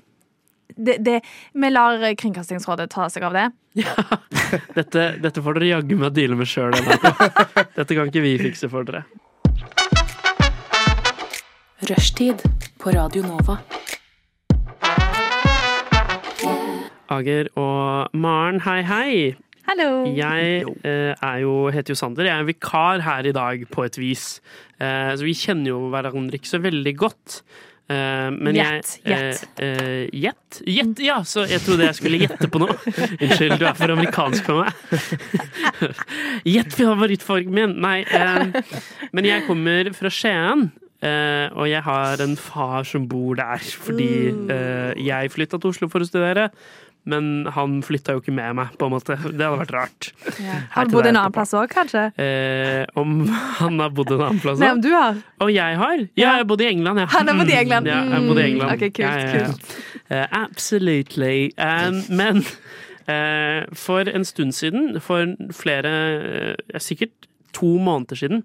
det, 0.79 0.97
det, 1.03 1.21
vi 1.53 1.71
lar 1.71 2.03
Kringkastingsrådet 2.15 2.89
ta 2.93 3.09
seg 3.11 3.27
av 3.27 3.35
det? 3.35 3.49
Dette, 4.79 5.03
dette 5.23 5.43
får 5.43 5.59
dere 5.59 5.73
jaggu 5.75 5.97
meg 6.01 6.15
deale 6.17 6.39
med 6.39 6.49
sjøl. 6.49 6.75
Dette 7.79 7.97
kan 7.97 8.09
ikke 8.09 8.23
vi 8.25 8.37
fikse 8.41 8.71
for 8.73 8.87
dere. 8.89 9.05
Rushtid 11.89 12.43
på 12.81 12.95
Radio 12.95 13.27
Nova. 13.27 13.59
Ager 17.09 17.51
og 17.57 18.17
Maren, 18.19 18.63
hei, 18.67 18.81
hei. 18.87 19.13
Hallo. 19.69 20.09
Jeg 20.17 20.65
eh, 20.87 21.13
er 21.13 21.39
jo, 21.43 21.69
heter 21.73 21.93
jo 21.93 21.99
Sander. 21.99 22.25
Jeg 22.29 22.41
er 22.41 22.49
vikar 22.49 23.03
her 23.05 23.29
i 23.29 23.35
dag, 23.37 23.65
på 23.69 23.85
et 23.85 23.99
vis. 24.01 24.39
Eh, 24.81 25.13
så 25.13 25.27
vi 25.27 25.37
kjenner 25.37 25.75
jo 25.75 25.81
hverandre 25.93 26.41
ikke 26.41 26.51
så 26.51 26.61
veldig 26.65 26.95
godt. 27.01 27.43
Eh, 27.89 28.31
men 28.37 28.57
Gjett, 28.57 28.99
gjett. 29.05 29.45
eh, 29.57 29.69
eh, 29.69 30.09
Gjett? 30.13 30.59
Gjett, 30.69 30.99
ja! 31.01 31.23
Så 31.25 31.47
jeg 31.49 31.63
trodde 31.65 31.87
jeg 31.87 31.97
skulle 31.97 32.21
gjette 32.21 32.51
på 32.53 32.61
noe. 32.61 32.75
Unnskyld, 33.25 33.55
du 33.57 33.65
er 33.65 33.79
for 33.79 33.95
amerikansk 33.95 34.51
for 34.51 34.67
meg. 34.67 34.75
Gjett 36.55 36.77
favorittfargen 36.77 37.55
min! 37.57 37.79
Nei. 37.81 38.03
Men 39.17 39.31
jeg 39.31 39.47
kommer 39.49 39.89
fra 39.97 40.13
Skien. 40.13 40.69
Uh, 40.99 41.47
og 41.55 41.69
jeg 41.71 41.79
har 41.87 42.19
en 42.25 42.33
far 42.35 42.83
som 42.83 43.05
bor 43.07 43.37
der, 43.39 43.63
fordi 43.63 44.33
uh, 44.51 44.91
jeg 44.99 45.31
flytta 45.31 45.61
til 45.63 45.71
Oslo 45.71 45.87
for 45.93 46.03
å 46.03 46.09
studere. 46.09 46.49
Men 47.09 47.47
han 47.55 47.79
flytta 47.83 48.13
jo 48.13 48.21
ikke 48.21 48.33
med 48.37 48.55
meg, 48.59 48.73
på 48.77 48.85
en 48.85 48.93
måte. 48.93 49.15
Det 49.17 49.41
hadde 49.41 49.59
vært 49.63 49.71
rart. 49.73 50.09
Har 50.27 50.65
Han 50.75 50.89
bodd 50.91 50.93
bodde 50.93 51.09
en 51.09 51.17
annen 51.17 51.33
plass 51.33 51.55
òg, 51.57 51.69
kanskje? 51.73 52.03
Eh, 52.21 52.85
om 53.01 53.23
han 53.61 53.79
har 53.81 53.91
bodd 53.97 54.11
en 54.13 54.21
annen 54.27 54.41
plass 54.43 54.59
Nei, 54.61 54.69
òg? 54.69 54.75
om 54.77 54.83
du 54.85 54.91
har. 54.93 55.17
Og 55.41 55.53
jeg 55.55 55.79
har? 55.81 56.03
Ja, 56.21 56.35
jeg 56.37 56.47
bodde 56.51 56.65
i 56.67 56.69
England, 56.69 56.99
ja. 57.01 57.07
Han 57.15 57.29
har 57.29 57.39
bodd 57.41 57.49
i 57.49 57.57
England. 57.57 57.87
Mm, 57.87 57.95
Ja, 57.95 58.19
jeg 58.19 58.29
bodde 58.29 58.43
i 58.43 58.51
England. 58.51 58.71
Mm, 58.71 58.77
ok, 58.77 58.93
kult, 58.93 58.99
Ja, 58.99 59.17
ja, 59.17 59.39
ja. 59.39 59.47
kult. 59.47 59.79
Uh, 60.11 60.27
absolutely. 60.43 61.51
Um, 61.57 62.03
men 62.17 62.37
uh, 63.09 63.65
For 63.73 64.05
en 64.13 64.25
stund 64.25 64.53
siden, 64.53 65.01
for 65.01 65.25
flere 65.53 65.95
uh, 66.75 66.79
Sikkert 66.79 67.29
to 67.57 67.67
måneder 67.79 68.17
siden, 68.17 68.45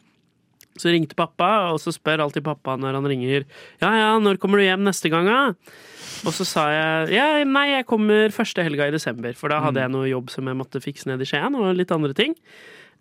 så 0.79 0.93
ringte 0.93 1.17
pappa, 1.17 1.49
og 1.73 1.79
så 1.81 1.93
spør 1.93 2.25
alltid 2.25 2.45
pappa 2.45 2.75
når 2.79 2.97
han 2.97 3.09
ringer 3.09 3.43
Ja, 3.81 3.91
ja, 3.93 4.11
når 4.21 4.39
kommer 4.41 4.61
du 4.61 4.65
hjem 4.65 4.85
neste 4.87 5.11
gang, 5.13 5.29
da? 5.29 5.73
Og 6.23 6.35
så 6.35 6.47
sa 6.47 6.67
jeg 6.71 7.17
ja, 7.17 7.27
nei, 7.47 7.67
jeg 7.73 7.87
kommer 7.89 8.33
første 8.33 8.63
helga 8.65 8.87
i 8.87 8.95
desember, 8.95 9.35
for 9.37 9.53
da 9.53 9.59
hadde 9.63 9.83
jeg 9.83 9.93
noe 9.93 10.09
jobb 10.09 10.31
som 10.33 10.47
jeg 10.49 10.59
måtte 10.59 10.81
fikse 10.83 11.09
ned 11.09 11.21
i 11.23 11.27
Skien, 11.29 11.57
og 11.59 11.75
litt 11.77 11.91
andre 11.93 12.15
ting. 12.17 12.37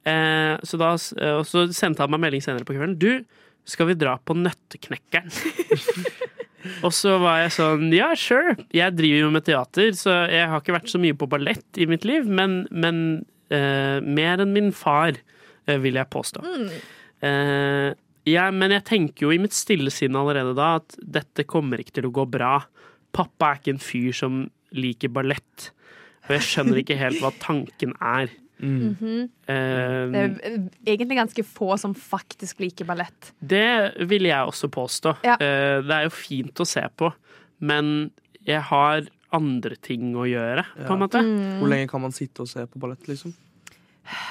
Eh, 0.09 0.57
så 0.67 0.81
da, 0.81 0.93
og 1.39 1.47
så 1.47 1.69
sendte 1.75 2.03
han 2.03 2.13
meg 2.13 2.25
melding 2.27 2.45
senere 2.45 2.67
på 2.67 2.75
kvelden. 2.75 2.99
Du, 3.01 3.23
skal 3.69 3.93
vi 3.93 3.99
dra 3.99 4.17
på 4.19 4.35
Nøtteknekkeren? 4.39 5.31
og 6.87 6.95
så 6.95 7.17
var 7.23 7.43
jeg 7.45 7.55
sånn, 7.57 7.91
ja, 7.95 8.11
sure. 8.19 8.57
Jeg 8.75 8.97
driver 8.99 9.27
jo 9.27 9.35
med 9.35 9.47
teater, 9.47 9.93
så 9.99 10.23
jeg 10.31 10.49
har 10.51 10.63
ikke 10.63 10.77
vært 10.79 10.91
så 10.91 11.01
mye 11.03 11.19
på 11.19 11.31
ballett 11.31 11.81
i 11.81 11.87
mitt 11.91 12.07
liv, 12.09 12.27
men, 12.27 12.65
men 12.75 12.99
eh, 13.55 14.03
mer 14.03 14.43
enn 14.43 14.55
min 14.57 14.73
far, 14.75 15.21
eh, 15.69 15.79
vil 15.83 16.01
jeg 16.01 16.11
påstå. 16.13 16.43
Eh, 17.23 17.91
ja, 18.31 18.47
men 18.55 18.75
jeg 18.75 18.85
tenker 18.87 19.27
jo 19.27 19.33
i 19.35 19.41
mitt 19.43 19.55
stille 19.57 19.91
sinn 19.95 20.17
allerede 20.19 20.55
da 20.59 20.77
at 20.81 20.95
dette 21.03 21.47
kommer 21.49 21.83
ikke 21.83 21.99
til 21.99 22.09
å 22.11 22.15
gå 22.15 22.27
bra. 22.31 22.57
Pappa 23.15 23.53
er 23.53 23.61
ikke 23.61 23.75
en 23.77 23.83
fyr 23.83 24.13
som 24.17 24.45
liker 24.73 25.11
ballett. 25.13 25.73
Og 26.29 26.37
jeg 26.37 26.47
skjønner 26.47 26.83
ikke 26.83 26.99
helt 27.01 27.23
hva 27.23 27.33
tanken 27.43 27.97
er. 27.99 28.31
Det 28.63 28.69
Eh, 29.51 30.13
er 30.15 30.37
eh, 30.47 30.59
egentlig 30.87 31.17
ganske 31.19 31.43
få 31.43 31.75
som 31.83 31.95
faktisk 31.99 32.61
liker 32.63 32.87
ballett. 32.87 33.33
det 33.43 34.07
vil 34.07 34.23
jeg 34.29 34.39
også 34.39 34.69
påstå. 34.71 35.17
Ja. 35.27 35.35
Uh, 35.35 35.83
det 35.83 35.97
er 35.97 36.05
jo 36.07 36.13
fint 36.15 36.63
å 36.63 36.67
se 36.69 36.85
på, 36.97 37.11
men 37.59 38.13
jeg 38.47 38.63
har 38.71 39.03
andre 39.35 39.75
ting 39.83 40.15
å 40.15 40.29
gjøre, 40.29 40.63
på 40.87 40.93
en 40.95 41.03
måte. 41.03 41.23
Hvor 41.59 41.69
lenge 41.73 41.89
kan 41.91 42.05
man 42.05 42.13
sitte 42.15 42.45
og 42.45 42.49
se 42.49 42.63
på 42.67 42.79
ballett, 42.79 43.09
liksom? 43.09 43.35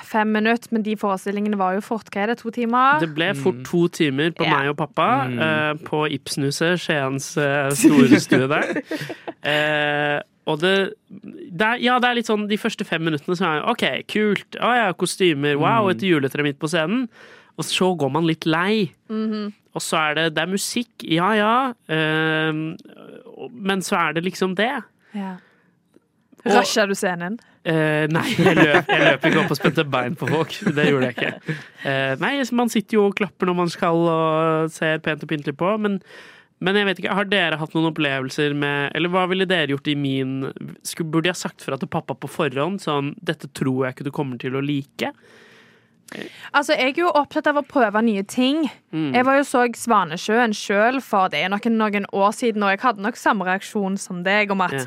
Fem 0.06 0.28
minutter, 0.28 0.68
men 0.76 0.84
de 0.84 0.98
forestillingene 1.00 1.58
var 1.60 1.78
jo 1.78 1.84
fort 1.86 2.10
hva 2.12 2.26
er 2.26 2.34
det, 2.34 2.42
to 2.42 2.52
timer. 2.54 3.00
Det 3.02 3.10
ble 3.16 3.30
fort 3.40 3.62
to 3.68 3.86
timer 3.94 4.34
på 4.36 4.44
mm. 4.44 4.52
meg 4.52 4.72
og 4.74 4.78
pappa 4.82 5.08
eh, 5.32 5.72
på 5.88 6.04
Ibsenhuset, 6.18 6.82
Skiens 6.84 7.32
eh, 7.40 7.70
storstue 7.80 8.50
der. 8.52 8.82
Eh, 9.48 10.18
og 10.52 10.60
det, 10.60 10.74
det 11.08 11.68
er, 11.68 11.80
Ja, 11.82 12.00
det 12.02 12.10
er 12.10 12.18
litt 12.20 12.30
sånn 12.30 12.48
de 12.50 12.60
første 12.60 12.86
fem 12.88 13.04
minuttene 13.08 13.38
som 13.40 13.48
er 13.48 13.70
OK, 13.72 13.86
kult. 14.12 14.58
Å 14.60 14.74
ja, 14.76 14.90
kostymer. 14.98 15.56
Wow, 15.62 15.92
et 15.94 16.04
juletre 16.04 16.44
midt 16.46 16.60
på 16.62 16.70
scenen. 16.72 17.06
Og 17.60 17.68
så 17.68 17.92
går 18.00 18.12
man 18.12 18.28
litt 18.28 18.48
lei. 18.50 18.92
Og 19.12 19.84
så 19.84 20.00
er 20.02 20.18
det 20.18 20.26
Det 20.36 20.44
er 20.44 20.52
musikk, 20.52 20.92
ja 21.06 21.30
ja. 21.38 21.56
Eh, 21.88 22.52
men 23.52 23.86
så 23.86 24.00
er 24.02 24.18
det 24.18 24.26
liksom 24.28 24.58
det. 24.60 24.74
Ja. 25.16 25.38
Rusher 26.46 26.90
du 26.90 26.98
scenen? 26.98 27.40
Eh, 27.62 28.08
nei, 28.10 28.24
jeg 28.34 28.56
løp, 28.58 28.88
jeg 28.89 29.02
løp 29.06 29.26
ikke 29.28 29.41
opp 29.43 29.52
og 29.54 29.58
spente 29.60 29.84
bein 29.86 30.15
på 30.17 30.30
folk. 30.30 30.56
Det 30.74 30.86
gjorde 30.88 31.12
jeg 31.12 31.17
ikke. 31.17 31.58
Uh, 31.86 32.13
nei, 32.24 32.32
man 32.58 32.71
sitter 32.74 32.97
jo 32.97 33.08
og 33.12 33.17
klapper 33.19 33.50
når 33.50 33.58
man 33.60 33.69
skal 33.69 34.02
og 34.10 34.71
ser 34.74 35.02
pent 35.06 35.21
og 35.26 35.30
pyntelig 35.30 35.54
på, 35.60 35.69
men, 35.84 36.00
men 36.62 36.80
jeg 36.80 36.88
vet 36.89 37.02
ikke, 37.04 37.17
har 37.19 37.30
dere 37.30 37.60
hatt 37.62 37.76
noen 37.78 37.91
opplevelser 37.91 38.56
med 38.58 38.95
Eller 38.97 39.13
hva 39.13 39.28
ville 39.30 39.45
dere 39.50 39.74
gjort 39.76 39.91
i 39.93 39.95
min 39.97 40.36
skulle, 40.86 41.10
Burde 41.13 41.30
jeg 41.30 41.38
sagt 41.39 41.65
fra 41.65 41.78
til 41.78 41.89
pappa 41.89 42.17
på 42.17 42.30
forhånd 42.30 42.82
sånn 42.82 43.15
Dette 43.21 43.50
tror 43.58 43.88
jeg 43.88 43.95
ikke 43.95 44.10
du 44.10 44.12
kommer 44.13 44.41
til 44.41 44.58
å 44.58 44.62
like? 44.65 45.13
Altså, 46.52 46.74
Jeg 46.74 46.95
er 46.95 47.04
jo 47.06 47.12
opptatt 47.13 47.47
av 47.47 47.62
å 47.62 47.63
prøve 47.63 48.02
nye 48.04 48.24
ting. 48.28 48.65
Mm. 48.91 49.13
Jeg 49.15 49.28
var 49.28 49.38
jo 49.39 49.45
så 49.47 49.63
Svanesjøen 49.78 50.54
sjøl 50.58 51.00
for 51.06 51.32
det 51.32 51.45
er 51.45 51.54
noen, 51.54 51.78
noen 51.80 52.10
år 52.12 52.34
siden, 52.36 52.65
og 52.65 52.74
jeg 52.74 52.84
hadde 52.84 53.06
nok 53.06 53.19
samme 53.19 53.47
reaksjon 53.47 53.95
som 54.02 54.26
deg 54.26 54.52
om 54.52 54.65
at 54.65 54.76
Ja. 54.76 54.86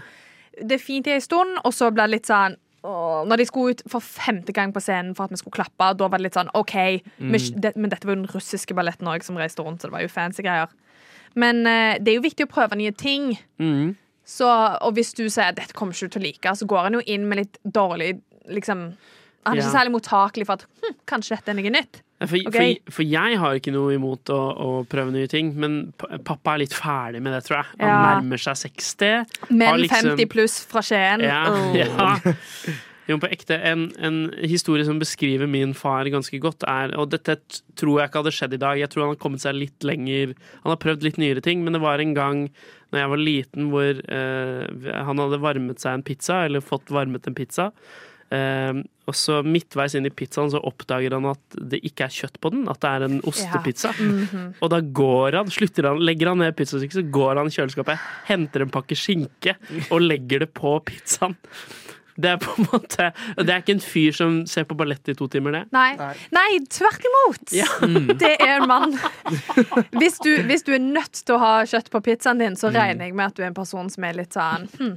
det 0.60 0.76
er 0.76 0.84
fint 0.84 1.08
i 1.08 1.16
en 1.16 1.24
stund, 1.24 1.58
og 1.64 1.72
så 1.72 1.90
ble 1.94 2.04
det 2.04 2.16
litt 2.18 2.28
sånn 2.28 2.58
åh, 2.84 3.24
Når 3.26 3.40
de 3.40 3.46
skulle 3.48 3.74
ut 3.74 3.82
for 3.90 4.04
femte 4.04 4.52
gang 4.52 4.72
på 4.74 4.82
scenen 4.84 5.14
for 5.16 5.24
at 5.26 5.32
vi 5.34 5.40
skulle 5.40 5.56
klappe, 5.56 5.90
da 5.98 6.08
var 6.08 6.20
det 6.20 6.26
litt 6.28 6.36
sånn 6.38 6.52
OK. 6.54 6.74
Men, 7.18 7.40
det, 7.64 7.74
men 7.76 7.90
dette 7.92 8.04
var 8.06 8.14
jo 8.16 8.22
den 8.22 8.30
russiske 8.34 8.76
balletten 8.76 9.08
òg 9.10 9.24
som 9.26 9.38
reiste 9.40 9.64
rundt, 9.64 9.80
så 9.82 9.88
det 9.90 9.96
var 9.96 10.04
jo 10.04 10.12
fancy 10.12 10.44
greier. 10.44 10.68
Men 11.34 11.64
eh, 11.66 11.96
det 11.98 12.12
er 12.12 12.18
jo 12.20 12.26
viktig 12.28 12.46
å 12.46 12.52
prøve 12.52 12.76
nye 12.78 12.92
ting. 12.94 13.32
Mm. 13.58 13.96
Så, 14.24 14.46
og 14.80 14.94
hvis 14.96 15.10
du 15.16 15.24
sier 15.28 15.50
at 15.50 15.56
dette 15.58 15.74
kommer 15.76 15.92
ikke 15.96 16.06
du 16.08 16.14
til 16.14 16.22
å 16.22 16.26
like, 16.28 16.54
så 16.56 16.68
går 16.70 16.86
han 16.86 16.94
jo 17.00 17.02
inn 17.12 17.26
med 17.28 17.42
litt 17.42 17.58
dårlig 17.64 18.14
liksom, 18.48 18.86
Han 19.44 19.58
er 19.58 19.60
Ja. 19.60 19.64
ikke 19.66 19.74
særlig 19.74 19.92
mottakelig 19.92 20.46
for 20.48 20.54
at 20.60 20.64
hm, 20.84 20.94
kanskje 21.10 21.36
dette 21.36 21.50
er 21.52 21.58
noe 21.58 21.72
nytt. 21.74 21.98
For, 22.30 22.48
okay. 22.48 22.78
for, 22.84 22.96
for 22.98 23.08
jeg 23.08 23.38
har 23.40 23.58
ikke 23.58 23.74
noe 23.74 23.94
imot 23.96 24.32
å, 24.32 24.40
å 24.54 24.70
prøve 24.90 25.14
nye 25.14 25.30
ting, 25.30 25.52
men 25.60 25.92
pappa 25.98 26.54
er 26.54 26.64
litt 26.64 26.74
ferdig 26.76 27.22
med 27.24 27.36
det, 27.36 27.44
tror 27.48 27.60
jeg. 27.60 27.70
Han 27.80 27.88
Ja. 27.88 28.00
nærmer 28.14 28.42
seg 28.42 28.58
60. 28.64 29.38
Men 29.50 29.80
liksom- 29.82 30.14
50 30.14 30.30
pluss 30.32 30.58
fra 30.70 30.82
Skien. 30.84 31.24
Ja, 31.24 31.44
oh. 31.50 31.76
ja. 31.76 32.16
Jo, 33.04 33.18
på 33.20 33.28
ekte. 33.28 33.58
En, 33.60 33.90
en 34.00 34.18
historie 34.48 34.84
som 34.86 35.00
beskriver 35.00 35.48
min 35.50 35.74
far 35.76 36.08
ganske 36.12 36.38
godt, 36.40 36.64
er 36.64 36.94
Og 36.96 37.10
dette 37.12 37.36
tror 37.76 38.00
jeg 38.00 38.08
ikke 38.08 38.22
hadde 38.22 38.32
skjedd 38.32 38.56
i 38.56 38.62
dag. 38.62 38.80
Jeg 38.80 38.92
tror 38.92 39.04
han 39.04 39.12
har 39.12 39.20
kommet 39.20 39.44
seg 39.44 39.58
litt 39.58 39.84
lenger 39.84 40.32
Han 40.62 40.72
har 40.72 40.80
prøvd 40.80 41.04
litt 41.04 41.20
nyere 41.20 41.44
ting, 41.44 41.60
men 41.64 41.76
det 41.76 41.82
var 41.84 42.00
en 42.00 42.14
gang 42.16 42.48
når 42.94 43.00
jeg 43.00 43.10
var 43.10 43.20
liten 43.20 43.70
hvor 43.72 44.00
eh, 44.14 44.90
han 45.02 45.18
hadde 45.18 45.40
varmet 45.42 45.82
seg 45.82 45.96
en 45.98 46.04
pizza, 46.06 46.44
eller 46.46 46.62
fått 46.62 46.92
varmet 46.94 47.26
en 47.26 47.34
pizza. 47.34 47.72
Eh, 48.34 48.82
og 49.04 49.16
så 49.18 49.40
midtveis 49.44 49.94
inn 49.98 50.08
i 50.08 50.12
pizzaen 50.14 50.50
så 50.52 50.60
oppdager 50.64 51.14
han 51.16 51.28
at 51.28 51.58
det 51.72 51.82
ikke 51.84 52.06
er 52.06 52.14
kjøtt 52.14 52.38
på 52.40 52.52
den, 52.54 52.64
at 52.72 52.80
det 52.82 52.92
er 52.92 53.06
en 53.08 53.18
ostepizza. 53.28 53.92
Mhm. 53.98 54.46
Og 54.64 54.72
da 54.72 54.80
går 54.80 55.40
han, 55.40 55.52
slutter 55.52 55.90
han, 55.90 56.02
legger 56.04 56.32
han 56.32 56.40
ned 56.40 56.56
pizzastykket, 56.56 57.00
så 57.02 57.08
går 57.14 57.40
han 57.40 57.50
i 57.50 57.56
kjøleskapet, 57.56 58.06
henter 58.30 58.64
en 58.64 58.72
pakke 58.74 58.96
skinke 58.98 59.58
og 59.90 60.06
legger 60.06 60.46
det 60.46 60.54
på 60.56 60.78
pizzaen. 60.88 61.36
Det 62.14 62.30
er 62.30 62.36
på 62.38 62.52
en 62.54 62.68
måte 62.70 63.08
Det 63.40 63.50
er 63.50 63.62
ikke 63.62 63.74
en 63.74 63.82
fyr 63.82 64.14
som 64.14 64.36
ser 64.46 64.66
på 64.70 64.76
ballett 64.78 65.08
i 65.10 65.16
to 65.18 65.26
timer, 65.30 65.56
det. 65.56 65.62
Nei. 65.74 66.14
Nei, 66.34 66.60
tvert 66.70 67.08
imot. 67.10 67.54
Det 68.22 68.30
er 68.38 68.54
en 68.60 68.68
mann. 68.70 68.94
Hvis 69.98 70.20
du, 70.22 70.30
hvis 70.46 70.62
du 70.66 70.72
er 70.76 70.82
nødt 70.82 71.24
til 71.24 71.36
å 71.36 71.40
ha 71.42 71.52
kjøtt 71.68 71.90
på 71.90 72.00
pizzaen 72.06 72.40
din, 72.42 72.58
så 72.58 72.70
regner 72.74 73.08
jeg 73.08 73.18
med 73.18 73.32
at 73.32 73.36
du 73.36 73.42
er 73.42 73.50
en 73.50 73.58
person 73.58 73.90
som 73.90 74.06
er 74.06 74.16
litt 74.20 74.36
sånn 74.36 74.68
hm. 74.78 74.94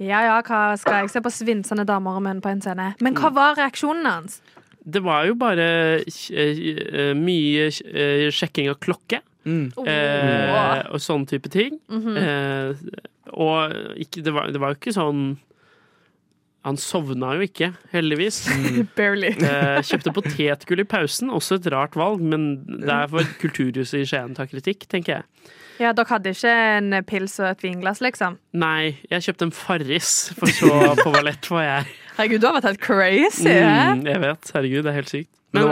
Ja 0.00 0.22
ja, 0.24 0.38
hva 0.42 0.76
skal 0.80 1.02
jeg 1.02 1.10
se 1.12 1.20
på 1.22 1.30
svinsende 1.30 1.84
damer 1.86 2.16
og 2.18 2.22
menn 2.24 2.40
på 2.42 2.48
en 2.50 2.62
scene? 2.64 2.94
Men 3.04 3.14
hva 3.18 3.30
var 3.34 3.54
reaksjonen 3.58 4.06
hans? 4.08 4.40
Det 4.82 5.02
var 5.04 5.28
jo 5.28 5.36
bare 5.38 5.66
eh, 6.02 7.12
mye 7.14 7.68
eh, 7.70 8.26
sjekking 8.34 8.70
av 8.72 8.80
klokke. 8.82 9.20
Eh, 9.46 10.82
og 10.90 11.00
sånn 11.02 11.26
type 11.30 11.50
ting. 11.52 11.78
eh, 11.90 12.74
og 13.32 13.72
ikke, 14.02 14.22
det, 14.26 14.32
var, 14.34 14.50
det 14.52 14.60
var 14.60 14.74
jo 14.74 14.80
ikke 14.80 14.94
sånn 14.96 15.22
Han 16.62 16.78
sovna 16.78 17.32
jo 17.34 17.46
ikke, 17.46 17.72
heldigvis. 17.90 18.44
Barely. 18.98 19.32
Eh, 19.34 19.80
kjøpte 19.86 20.12
potetgull 20.14 20.84
i 20.84 20.86
pausen, 20.86 21.32
også 21.34 21.58
et 21.58 21.66
rart 21.74 21.98
valg, 21.98 22.22
men 22.22 22.52
det 22.68 22.92
er 22.92 23.10
for 23.10 23.26
Kulturhuset 23.42 24.04
i 24.04 24.06
Skien 24.06 24.36
tar 24.38 24.50
kritikk, 24.50 24.86
tenker 24.92 25.18
jeg. 25.18 25.50
Ja, 25.80 25.90
Dere 25.96 26.06
hadde 26.12 26.30
ikke 26.30 26.52
en 26.52 26.94
pils 27.08 27.34
og 27.40 27.48
et 27.48 27.64
vinglass, 27.64 28.02
liksom? 28.04 28.36
Nei, 28.54 28.92
jeg 29.10 29.26
kjøpte 29.26 29.48
en 29.48 29.54
Farris, 29.56 30.12
for 30.38 30.54
så 30.54 30.92
på 31.00 31.10
ballett 31.10 31.48
var 31.50 31.66
jeg. 31.66 31.96
Herregud, 32.18 32.42
du 32.42 32.46
har 32.46 32.56
vært 32.60 32.68
helt 32.70 32.84
crazy. 32.84 33.48
Mm, 33.48 34.04
jeg 34.06 34.22
vet, 34.22 34.52
herregud, 34.54 34.82
det 34.84 34.92
er 34.92 34.98
helt 35.00 35.10
sykt. 35.10 35.32
Men 35.56 35.68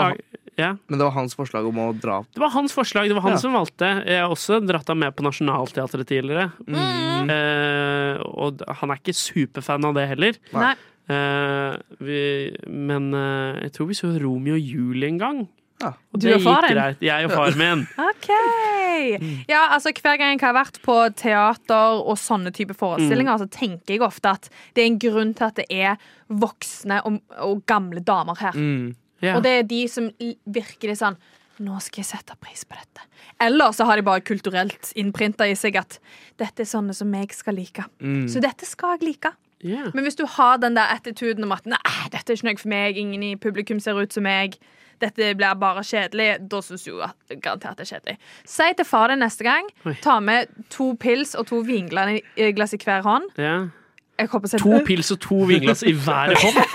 Men 0.69 0.69
det 0.69 0.69
det 0.69 0.69
var- 0.69 0.69
var, 0.69 0.69
ja, 0.69 0.71
Men 0.89 0.99
det 0.99 1.05
var 1.07 1.15
hans 1.17 1.35
forslag 1.35 1.67
om 1.67 1.77
å 1.83 1.87
dra 2.01 2.19
det 2.35 2.41
var 2.41 2.51
hans 2.51 2.73
forslag, 2.77 3.09
det 3.09 3.15
var 3.17 3.23
han 3.23 3.33
Ja. 3.33 3.39
som 3.39 3.53
valgte. 3.53 3.89
Jeg 4.07 4.21
har 4.21 4.29
også 4.31 4.61
dratt 4.67 4.89
ham 4.89 4.99
med 4.99 5.15
på 5.17 5.23
Nationaltheatret 5.25 6.07
tidligere. 6.07 6.53
Eh, 6.69 8.21
og 8.25 8.63
han 8.81 8.91
er 8.91 9.01
ikke 9.01 9.15
superfan 9.17 9.85
av 9.85 9.95
det 9.95 10.09
heller. 10.09 10.37
Nei. 10.55 10.75
Eh, 11.11 11.77
vi, 12.01 12.21
men 12.69 13.13
eh, 13.15 13.63
jeg 13.67 13.73
tror 13.77 13.89
vi 13.91 13.95
så 13.99 14.13
Romeo 14.23 14.55
og 14.55 14.61
Julie 14.63 15.09
en 15.09 15.19
gang. 15.19 15.41
Ja. 15.81 15.95
Og 16.13 16.21
Du 16.21 16.27
det 16.29 16.37
og 16.37 16.43
faren? 16.45 16.75
greit. 16.77 17.01
Jeg 17.01 17.25
og 17.25 17.31
faren 17.33 17.57
min. 17.59 17.87
OK. 18.11 18.29
Ja, 19.49 19.63
altså 19.73 19.95
Hver 19.97 20.19
gang 20.21 20.35
jeg 20.37 20.43
har 20.45 20.53
vært 20.53 20.81
på 20.85 20.97
teater 21.17 22.03
og 22.05 22.19
sånne 22.21 22.53
type 22.53 22.75
forestillinger, 22.77 23.39
så 23.41 23.47
tenker 23.49 23.95
jeg 23.97 24.03
ofte 24.05 24.29
at 24.35 24.51
det 24.77 24.83
er 24.85 24.91
en 24.91 24.99
grunn 25.01 25.33
til 25.35 25.45
at 25.47 25.57
det 25.57 25.65
er 25.73 25.97
voksne 26.29 27.01
og, 27.09 27.17
og 27.41 27.63
gamle 27.67 28.01
damer 28.05 28.37
her. 28.43 28.53
Mm. 28.53 28.95
Ja. 29.21 29.37
Og 29.37 29.45
det 29.45 29.53
er 29.59 29.69
de 29.69 29.83
som 29.91 30.11
virkelig 30.45 31.01
sånn 31.03 31.21
Nå 31.61 31.77
skal 31.85 32.01
jeg 32.01 32.09
sette 32.09 32.33
pris 32.41 32.63
på 32.65 32.73
dette. 32.73 33.03
Eller 33.45 33.75
så 33.77 33.85
har 33.85 34.01
de 34.01 34.05
bare 34.07 34.23
kulturelt 34.25 34.95
innprinta 34.97 35.45
i 35.45 35.53
seg 35.53 35.77
at 35.77 35.99
dette 36.41 36.65
er 36.65 36.69
sånne 36.71 36.95
som 36.97 37.13
jeg 37.13 37.35
skal 37.37 37.59
like. 37.59 37.85
Mm. 38.01 38.23
Så 38.33 38.41
dette 38.41 38.65
skal 38.65 38.95
jeg 38.97 39.11
like. 39.11 39.35
Yeah. 39.61 39.91
Men 39.93 40.07
hvis 40.07 40.17
du 40.17 40.25
har 40.25 40.57
den 40.57 40.79
der 40.79 40.89
attituden 40.95 41.45
om 41.45 41.53
at 41.53 41.69
nei, 41.69 42.09
dette 42.15 42.33
er 42.33 42.39
ikke 42.39 42.49
noe 42.49 42.63
for 42.63 42.73
meg, 42.73 42.97
ingen 42.97 43.27
i 43.27 43.35
publikum 43.37 43.81
ser 43.85 44.01
ut 44.01 44.17
som 44.17 44.25
meg, 44.25 44.57
dette 45.05 45.35
blir 45.37 45.61
bare 45.61 45.85
kjedelig, 45.85 46.31
da 46.49 46.61
syns 46.65 46.87
du 46.89 46.97
garantert 47.41 47.77
det 47.77 47.87
er 47.87 47.93
kjedelig. 47.95 48.17
Si 48.49 48.71
til 48.77 48.89
far 48.89 49.13
din 49.13 49.21
neste 49.25 49.45
gang. 49.45 49.69
Ta 50.05 50.17
med 50.25 50.49
to 50.73 50.95
pils 51.01 51.35
og 51.37 51.49
to 51.53 51.61
vinglass 51.67 52.21
i, 52.21 52.51
glass 52.57 52.77
i 52.77 52.81
hver 52.81 53.05
hånd. 53.05 53.29
ja. 53.41 53.59
To 54.61 54.81
pils 54.87 55.11
og 55.15 55.21
to 55.23 55.39
vinglass 55.51 55.85
i 55.87 55.95
hver 55.97 56.35
hånd. 56.41 56.61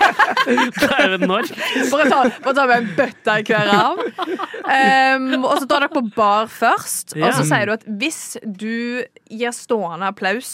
Jo 0.46 1.16
enormt. 1.16 1.50
Bare 1.90 2.04
ta, 2.06 2.18
bare 2.44 2.54
ta 2.54 2.64
med 2.70 2.76
en 2.76 2.90
bøtte 2.94 3.32
i 3.40 3.46
hver 3.48 3.70
arm. 3.72 4.02
Um, 4.06 5.44
og 5.46 5.56
så 5.58 5.66
tar 5.66 5.82
dere 5.82 5.90
på 5.90 6.02
bar 6.14 6.46
først. 6.52 7.16
Og 7.18 7.26
så 7.34 7.46
sier 7.48 7.66
du 7.66 7.74
at 7.74 7.86
hvis 8.02 8.20
du 8.44 9.02
gir 9.26 9.56
stående 9.56 10.06
applaus 10.12 10.52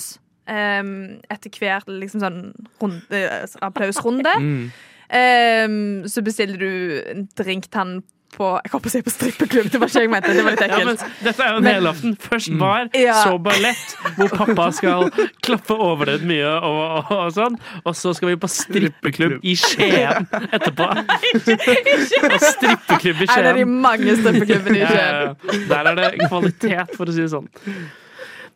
um, 0.49 0.95
etter 1.33 1.59
hver 1.59 1.85
liksom 1.91 2.25
sånn 2.25 2.41
runde, 2.81 3.21
eh, 3.21 3.59
applausrunde. 3.65 4.33
Mm. 4.41 4.65
Um, 5.13 6.09
så 6.09 6.25
bestiller 6.25 6.57
du 6.57 6.73
en 7.13 7.27
drink 7.37 7.69
til 7.69 7.83
han 7.83 7.95
på 8.35 8.49
Jeg 8.65 8.73
holdt 8.73 8.85
på 8.85 8.91
å 8.91 8.93
si 8.95 9.03
på 9.07 9.13
strippeklubb, 9.13 9.69
det 9.73 9.81
var 9.83 9.91
ikke 9.93 10.03
jeg 10.05 10.11
mente. 10.13 10.33
Det 10.37 10.45
var 10.47 10.57
litt 10.57 10.65
Ja, 10.73 10.79
men 10.89 10.99
dette 11.23 11.45
er 11.47 11.53
jo 11.53 11.61
en 11.63 11.69
helaften. 11.71 12.17
Først 12.23 12.53
bar, 12.59 12.89
Ja. 12.97 13.15
så 13.25 13.37
ballett, 13.43 13.97
hvor 14.17 14.29
pappa 14.41 14.71
skal 14.73 15.11
klappe 15.45 15.77
over 15.77 16.13
det 16.13 16.19
mye 16.29 16.53
og, 16.59 16.81
og, 16.99 17.13
og 17.19 17.33
sånn. 17.37 17.59
Og 17.85 17.95
så 17.99 18.15
skal 18.17 18.33
vi 18.33 18.37
på 18.43 18.51
strippeklubb 18.51 19.39
i 19.45 19.55
Skien 19.59 20.29
etterpå. 20.53 20.89
Og 20.93 22.39
strippeklubb 22.43 23.23
i 23.23 23.29
En 23.29 23.47
av 23.47 23.57
de 23.57 23.65
Skien. 23.65 23.75
mange 23.89 24.17
strippeklubbene 24.21 24.77
i 24.77 24.83
Ja, 24.83 24.93
Skien. 24.93 25.03
ja, 25.03 25.25
ja. 25.27 25.65
Der 25.73 25.91
er 25.93 26.01
det 26.03 26.29
kvalitet, 26.29 26.97
for 26.97 27.07
å 27.11 27.15
si 27.17 27.25
det 27.25 27.31
sånn. 27.33 27.49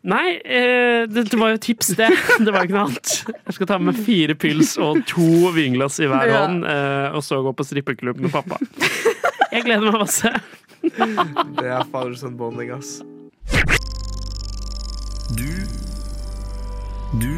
Nei, 0.07 0.37
det 1.11 1.25
var 1.35 1.51
jo 1.57 1.59
tips, 1.65 1.89
det. 1.99 2.07
Det 2.47 2.53
var 2.55 2.63
ikke 2.69 2.77
noe 2.77 2.85
annet. 2.87 3.15
Jeg 3.49 3.57
skal 3.57 3.67
ta 3.73 3.79
med 3.83 3.99
fire 4.07 4.37
pils 4.39 4.77
og 4.79 5.01
to 5.11 5.51
vinglass 5.57 5.99
i 5.99 6.07
hver 6.07 6.29
Ja. 6.31 6.45
hånd, 6.45 6.63
eh, 6.71 7.17
og 7.17 7.25
så 7.27 7.41
gå 7.43 7.53
på 7.59 7.67
strippeklubb 7.67 8.21
med 8.23 8.31
pappa. 8.31 8.61
Jeg 9.51 9.65
gleder 9.67 9.91
meg 9.91 9.99
masse. 10.05 10.31
Det 11.59 11.67
er 11.67 11.83
fader 11.91 12.15
sånn 12.21 12.37
bonding, 12.39 12.71
ass. 12.77 13.01
Du 15.35 15.51
Du 17.19 17.35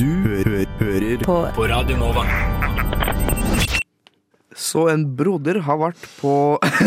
Du 0.00 0.06
hø 0.24 0.64
hører 0.80 1.24
på. 1.28 1.36
på 1.54 1.68
Radio 1.68 1.96
Nova. 2.00 2.24
Så 4.54 4.86
en 4.92 5.02
broder 5.18 5.58
har 5.66 5.78
vært 5.80 6.04
på 6.20 6.34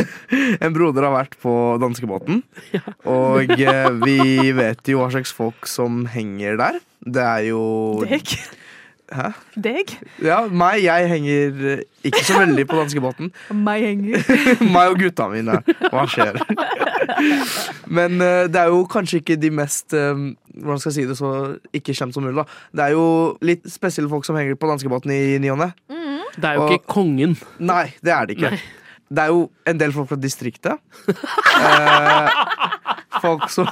En 0.64 0.76
broder 0.76 1.08
har 1.08 1.14
vært 1.14 1.36
på 1.42 1.54
danskebåten. 1.84 2.44
Og 3.18 3.52
eh, 3.60 3.90
vi 4.06 4.54
vet 4.56 4.88
jo 4.88 5.04
hva 5.04 5.12
slags 5.14 5.36
folk 5.36 5.68
som 5.70 6.06
henger 6.12 6.58
der. 6.60 6.80
Det 7.04 7.24
er 7.24 7.50
jo 7.52 7.64
Deg? 8.08 8.38
Hæ? 9.08 9.30
Deg? 9.56 9.94
Ja, 10.24 10.42
meg. 10.52 10.82
Jeg 10.84 11.12
henger 11.12 11.62
eh, 11.74 11.84
ikke 12.08 12.24
så 12.28 12.40
veldig 12.42 12.66
på 12.68 12.80
danskebåten. 12.80 13.32
Meg 13.56 13.86
henger. 13.88 14.26
meg 14.64 14.96
og 14.96 15.00
gutta 15.04 15.30
mine. 15.32 15.60
Hva 15.92 16.08
skjer? 16.12 16.40
Men 17.88 18.20
eh, 18.24 18.48
det 18.52 18.64
er 18.64 18.72
jo 18.74 18.84
kanskje 18.92 19.22
ikke 19.22 19.40
de 19.40 19.52
mest 19.54 19.96
Hvordan 19.96 20.80
skal 20.82 20.90
jeg 20.90 20.96
si 20.96 21.04
det 21.06 21.16
så 21.20 21.32
ikke 21.78 21.94
kjent 21.94 22.16
som 22.16 22.24
mulig. 22.26 22.40
da 22.40 22.48
Det 22.74 22.88
er 22.88 22.96
jo 22.98 23.08
litt 23.46 23.68
spesielle 23.70 24.10
folk 24.10 24.26
som 24.26 24.40
henger 24.40 24.58
på 24.58 24.72
danskebåten 24.72 25.14
i 25.14 25.38
ny 25.44 25.52
og 25.54 25.62
ne. 25.62 25.72
Det 26.38 26.46
er 26.52 26.54
jo 26.60 26.66
Og- 26.68 26.76
ikke 26.78 26.94
kongen. 26.94 27.38
Nei, 27.60 27.86
det 28.04 28.14
er 28.14 28.26
det 28.30 28.38
ikke. 28.38 28.52
Nei. 28.56 28.62
Det 29.08 29.24
er 29.24 29.28
jo 29.32 29.46
en 29.66 29.78
del 29.80 29.94
folk 29.96 30.10
fra 30.10 30.18
distriktet. 30.20 30.80
Eh, 31.08 32.30
folk 33.24 33.46
som 33.50 33.70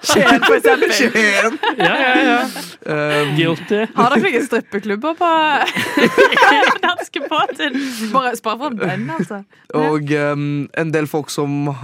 Skien, 0.00 0.40
for 0.46 0.56
eksempel. 0.56 0.90
Skien. 0.96 1.58
Ja, 1.76 1.92
ja, 2.00 2.14
ja. 2.24 2.38
Um, 2.88 3.34
Guilty. 3.36 3.82
Har 3.98 4.14
dere 4.16 4.22
noen 4.24 4.46
strippeklubber 4.48 5.14
på 5.20 5.28
danskebåten? 6.86 7.76
Bare 8.14 8.32
spar 8.40 8.56
for 8.62 8.72
den, 8.72 8.80
bønn, 8.80 9.10
altså. 9.18 9.42
og 9.76 10.10
um, 10.32 10.46
en 10.78 10.92
del 10.94 11.06
folk 11.10 11.30
som 11.32 11.74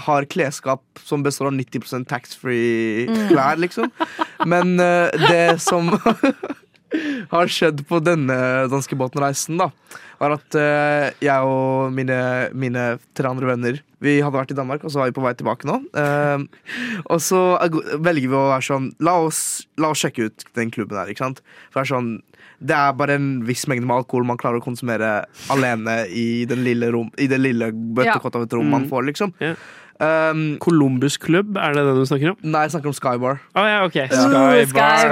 har 0.00 0.24
klesskap 0.30 0.80
som 1.04 1.22
består 1.26 1.50
av 1.50 1.56
90% 1.58 2.06
taxfree 2.08 3.06
klær, 3.28 3.58
liksom. 3.60 3.90
Men 4.48 4.76
uh, 4.80 5.10
det 5.28 5.60
som 5.62 5.90
har 7.30 7.50
skjedd 7.52 7.84
på 7.88 8.00
denne 8.04 8.36
danske 8.72 8.96
båtenreisen 8.98 9.60
da, 9.60 9.70
var 10.20 10.34
at 10.36 10.56
uh, 10.58 11.06
jeg 11.22 11.46
og 11.48 11.92
mine, 11.96 12.16
mine 12.52 12.86
tre 13.16 13.30
andre 13.30 13.48
venner 13.54 13.78
Vi 14.00 14.18
hadde 14.24 14.36
vært 14.36 14.52
i 14.52 14.56
Danmark, 14.56 14.84
og 14.84 14.92
så 14.92 15.00
var 15.02 15.10
vi 15.10 15.16
på 15.16 15.24
vei 15.24 15.32
tilbake 15.36 15.68
nå. 15.68 15.78
Uh, 15.92 16.44
og 17.12 17.20
så 17.24 17.40
er 17.60 17.72
velger 18.00 18.28
vi 18.32 18.36
å 18.38 18.46
være 18.50 18.64
sånn 18.64 18.90
La 19.04 19.18
oss, 19.20 19.66
la 19.80 19.90
oss 19.92 20.02
sjekke 20.04 20.28
ut 20.30 20.44
den 20.56 20.72
klubben 20.72 20.96
her, 21.00 21.08
ikke 21.12 21.26
sant? 21.26 21.42
For 21.70 21.80
det 21.80 21.86
er 21.86 21.94
sånn 21.94 22.10
det 22.60 22.74
er 22.76 22.92
bare 22.92 23.14
en 23.16 23.28
viss 23.48 23.62
mengde 23.72 23.86
med 23.88 24.02
alkohol 24.02 24.26
man 24.28 24.36
klarer 24.36 24.60
å 24.60 24.64
konsumere 24.64 25.22
alene 25.48 26.02
i 26.12 26.44
den 26.44 26.60
lille, 26.66 26.90
rom, 26.92 27.06
i 27.16 27.24
det 27.30 27.38
lille 27.40 27.70
bøttekottet 27.72 28.36
av 28.36 28.42
et 28.44 28.56
rom 28.58 28.68
man 28.68 28.82
Mm. 28.84 28.90
får, 28.90 29.06
liksom. 29.08 29.32
Ja. 29.40 29.54
Um, 30.00 30.56
Columbus 30.64 31.18
Club, 31.20 31.58
er 31.60 31.74
det 31.76 31.82
det 31.84 31.92
du 31.98 32.06
snakker 32.08 32.30
om? 32.32 32.36
nei, 32.40 32.62
jeg 32.64 32.72
snakker 32.72 32.88
om 32.88 32.94
Skybar. 32.96 33.40
Oh, 33.52 33.66
ja, 33.68 33.82
okay. 33.84 34.06
Uh, 34.08 34.62
Skybar. 34.70 35.10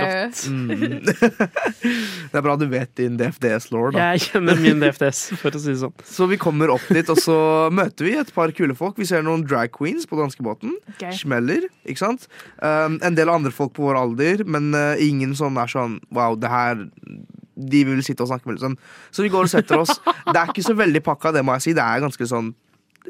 Rått. 0.00 0.40
Mm. 0.48 0.94
det 2.32 2.40
er 2.40 2.44
bra 2.46 2.54
du 2.56 2.64
vet 2.72 2.94
din 2.96 3.18
DFDS-law, 3.20 3.90
da. 3.92 4.06
Jeg 4.14 4.30
kjenner 4.30 4.62
min 4.62 4.80
DFDS, 4.80 5.20
for 5.36 5.52
å 5.52 5.60
si 5.60 5.74
det 5.74 5.82
sånn. 5.82 5.92
Så 6.16 6.28
vi 6.30 6.38
kommer 6.40 6.72
opp 6.72 6.86
dit, 6.88 7.12
og 7.12 7.20
så 7.20 7.36
møter 7.74 8.08
vi 8.08 8.14
et 8.16 8.32
par 8.32 8.52
kule 8.56 8.76
folk. 8.78 8.96
Vi 8.96 9.08
ser 9.08 9.26
noen 9.26 9.44
drag 9.44 9.74
queens 9.76 10.08
på 10.08 10.16
danskebåten. 10.16 10.72
Okay. 10.94 11.12
Smeller, 11.18 11.66
ikke 11.84 12.00
sant? 12.00 12.24
Um, 12.62 12.96
en 13.04 13.18
del 13.18 13.28
andre 13.32 13.52
folk 13.52 13.74
på 13.76 13.84
vår 13.90 13.98
alder, 14.00 14.46
men 14.48 14.70
uh, 14.72 14.94
ingen 15.04 15.36
sånn 15.36 15.60
er 15.60 15.68
sånn 15.68 15.98
Wow, 16.14 16.36
det 16.40 16.48
her 16.48 16.80
De 17.58 17.80
vil 17.84 18.00
sitte 18.06 18.24
og 18.24 18.30
snakke 18.30 18.48
med, 18.48 18.56
liksom. 18.56 18.78
Så 19.12 19.24
vi 19.24 19.32
går 19.32 19.48
og 19.48 19.52
setter 19.52 19.82
oss. 19.82 19.98
Det 20.00 20.36
er 20.38 20.48
ikke 20.48 20.64
så 20.64 20.76
veldig 20.78 21.04
pakka, 21.04 21.34
det 21.36 21.44
må 21.44 21.58
jeg 21.58 21.66
si. 21.68 21.76
Det 21.76 21.84
er 21.84 22.04
ganske 22.06 22.30
sånn 22.30 22.54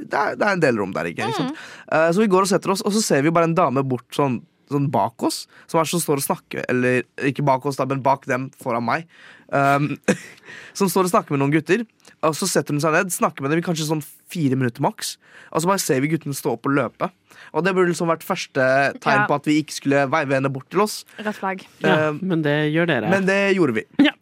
det 0.05 0.15
er, 0.21 0.37
det 0.39 0.47
er 0.47 0.53
en 0.57 0.63
del 0.63 0.79
rom 0.79 0.93
der, 0.95 1.09
ikke, 1.11 1.27
ikke 1.29 1.41
sant? 1.43 1.59
Uh, 1.93 2.09
så 2.13 2.21
vi 2.23 2.31
går 2.31 2.47
og 2.47 2.51
setter 2.53 2.71
oss, 2.75 2.83
og 2.87 2.93
så 2.95 3.03
ser 3.03 3.23
vi 3.27 3.31
bare 3.35 3.49
en 3.51 3.57
dame 3.59 3.83
bort 3.87 4.07
sånn 4.15 4.41
Sånn 4.69 4.91
bak 4.93 5.23
oss, 5.25 5.47
som 5.65 5.79
er 5.81 5.87
som 5.89 5.97
står 5.97 6.21
og 6.21 6.25
snakker 6.27 6.67
Eller 6.69 6.99
ikke 7.25 7.41
bak 7.41 7.65
oss, 7.65 7.79
da, 7.81 7.87
men 7.89 8.03
bak 8.05 8.27
dem 8.29 8.51
foran 8.61 8.85
meg. 8.85 9.07
Um, 9.49 9.95
som 10.77 10.91
står 10.93 11.07
og 11.09 11.13
snakker 11.15 11.33
med 11.33 11.41
noen 11.41 11.55
gutter. 11.55 11.87
Og 12.21 12.35
så 12.37 12.45
setter 12.51 12.77
hun 12.77 12.83
seg 12.85 12.93
ned, 12.93 13.09
snakker 13.15 13.41
med 13.47 13.55
dem 13.55 13.63
i 13.63 13.65
kanskje 13.65 13.87
sånn 13.89 14.03
fire 14.29 14.59
minutter 14.61 14.85
maks. 14.85 15.15
Og 15.55 15.65
så 15.65 15.71
bare 15.71 15.81
ser 15.81 16.05
vi 16.05 16.11
guttene 16.13 16.37
stå 16.37 16.53
opp 16.59 16.69
og 16.69 16.77
løpe. 16.77 17.09
Og 17.57 17.65
det 17.65 17.73
burde 17.79 17.95
liksom 17.95 18.13
vært 18.13 18.27
første 18.29 18.69
tegn 19.01 19.23
Ja. 19.23 19.27
på 19.31 19.39
at 19.41 19.49
vi 19.49 19.57
ikke 19.63 19.79
skulle 19.79 20.05
veive 20.13 20.37
henne 20.37 20.53
bort 20.53 20.69
til 20.69 20.85
oss. 20.85 20.99
Rødt 21.17 21.41
flagg. 21.41 21.65
Ja, 21.81 21.97
Um, 22.11 22.21
men 22.29 22.45
det 22.45 22.59
gjør 22.77 22.93
dere. 22.93 23.09
men 23.09 23.25
det 23.25 23.41
gjorde 23.57 23.79
vi. 23.81 23.87
Ja. 24.05 24.13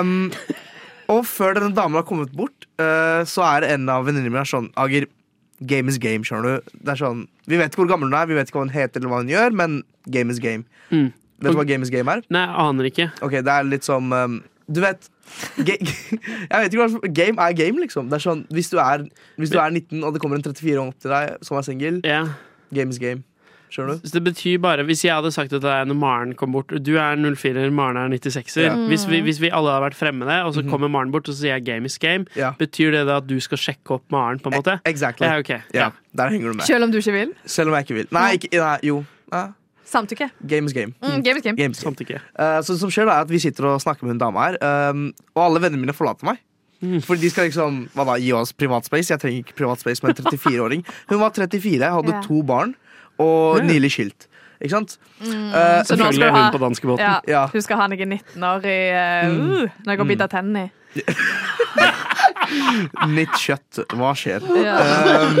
um, 0.00 0.30
og 1.10 1.24
før 1.26 1.54
denne 1.58 1.74
damen 1.74 1.96
har 1.98 2.04
kommet 2.06 2.30
bort, 2.36 2.57
uh, 2.82 3.22
så 3.28 3.44
er 3.46 3.68
en 3.74 3.88
av 3.92 4.06
venninnene 4.08 4.32
mine 4.32 4.48
sånn 4.48 4.70
Ager, 4.80 5.08
game 5.68 5.90
is 5.90 5.98
game, 6.02 6.26
skjønner 6.26 6.58
du. 6.58 6.76
Det 6.82 6.94
er 6.94 7.00
sånn, 7.00 7.24
Vi 7.50 7.58
vet 7.58 7.72
ikke 7.72 7.82
hvor 7.82 7.92
gammel 7.92 8.10
hun 8.10 8.18
er, 8.18 8.28
vi 8.30 8.38
vet 8.38 8.50
ikke 8.50 8.60
hva 8.60 8.66
hun 8.66 8.74
heter, 8.74 9.00
eller 9.00 9.12
hva 9.12 9.22
hun 9.22 9.32
gjør, 9.32 9.56
men 9.58 9.80
game 10.06 10.34
is 10.34 10.42
game. 10.42 10.64
Mm. 10.90 11.10
Vet 11.38 11.54
du 11.54 11.58
hva 11.58 11.66
game 11.68 11.86
is 11.86 11.92
game 11.94 12.10
er? 12.10 12.24
Nei, 12.34 12.44
jeg 12.46 12.64
aner 12.64 12.90
ikke. 12.90 13.08
Ok, 13.22 13.38
Det 13.46 13.54
er 13.54 13.68
litt 13.68 13.86
som 13.86 14.12
um, 14.12 14.40
Du 14.66 14.80
vet 14.82 15.06
Jeg 15.68 15.78
vet 15.84 16.72
ikke 16.72 16.86
hva 16.86 17.10
Game 17.14 17.42
er 17.44 17.54
game, 17.56 17.78
liksom. 17.82 18.08
Det 18.10 18.18
er 18.18 18.24
sånn, 18.24 18.44
hvis 18.54 18.70
du 18.72 18.78
er, 18.82 19.04
hvis 19.38 19.52
du 19.52 19.58
er 19.60 19.70
19 19.70 20.02
og 20.02 20.14
det 20.14 20.22
kommer 20.22 20.40
en 20.40 20.46
34 20.46 20.74
år 20.74 20.88
opp 20.88 21.02
til 21.02 21.14
deg 21.14 21.44
som 21.46 21.58
er 21.60 21.66
singel, 21.66 22.00
yeah. 22.06 22.32
game 22.74 22.94
is 22.94 23.00
game. 23.02 23.22
Skjønner 23.70 23.98
du? 23.98 24.08
Så 24.08 24.14
det 24.16 24.22
betyr 24.24 24.58
bare, 24.64 24.84
Hvis 24.88 25.02
jeg 25.04 25.12
hadde 25.14 25.30
sagt 25.34 25.52
at 25.52 25.60
det 25.62 25.70
er 25.70 25.84
når 25.84 25.98
Maren 26.00 26.34
kom 26.34 26.52
bort 26.52 26.68
Du 26.68 26.94
er 26.96 27.16
04-er, 27.20 27.70
Maren 27.74 27.96
er 28.00 28.16
96-er. 28.16 28.64
Ja. 28.64 28.74
Hvis, 28.88 29.04
vi, 29.10 29.20
hvis 29.26 29.40
vi 29.40 29.50
alle 29.52 29.70
hadde 29.74 29.84
vært 29.90 29.98
fremmede, 29.98 30.38
og 30.44 30.54
så 30.56 30.64
kommer 30.68 30.88
Maren 30.88 31.12
bort 31.12 31.28
og 31.28 31.34
så 31.34 31.40
sier 31.44 31.56
jeg 31.58 31.64
'game 31.66 31.86
is 31.86 31.98
game', 31.98 32.26
Ja. 32.36 32.52
betyr 32.58 32.90
det 32.92 33.06
da 33.06 33.16
at 33.18 33.26
du 33.26 33.38
skal 33.40 33.58
sjekke 33.58 33.90
opp 33.98 34.04
Maren? 34.10 34.38
på 34.38 34.50
en 34.52 34.58
måte? 34.62 34.80
Exactly. 34.84 35.26
Ja, 35.26 35.38
okay. 35.38 35.60
Ja, 35.74 35.90
Der 36.16 36.28
henger 36.30 36.48
du 36.52 36.54
med. 36.56 36.64
Selv 36.66 36.84
om 36.84 36.90
du 36.92 36.98
ikke 36.98 37.12
vil? 37.12 37.32
Selv 37.46 37.68
om 37.68 37.74
jeg 37.74 37.84
ikke 37.84 37.94
vil. 37.94 38.08
Nei, 38.12 38.32
ikke, 38.38 38.48
nei 38.58 38.78
jo. 38.82 39.04
Ja. 39.32 39.46
Samtykke. 39.84 40.30
Game 40.46 40.66
is 40.66 40.72
game. 40.72 40.94
Mm, 41.02 41.22
game 41.24 41.36
is 41.36 41.42
game. 41.42 41.56
game, 41.56 41.70
is 41.72 41.80
game. 41.80 41.94
Samtykke. 41.94 42.14
Eh, 42.38 42.60
så 42.60 42.72
det 42.72 42.80
som 42.80 42.90
skjer 42.90 43.06
da 43.06 43.12
er 43.12 43.20
at 43.24 43.30
Vi 43.30 43.38
sitter 43.38 43.64
og 43.66 43.80
snakker 43.80 44.02
med 44.04 44.10
hun 44.16 44.18
dama 44.18 44.50
her, 44.50 44.90
um, 44.90 45.12
og 45.34 45.44
alle 45.46 45.60
vennene 45.60 45.80
mine 45.80 45.92
forlater 45.96 46.24
meg. 46.24 46.36
Mm. 46.82 47.00
Fordi 47.02 47.20
de 47.20 47.30
skal 47.30 47.48
liksom 47.48 47.88
hva 47.96 48.04
da, 48.06 48.14
gi 48.22 48.32
oss 48.32 48.52
privatspace. 48.52 49.10
Jeg 49.10 49.18
trenger 49.20 49.42
ikke 49.42 49.56
privatspace 49.58 50.02
med 50.04 50.18
en 50.18 50.24
34-åring. 50.28 50.84
Hun 51.08 51.18
var 51.20 51.30
34, 51.30 51.90
hadde 51.90 52.12
Ja. 52.14 52.20
to 52.22 52.42
barn 52.42 52.74
og 53.18 53.58
Ja. 53.58 53.64
nylig 53.64 53.90
skilt. 53.94 54.26
Ikke 54.60 54.70
sant? 54.74 54.96
Eh, 55.22 55.82
Så 55.86 55.94
nå 55.96 56.10
skal 56.12 56.30
hun 56.32 56.34
ha 56.34 56.50
på 56.50 56.58
danskebåten. 56.58 56.98
ja, 57.04 57.20
Ja. 57.28 57.46
Hun 57.52 57.62
skal 57.62 57.76
ha 57.78 57.86
noe 57.86 57.96
19-årig 57.96 58.80
uh, 58.90 59.28
uh, 59.30 59.68
Når 59.84 59.92
jeg 59.92 59.98
går 59.98 60.08
bit 60.08 60.20
av 60.20 60.28
tennene 60.32 60.64
i. 60.66 60.70
Nytt 63.12 63.36
kjøtt. 63.38 63.82
Hva 63.94 64.14
skjer? 64.18 64.40
Ja. 64.58 64.78
Um, 65.28 65.36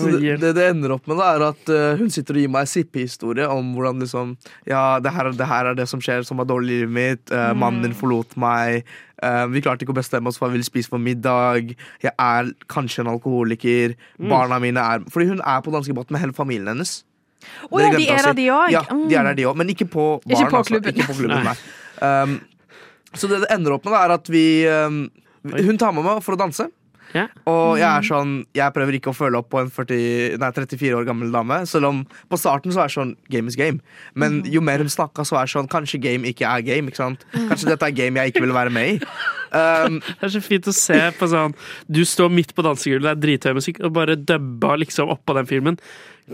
så 0.00 0.12
det, 0.12 0.36
det 0.42 0.52
det 0.56 0.68
ender 0.70 0.94
opp 0.96 1.08
med, 1.10 1.18
da 1.20 1.30
er 1.34 1.44
at 1.48 1.72
uh, 1.72 1.98
hun 2.00 2.12
sitter 2.12 2.38
og 2.38 2.44
gir 2.44 2.52
meg 2.52 2.70
sippehistorie 2.70 3.48
om 3.50 3.74
hvordan 3.76 4.02
liksom 4.02 4.36
Ja, 4.68 4.98
det 5.02 5.12
her, 5.14 5.30
det 5.36 5.48
her 5.50 5.72
er 5.72 5.78
det 5.78 5.88
som 5.90 6.02
skjer, 6.02 6.24
som 6.26 6.40
er 6.42 6.48
dårlig 6.48 6.70
i 6.70 6.78
livet 6.84 6.94
mitt. 6.96 7.24
Uh, 7.32 7.52
Mannen 7.56 7.86
din 7.86 7.96
forlot 7.96 8.36
meg. 8.40 8.86
Uh, 9.22 9.44
vi 9.52 9.62
klarte 9.64 9.86
ikke 9.86 9.94
å 9.94 9.98
bestemme 9.98 10.30
oss 10.30 10.40
for 10.40 10.46
hva 10.46 10.52
vi 10.52 10.58
ville 10.58 10.68
spise 10.68 10.92
for 10.92 11.02
middag. 11.02 11.74
Jeg 12.04 12.12
er 12.12 12.52
kanskje 12.72 13.04
en 13.04 13.12
alkoholiker. 13.14 13.96
Barna 14.20 14.60
mine 14.62 14.82
er 14.82 15.04
Fordi 15.12 15.30
hun 15.32 15.44
er 15.44 15.62
på 15.64 15.74
danskebåten 15.74 16.16
med 16.16 16.24
hele 16.24 16.36
familien 16.36 16.74
hennes. 16.74 16.98
Oh, 17.70 17.80
ja, 17.80 17.90
de 17.92 18.08
er 18.10 18.22
der, 18.24 18.34
de 18.36 18.46
òg. 18.50 18.72
Ja, 18.74 18.82
de 18.90 19.14
er 19.14 19.28
der, 19.28 19.36
de 19.38 19.46
òg. 19.48 19.56
Men 19.58 19.70
ikke 19.72 19.88
på 19.90 20.06
baren. 20.24 20.36
Ikke 20.36 20.50
på 20.50 20.60
altså. 20.62 20.80
Ikke 20.82 21.08
på 21.10 21.18
klubben 21.20 21.46
nei. 21.46 21.56
Um, 22.02 22.40
så 23.16 23.28
det 23.30 23.42
det 23.44 23.52
ender 23.54 23.76
opp 23.76 23.86
med, 23.86 23.94
da, 23.94 24.02
er 24.04 24.16
at 24.18 24.28
vi 24.28 24.46
um, 24.68 25.06
Hun 25.46 25.78
tar 25.80 25.94
med 25.96 26.04
meg 26.04 26.24
for 26.26 26.36
å 26.36 26.40
danse. 26.40 26.68
Ja. 27.14 27.26
Og 27.48 27.76
jeg 27.78 27.86
er 27.86 28.04
sånn 28.06 28.32
Jeg 28.56 28.74
prøver 28.74 28.96
ikke 28.98 29.12
å 29.12 29.16
føle 29.16 29.38
opp 29.38 29.48
på 29.52 29.60
en 29.60 29.70
40, 29.72 30.36
nei, 30.42 30.50
34 30.56 30.96
år 30.98 31.06
gammel 31.08 31.30
dame. 31.34 31.60
Selv 31.70 31.90
om 31.90 32.02
på 32.30 32.40
starten 32.40 32.74
så 32.74 32.82
er 32.82 32.90
det 32.90 32.96
sånn 32.96 33.14
game 33.32 33.52
is 33.52 33.58
game. 33.58 33.80
Men 34.14 34.40
jo 34.50 34.62
mer 34.64 34.82
hun 34.82 34.90
snakka, 34.92 35.24
så 35.26 35.38
er 35.40 35.46
det 35.46 35.54
sånn 35.54 35.70
kanskje 35.70 36.02
game 36.02 36.26
ikke 36.28 36.48
er 36.48 36.64
game. 36.66 36.90
ikke 36.90 37.02
sant? 37.02 37.26
Kanskje 37.36 37.70
dette 37.72 37.88
er 37.88 37.96
game 37.96 38.20
jeg 38.20 38.34
ikke 38.34 38.44
vil 38.46 38.56
være 38.56 38.74
med 38.74 38.96
i. 38.96 39.14
Um, 39.52 40.00
Det 40.18 40.28
er 40.28 40.34
så 40.34 40.42
fint 40.42 40.66
å 40.68 40.74
se 40.74 40.98
på 41.16 41.28
sånn 41.30 41.54
Du 41.86 42.00
står 42.08 42.32
midt 42.34 42.50
på 42.56 42.64
dansegulvet, 42.66 43.06
det 43.06 43.14
er 43.14 43.22
drithøy 43.22 43.56
musikk, 43.60 43.80
og 43.86 43.94
bare 43.96 44.18
dubba 44.18 44.74
liksom 44.82 45.12
oppå 45.14 45.36
den 45.38 45.48
filmen. 45.48 45.80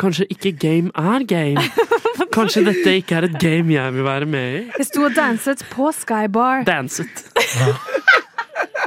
Kanskje 0.01 0.25
ikke 0.33 0.55
game 0.57 0.93
er 0.97 1.27
game. 1.29 1.61
Kanskje 2.37 2.65
dette 2.65 2.95
ikke 2.97 3.19
er 3.19 3.29
et 3.29 3.37
game 3.43 3.75
jeg 3.75 3.95
vil 3.97 4.07
være 4.07 4.29
med 4.31 4.55
i. 4.57 4.63
Jeg 4.79 4.89
sto 4.89 5.05
og 5.05 5.17
danset 5.17 5.67
på 5.73 5.93
Skybar. 5.97 6.65
Danset. 6.69 7.27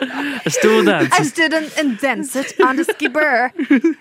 Jeg 0.01 0.51
sto 0.57 0.71
og 0.79 0.89
I 0.89 1.23
stood 1.23 1.53
and, 1.53 1.71
and 1.79 1.97
danced 2.01 2.59
on 2.61 2.75
the 2.75 2.83
skipper. 2.83 3.51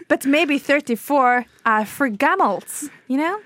But 0.09 0.27
maybe 0.27 0.59
34 0.59 1.45
are 1.65 1.87
for 1.87 2.09
gamels, 2.09 2.91
You 3.09 3.19
know? 3.19 3.37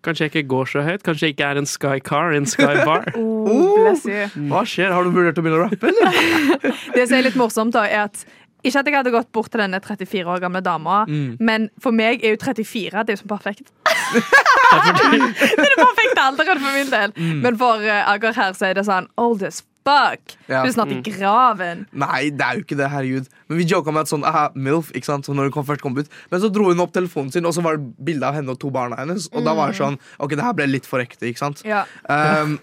Kanskje 0.00 0.24
jeg 0.24 0.30
ikke 0.34 0.48
går 0.48 0.68
så 0.70 0.82
høyt. 0.84 1.02
Kanskje 1.04 1.28
jeg 1.28 1.34
ikke 1.34 1.48
er 1.52 1.58
en 1.60 1.66
sky 1.68 1.98
car, 2.00 2.32
en 2.32 2.46
sky 2.48 2.84
bar. 2.88 3.10
Oh, 3.20 3.82
bless 3.82 4.06
you. 4.08 4.46
hva 4.48 4.62
skjer? 4.68 4.92
Har 4.94 5.04
du 5.04 5.10
vurdert 5.12 5.36
å 5.36 5.42
begynne 5.44 5.60
å 5.60 5.66
rappe, 5.66 5.90
eller? 5.90 6.76
Det 6.96 7.08
som 7.08 7.18
er 7.18 7.26
litt 7.26 7.36
morsomt, 7.36 7.74
da, 7.76 7.84
er 7.84 8.06
at 8.06 8.22
ikke 8.60 8.80
at 8.82 8.88
jeg 8.90 8.96
hadde 8.96 9.12
gått 9.12 9.30
bort 9.32 9.48
til 9.52 9.62
denne 9.62 9.80
34 9.80 10.28
år 10.28 10.40
gamle 10.42 10.60
dama, 10.60 11.02
men 11.40 11.70
for 11.80 11.96
meg 11.96 12.20
er 12.20 12.34
jo 12.34 12.40
34 12.42 13.04
det 13.08 13.14
er 13.14 13.16
jo 13.16 13.22
så 13.22 13.30
perfekt. 13.30 13.70
det 14.12 15.64
er 15.64 15.70
det 15.70 15.78
perfekte 15.80 16.26
alderen 16.26 16.60
for 16.60 16.76
min 16.76 16.92
del. 16.92 17.14
Men 17.40 17.56
for 17.60 17.80
uh, 17.80 18.10
Agar 18.12 18.36
her 18.36 18.52
så 18.58 18.68
er 18.68 18.76
det 18.76 18.84
sånn 18.88 19.08
old 19.20 19.44
as 19.48 19.62
fuck. 19.90 20.34
Ja. 20.46 20.62
Du 20.62 20.70
er 20.70 20.74
snart 20.74 20.94
i 20.94 21.00
graven. 21.04 21.84
Nei, 21.92 22.22
det 22.30 22.46
er 22.46 22.58
jo 22.58 22.64
ikke 22.64 22.78
det, 22.78 22.88
herregud. 22.92 23.28
Men 23.50 23.60
vi 23.60 23.66
joka 23.70 23.94
med 23.94 24.06
at 24.06 24.12
sånn, 24.12 24.24
aha, 24.28 24.46
MILF, 24.54 24.92
ikke 24.94 25.10
sant, 25.10 25.26
så 25.26 25.34
når 25.36 25.50
hun 25.50 25.56
kom, 25.58 25.66
først 25.68 25.84
kom 25.84 25.98
ut. 25.98 26.10
Men 26.32 26.42
så 26.42 26.50
dro 26.54 26.70
hun 26.70 26.82
opp 26.84 26.94
telefonen 26.96 27.32
sin, 27.34 27.48
og 27.48 27.56
så 27.56 27.64
var 27.66 27.80
det 27.80 27.92
bilde 28.06 28.26
av 28.26 28.38
henne 28.38 28.54
og 28.54 28.60
to 28.62 28.72
barna 28.74 28.98
hennes. 29.02 29.28
Og 29.34 29.46
da 29.46 29.54
var 29.58 29.72
det 29.72 29.80
sånn, 29.80 29.98
ok, 30.22 30.36
det 30.38 30.46
her 30.46 30.56
ble 30.58 30.68
litt 30.70 30.88
for 30.88 31.02
ekte, 31.02 31.28
ikke 31.30 31.42
sant. 31.42 31.64
Ja. 31.66 31.84
Um, 32.06 32.58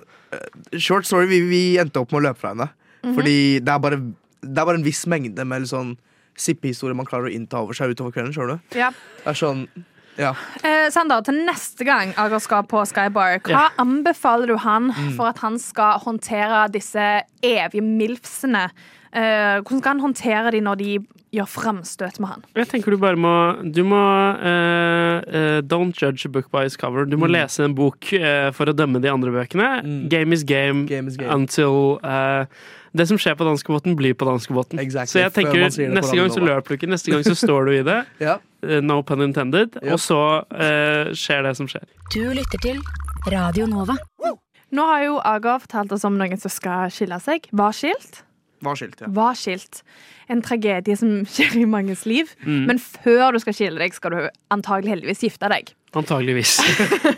short 0.75 1.07
story, 1.09 1.29
vi, 1.31 1.41
vi 1.47 1.61
endte 1.81 2.01
opp 2.01 2.15
med 2.15 2.23
å 2.23 2.27
løpe 2.29 2.43
fra 2.43 2.55
henne. 2.55 2.71
Fordi 3.07 3.37
det 3.63 3.71
er, 3.71 3.79
bare, 3.83 4.01
det 4.43 4.57
er 4.57 4.67
bare 4.67 4.79
en 4.79 4.87
viss 4.87 5.05
mengde 5.09 5.45
med 5.47 5.67
sånn 5.69 5.95
sippehistorier 6.37 6.97
man 6.97 7.07
klarer 7.07 7.29
å 7.29 7.33
innta 7.33 7.61
over 7.63 7.77
seg 7.77 7.93
utover 7.93 8.13
kvelden. 8.13 8.33
skjønner 8.35 8.57
du? 8.57 8.77
Ja. 8.77 8.91
Det 9.23 9.31
er 9.31 9.39
sånn, 9.39 9.63
ja. 10.17 10.33
Eh, 10.63 10.89
Sander, 10.93 11.21
til 11.25 11.35
neste 11.45 11.85
gang 11.87 12.13
Agar 12.17 12.39
skal 12.43 12.63
på 12.69 12.81
Skybar, 12.89 13.39
hva 13.45 13.49
Ja. 13.53 13.65
anbefaler 13.79 14.47
du 14.47 14.57
han 14.57 14.91
for 15.15 15.27
at 15.29 15.37
han 15.43 15.59
skal 15.59 15.99
håndtere 16.05 16.67
disse 16.73 17.21
evige 17.43 17.81
milfsene? 17.83 18.69
Eh, 19.13 19.61
hvordan 19.63 19.79
skal 19.79 19.93
han 19.95 19.99
håndtere 20.03 20.51
de 20.51 20.59
når 20.61 20.75
de 20.81 20.97
gjør 21.33 21.47
framstøt 21.47 22.19
med 22.19 22.29
han? 22.29 22.43
Jeg 22.55 22.67
tenker 22.69 22.91
du 22.91 22.97
bare 22.97 23.15
må 23.19 23.31
Du 23.73 23.83
må 23.87 23.99
eh, 24.41 25.21
eh, 25.27 25.61
Don't 25.61 25.95
judge 26.01 26.25
a 26.25 26.29
book 26.29 26.49
by 26.51 26.65
its 26.65 26.75
cover. 26.77 27.05
Du 27.05 27.17
må 27.17 27.27
lese 27.31 27.63
en 27.65 27.75
bok 27.75 28.11
eh, 28.13 28.49
for 28.55 28.65
å 28.69 28.75
dømme 28.75 29.01
de 29.03 29.09
andre 29.11 29.31
bøkene. 29.31 29.69
Game 30.09 30.33
is 30.33 30.43
game, 30.43 30.85
Game 30.87 31.07
is 31.07 31.17
game. 31.17 31.31
until 31.33 31.99
eh, 32.03 32.45
Det 32.97 33.07
som 33.07 33.17
skjer 33.19 33.35
på 33.37 33.45
danskebåten, 33.45 33.95
blir 33.99 34.13
på 34.17 34.25
danskebåten. 34.25 34.79
Exactly, 34.79 35.11
Så 35.19 35.23
jeg 35.25 35.33
tenker 35.35 35.59
neste 35.93 36.15
gang 36.17 36.31
så 36.33 36.41
løper 36.41 36.67
du 36.73 36.77
ikke, 36.79 36.89
neste 36.89 37.11
gang 37.13 37.23
så 37.27 37.35
står 37.37 37.65
du 37.67 37.71
i 37.79 37.83
det. 37.85 37.97
ja. 38.27 38.37
Eh, 38.65 38.79
no 38.81 39.01
pun 39.03 39.23
intended. 39.25 39.77
Ja. 39.81 39.95
Og 39.95 40.03
så 40.03 40.21
eh, 40.53 41.13
skjer 41.17 41.47
det 41.47 41.55
som 41.59 41.69
skjer. 41.69 41.85
Du 42.13 42.23
lytter 42.35 42.61
til 42.63 42.81
Radio 43.31 43.67
Nova. 43.69 43.97
Nå 44.67 44.83
har 44.83 45.03
jo 45.05 45.19
Aga 45.23 45.57
fortalt 45.63 45.93
oss 45.95 46.03
om 46.07 46.17
noen 46.19 46.39
som 46.41 46.51
skal 46.51 46.91
skille 46.91 47.19
seg. 47.23 47.47
Var 47.55 47.75
skilt. 47.75 48.23
Var 48.65 48.77
skilt, 48.79 49.01
ja. 49.03 49.07
Var 49.13 49.35
skilt. 49.37 49.81
En 50.31 50.41
tragedie 50.43 50.95
som 50.97 51.19
skjer 51.33 51.59
i 51.61 51.65
manges 51.69 52.05
liv. 52.09 52.31
Men 52.45 52.79
før 52.81 53.35
du 53.35 53.39
skal 53.43 53.55
skille 53.57 53.81
deg, 53.81 53.93
skal 53.95 54.15
du 54.15 54.21
antagelig 54.53 54.95
heldigvis 54.95 55.25
gifte 55.27 55.49
deg. 55.51 55.73
Antageligvis. 55.97 56.57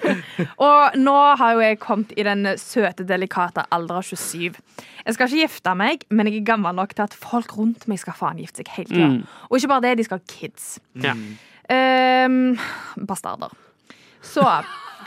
Og 0.68 0.98
nå 1.02 1.16
har 1.40 1.56
jo 1.56 1.64
jeg 1.64 1.80
kommet 1.82 2.12
i 2.16 2.24
den 2.28 2.46
søte, 2.62 3.04
delikate 3.08 3.66
alder 3.76 4.00
av 4.00 4.06
27. 4.06 4.60
Jeg 5.06 5.16
skal 5.16 5.26
ikke 5.28 5.42
gifte 5.42 5.74
meg, 5.80 6.06
men 6.14 6.30
jeg 6.30 6.42
er 6.44 6.46
gammel 6.52 6.78
nok 6.78 6.94
til 6.96 7.08
at 7.08 7.16
folk 7.18 7.56
rundt 7.58 7.88
meg 7.90 8.00
skal 8.00 8.16
faen 8.20 8.40
gifte 8.40 8.62
seg 8.62 8.70
hele 8.78 8.92
tida. 8.92 9.10
Mm. 9.16 9.24
Og 9.50 9.58
ikke 9.58 9.72
bare 9.74 9.86
det, 9.88 9.96
de 10.00 10.06
skal 10.08 10.22
ha 10.22 10.30
kids. 10.32 10.70
Ja. 11.02 11.16
Um, 11.70 12.56
bastarder. 13.10 13.52
Så 14.26 14.46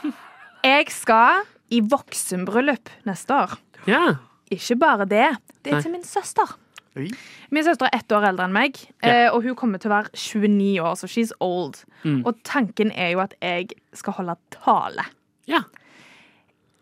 Jeg 0.72 0.91
skal 0.95 1.47
i 1.72 1.80
voksenbryllup 1.87 2.91
neste 3.09 3.41
år. 3.45 3.57
ja. 3.91 4.05
Ikke 4.53 4.76
bare 4.80 5.07
det. 5.09 5.28
Det 5.64 5.72
er 5.72 5.78
Nei. 5.78 5.82
til 5.86 5.94
min 5.94 6.05
søster. 6.07 6.55
Oi. 6.96 7.07
Min 7.50 7.64
søster 7.64 7.88
er 7.88 7.96
ett 8.03 8.12
år 8.12 8.26
eldre 8.28 8.44
enn 8.44 8.53
meg, 8.53 8.76
Ja. 9.03 9.09
eh, 9.26 9.28
og 9.32 9.42
hun 9.46 9.55
kommer 9.57 9.80
til 9.80 9.88
å 9.90 9.94
være 9.96 10.11
29 10.12 10.80
år, 10.84 10.94
så 11.00 11.09
she's 11.09 11.32
old. 11.40 11.78
Mm. 12.05 12.20
Og 12.26 12.36
tanken 12.44 12.90
er 12.92 13.14
jo 13.14 13.20
at 13.24 13.32
jeg 13.40 13.70
skal 13.94 14.12
holde 14.20 14.36
tale. 14.50 15.05
ja. 15.48 15.62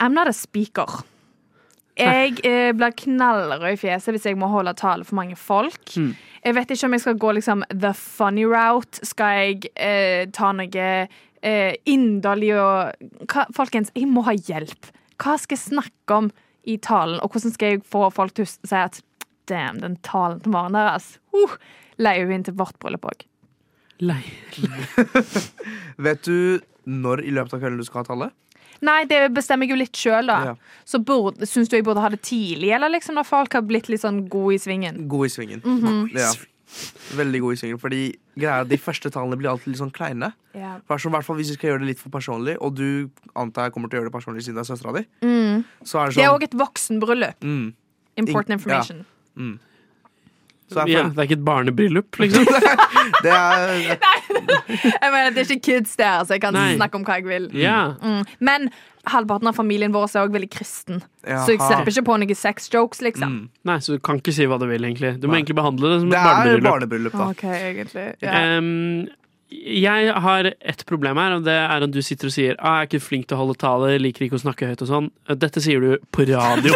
I'm 0.03 0.15
not 0.15 0.27
a 0.29 0.33
speaker. 0.33 1.03
Jeg 2.01 2.39
eh, 2.47 2.71
blir 2.73 2.95
knallrød 2.97 3.75
i 3.75 3.77
fjeset 3.77 4.15
hvis 4.15 4.25
jeg 4.31 4.39
må 4.41 4.49
holde 4.49 4.73
tale 4.79 5.05
for 5.05 5.19
mange 5.19 5.37
folk. 5.37 5.91
Mm. 6.01 6.15
Jeg 6.47 6.55
vet 6.57 6.71
ikke 6.73 6.87
om 6.89 6.93
jeg 6.97 7.03
skal 7.05 7.19
gå 7.21 7.33
liksom 7.37 7.65
the 7.69 7.91
funny 7.93 8.47
route. 8.49 9.03
Skal 9.05 9.35
jeg 9.37 9.69
eh, 9.77 10.25
ta 10.33 10.53
noe 10.57 10.87
eh, 11.43 11.75
inderlig 11.93 12.55
og 12.57 13.27
hva, 13.29 13.45
Folkens, 13.53 13.93
jeg 13.95 14.09
må 14.09 14.25
ha 14.25 14.33
hjelp. 14.33 14.89
Hva 15.21 15.37
skal 15.37 15.59
jeg 15.59 15.67
snakke 15.67 16.17
om 16.23 16.31
i 16.71 16.79
talen, 16.83 17.21
og 17.21 17.35
hvordan 17.35 17.55
skal 17.55 17.75
jeg 17.75 17.85
få 17.87 18.07
folk 18.15 18.37
til 18.37 18.47
å 18.47 18.51
si 18.51 18.77
at 18.79 19.01
damn, 19.51 19.81
den 19.83 19.99
talen 20.07 20.41
til 20.45 20.55
Maren 20.55 20.79
deres 20.79 21.17
uh, 21.35 21.57
leier 22.01 22.29
hun 22.29 22.39
inn 22.39 22.47
til 22.47 22.57
vårt 22.59 22.79
bryllup 22.83 23.09
òg. 23.11 23.25
Lei. 24.01 24.23
Vet 26.07 26.23
du 26.25 26.61
når 26.89 27.25
i 27.27 27.33
løpet 27.35 27.57
av 27.57 27.63
kvelden 27.63 27.81
du 27.83 27.87
skal 27.89 28.03
ha 28.03 28.09
tallet? 28.09 28.37
Nei, 28.87 29.03
det 29.05 29.27
bestemmer 29.37 29.69
jeg 29.69 29.75
jo 29.75 29.81
litt 29.83 29.99
sjøl, 29.99 30.31
da. 30.31 30.39
Ja. 30.51 30.79
Så 30.89 31.03
burde, 31.05 31.45
syns 31.49 31.69
du 31.69 31.77
jeg 31.77 31.85
burde 31.85 32.01
ha 32.01 32.09
det 32.13 32.23
tidlig, 32.25 32.71
eller 32.73 32.93
liksom 32.95 33.19
når 33.19 33.29
folk 33.29 33.59
har 33.59 33.67
blitt 33.69 33.91
litt 33.93 34.01
sånn 34.01 34.23
gode 34.33 34.57
i 34.57 34.63
svingen? 34.63 35.03
God 35.11 35.29
i 35.29 35.33
svingen. 35.35 35.61
ja. 36.17 36.31
Veldig 37.17 37.41
god 37.41 37.65
i. 37.67 37.73
Fordi 37.81 38.01
greia, 38.39 38.65
De 38.69 38.77
første 38.79 39.11
tallene 39.11 39.37
blir 39.41 39.51
alltid 39.51 39.73
litt 39.73 39.81
sånn 39.81 39.93
kleine. 39.93 40.33
Ja. 40.55 40.79
For 40.87 40.99
så, 40.99 41.11
hvert 41.11 41.25
fall 41.25 41.37
Hvis 41.37 41.49
du 41.49 41.55
skal 41.55 41.71
gjøre 41.71 41.81
det 41.81 41.89
litt 41.95 41.99
for 42.03 42.11
personlig, 42.11 42.57
og 42.61 42.75
du 42.77 43.11
antar 43.37 43.65
jeg 43.69 43.73
kommer 43.73 43.89
til 43.91 43.99
å 43.99 44.03
gjøre 44.03 44.11
det 44.11 44.17
personlig 44.19 44.43
siden 44.47 44.61
det 44.61 44.65
er 44.69 44.75
søstera 44.75 44.95
di, 44.97 45.07
Mm. 45.27 45.65
så 45.85 45.99
er 46.01 46.07
det 46.11 46.15
Det 46.15 46.25
er 46.25 46.29
sånn 46.29 46.37
òg 46.39 46.43
et 46.43 46.55
voksenbryllup. 46.55 47.41
mm, 47.43 47.75
Important 48.17 48.51
information. 48.61 48.97
Ja. 48.97 49.05
information. 49.37 49.61
Så 50.71 50.85
jeg 50.87 50.95
Ja, 50.95 51.03
det 51.09 51.19
er 51.19 51.29
ikke 51.29 51.39
et 51.41 51.45
barnebryllup, 51.47 52.21
liksom. 52.23 52.47
det 53.25 53.33
er, 53.35 53.97
Jeg 53.97 55.11
mener, 55.13 55.31
Det 55.35 55.43
er 55.43 55.51
ikke 55.57 55.67
kids 55.67 55.97
der, 56.01 56.25
så 56.25 56.37
jeg 56.37 56.45
kan 56.45 56.55
Nei. 56.57 56.75
snakke 56.79 57.01
om 57.01 57.05
hva 57.07 57.19
jeg 57.21 57.27
vil. 57.29 57.51
Yeah. 57.57 57.95
Mm. 58.03 58.23
Men 58.41 58.71
halvparten 59.11 59.49
av 59.49 59.57
familien 59.57 59.93
vår 59.95 60.11
er 60.13 60.27
òg 60.27 60.35
veldig 60.35 60.51
kristen, 60.53 61.01
Jaha. 61.25 61.45
så 61.47 61.55
jeg 61.55 61.63
slipper 61.65 61.93
ikke 61.95 62.07
på 62.11 62.19
noen 62.21 62.37
sex 62.37 62.69
jokes, 62.73 63.01
liksom. 63.05 63.33
Mm. 63.33 63.63
Nei, 63.71 63.79
så 63.85 63.97
du 63.97 64.03
kan 64.05 64.21
ikke 64.21 64.35
si 64.37 64.47
hva 64.49 64.59
du 64.61 64.67
vil, 64.71 64.85
egentlig. 64.85 65.15
Du 65.21 65.27
må 65.29 65.35
Nei. 65.35 65.41
egentlig 65.43 65.57
behandle 65.61 65.95
det 65.95 66.01
som 66.03 66.11
det 66.13 66.19
et 66.19 66.21
er 66.21 66.29
barnebryllup. 66.29 66.69
barnebryllup, 66.71 67.17
da. 67.17 67.31
OK, 67.33 67.45
egentlig. 67.57 68.07
Yeah. 68.23 68.37
Ehm, 68.59 69.09
jeg 69.51 70.13
har 70.23 70.47
ett 70.61 70.83
problem 70.87 71.19
her, 71.19 71.33
og 71.35 71.45
det 71.47 71.55
er 71.59 71.83
at 71.83 71.91
du 71.91 71.99
sitter 72.05 72.29
og 72.29 72.35
sier 72.35 72.55
ah, 72.59 72.81
'Jeg 72.81 72.87
er 72.87 72.89
ikke 72.89 73.03
flink 73.03 73.27
til 73.29 73.37
å 73.37 73.41
holde 73.43 73.57
tale, 73.59 73.99
liker 73.99 74.27
ikke 74.27 74.39
å 74.39 74.43
snakke 74.45 74.69
høyt' 74.71 74.85
og 74.87 74.91
sånn. 74.91 75.09
Dette 75.27 75.63
sier 75.63 75.83
du 75.83 75.99
på 76.15 76.27
radio. 76.29 76.71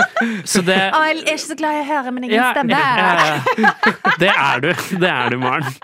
Så 0.52 0.62
det 0.62 0.78
Å, 0.94 1.00
jeg 1.08 1.16
er 1.16 1.32
ikke 1.34 1.42
så 1.42 1.56
glad 1.58 1.74
i 1.74 1.82
å 1.82 1.88
høre 1.88 2.12
min 2.14 2.26
egen 2.28 2.36
Ja, 2.36 2.50
stemme. 2.54 2.76
ja, 2.76 3.10
ja. 3.58 4.14
Det 4.20 4.30
er 4.30 4.62
du. 4.62 4.70
Det 5.00 5.10
er 5.10 5.30
du, 5.32 5.38
Maren. 5.40 5.78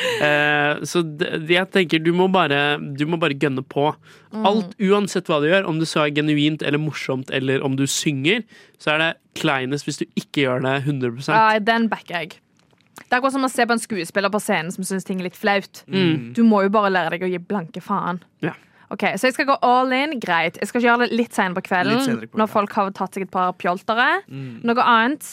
Uh, 0.00 0.84
så 0.86 1.02
det, 1.02 1.42
jeg 1.50 1.68
tenker 1.74 2.00
du 2.00 2.12
må 2.16 2.28
bare 2.32 2.78
Du 2.96 3.02
må 3.10 3.18
bare 3.20 3.36
gønne 3.36 3.64
på. 3.66 3.90
Alt, 4.32 4.76
Uansett 4.80 5.28
hva 5.28 5.40
du 5.42 5.48
gjør, 5.50 5.66
om 5.68 5.80
du 5.80 5.84
så 5.88 6.06
er 6.06 6.14
genuint 6.16 6.62
eller 6.62 6.80
morsomt 6.80 7.32
eller 7.34 7.64
om 7.66 7.74
du 7.76 7.84
synger, 7.90 8.44
så 8.80 8.94
er 8.94 9.02
det 9.02 9.10
kleinest 9.42 9.88
hvis 9.88 10.00
du 10.00 10.06
ikke 10.14 10.46
gjør 10.46 10.62
det 10.64 10.76
100 10.86 11.26
Ja, 11.28 11.58
den 11.58 11.90
backer 11.90 12.22
jeg. 12.22 12.38
Det 13.00 13.12
er 13.12 13.18
akkurat 13.18 13.34
som 13.34 13.46
å 13.46 13.50
se 13.50 13.66
på 13.66 13.74
en 13.74 13.82
skuespiller 13.82 14.32
på 14.32 14.40
scenen 14.42 14.72
som 14.74 14.86
syns 14.86 15.06
ting 15.06 15.20
er 15.20 15.28
litt 15.30 15.38
flaut. 15.38 15.82
Mm. 15.90 16.32
Du 16.36 16.42
må 16.46 16.62
jo 16.66 16.72
bare 16.74 16.92
lære 16.92 17.16
deg 17.16 17.26
å 17.26 17.30
gi 17.32 17.40
blanke 17.42 17.82
faen. 17.84 18.22
Ja. 18.44 18.54
Ok, 18.90 19.04
Så 19.16 19.28
jeg 19.28 19.36
skal 19.36 19.46
gå 19.46 19.56
all 19.62 19.92
in. 19.94 20.16
Greit. 20.22 20.58
Jeg 20.58 20.68
skal 20.68 20.80
ikke 20.80 20.88
gjøre 20.88 21.06
det 21.06 21.18
litt 21.18 21.36
senere 21.36 21.60
på 21.60 21.68
kvelden, 21.68 22.00
senere 22.02 22.30
på 22.30 22.40
når 22.40 22.50
folk 22.50 22.74
har 22.74 22.90
tatt 22.96 23.14
seg 23.14 23.28
et 23.28 23.30
par 23.30 23.52
pjoltere. 23.58 24.08
Mm. 24.26 24.60
Noe 24.66 24.86
annet. 24.86 25.28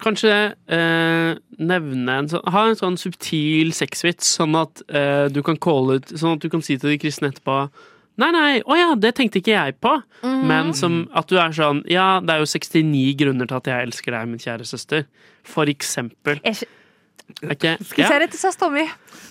Kanskje 0.00 0.34
eh, 0.72 1.38
nevne 1.60 2.18
en 2.22 2.28
sånn 2.32 2.44
Ha 2.48 2.62
en 2.70 2.78
sånn 2.78 2.96
subtil 3.00 3.72
sexvits, 3.76 4.30
sånn 4.38 4.56
at 4.56 4.80
eh, 4.88 5.26
du 5.28 5.42
kan 5.44 5.58
calle 5.60 5.98
ut 6.00 6.12
Sånn 6.14 6.38
at 6.38 6.44
du 6.44 6.48
kan 6.52 6.64
si 6.64 6.78
til 6.80 6.94
de 6.94 7.00
kristne 7.02 7.28
etterpå 7.28 7.58
Nei, 8.20 8.30
nei, 8.34 8.50
å 8.68 8.76
ja, 8.76 8.90
det 9.00 9.14
tenkte 9.16 9.40
ikke 9.40 9.54
jeg 9.54 9.78
på. 9.80 9.94
Men 10.22 10.74
som 10.76 11.02
at 11.16 11.30
du 11.30 11.38
er 11.40 11.54
sånn 11.56 11.80
Ja, 11.90 12.18
det 12.20 12.34
er 12.34 12.42
jo 12.44 12.50
69 12.50 13.14
grunner 13.20 13.48
til 13.48 13.56
at 13.60 13.70
jeg 13.72 13.88
elsker 13.88 14.16
deg, 14.16 14.28
min 14.28 14.42
kjære 14.42 14.66
søster. 14.68 15.06
For 15.48 15.70
eksempel. 15.72 16.42
Er 16.44 16.58
ikke, 16.58 17.76
Er 17.76 17.84
Skal 17.86 18.02
jeg 18.04 18.10
si 18.10 18.18
det 18.18 18.30
til 18.34 18.40
søstera 18.42 18.72
mi? 18.74 18.84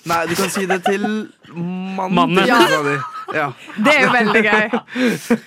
Nei, 0.08 0.20
du 0.30 0.36
kan 0.40 0.50
si 0.54 0.66
det 0.70 0.80
til 0.86 1.04
mannen. 1.06 2.16
Mannen. 2.16 2.46
Ja. 2.48 2.60
Ja. 3.30 3.52
Det 3.78 3.92
er 3.94 4.08
jo 4.08 4.14
veldig 4.14 4.40
gøy. 4.42 4.72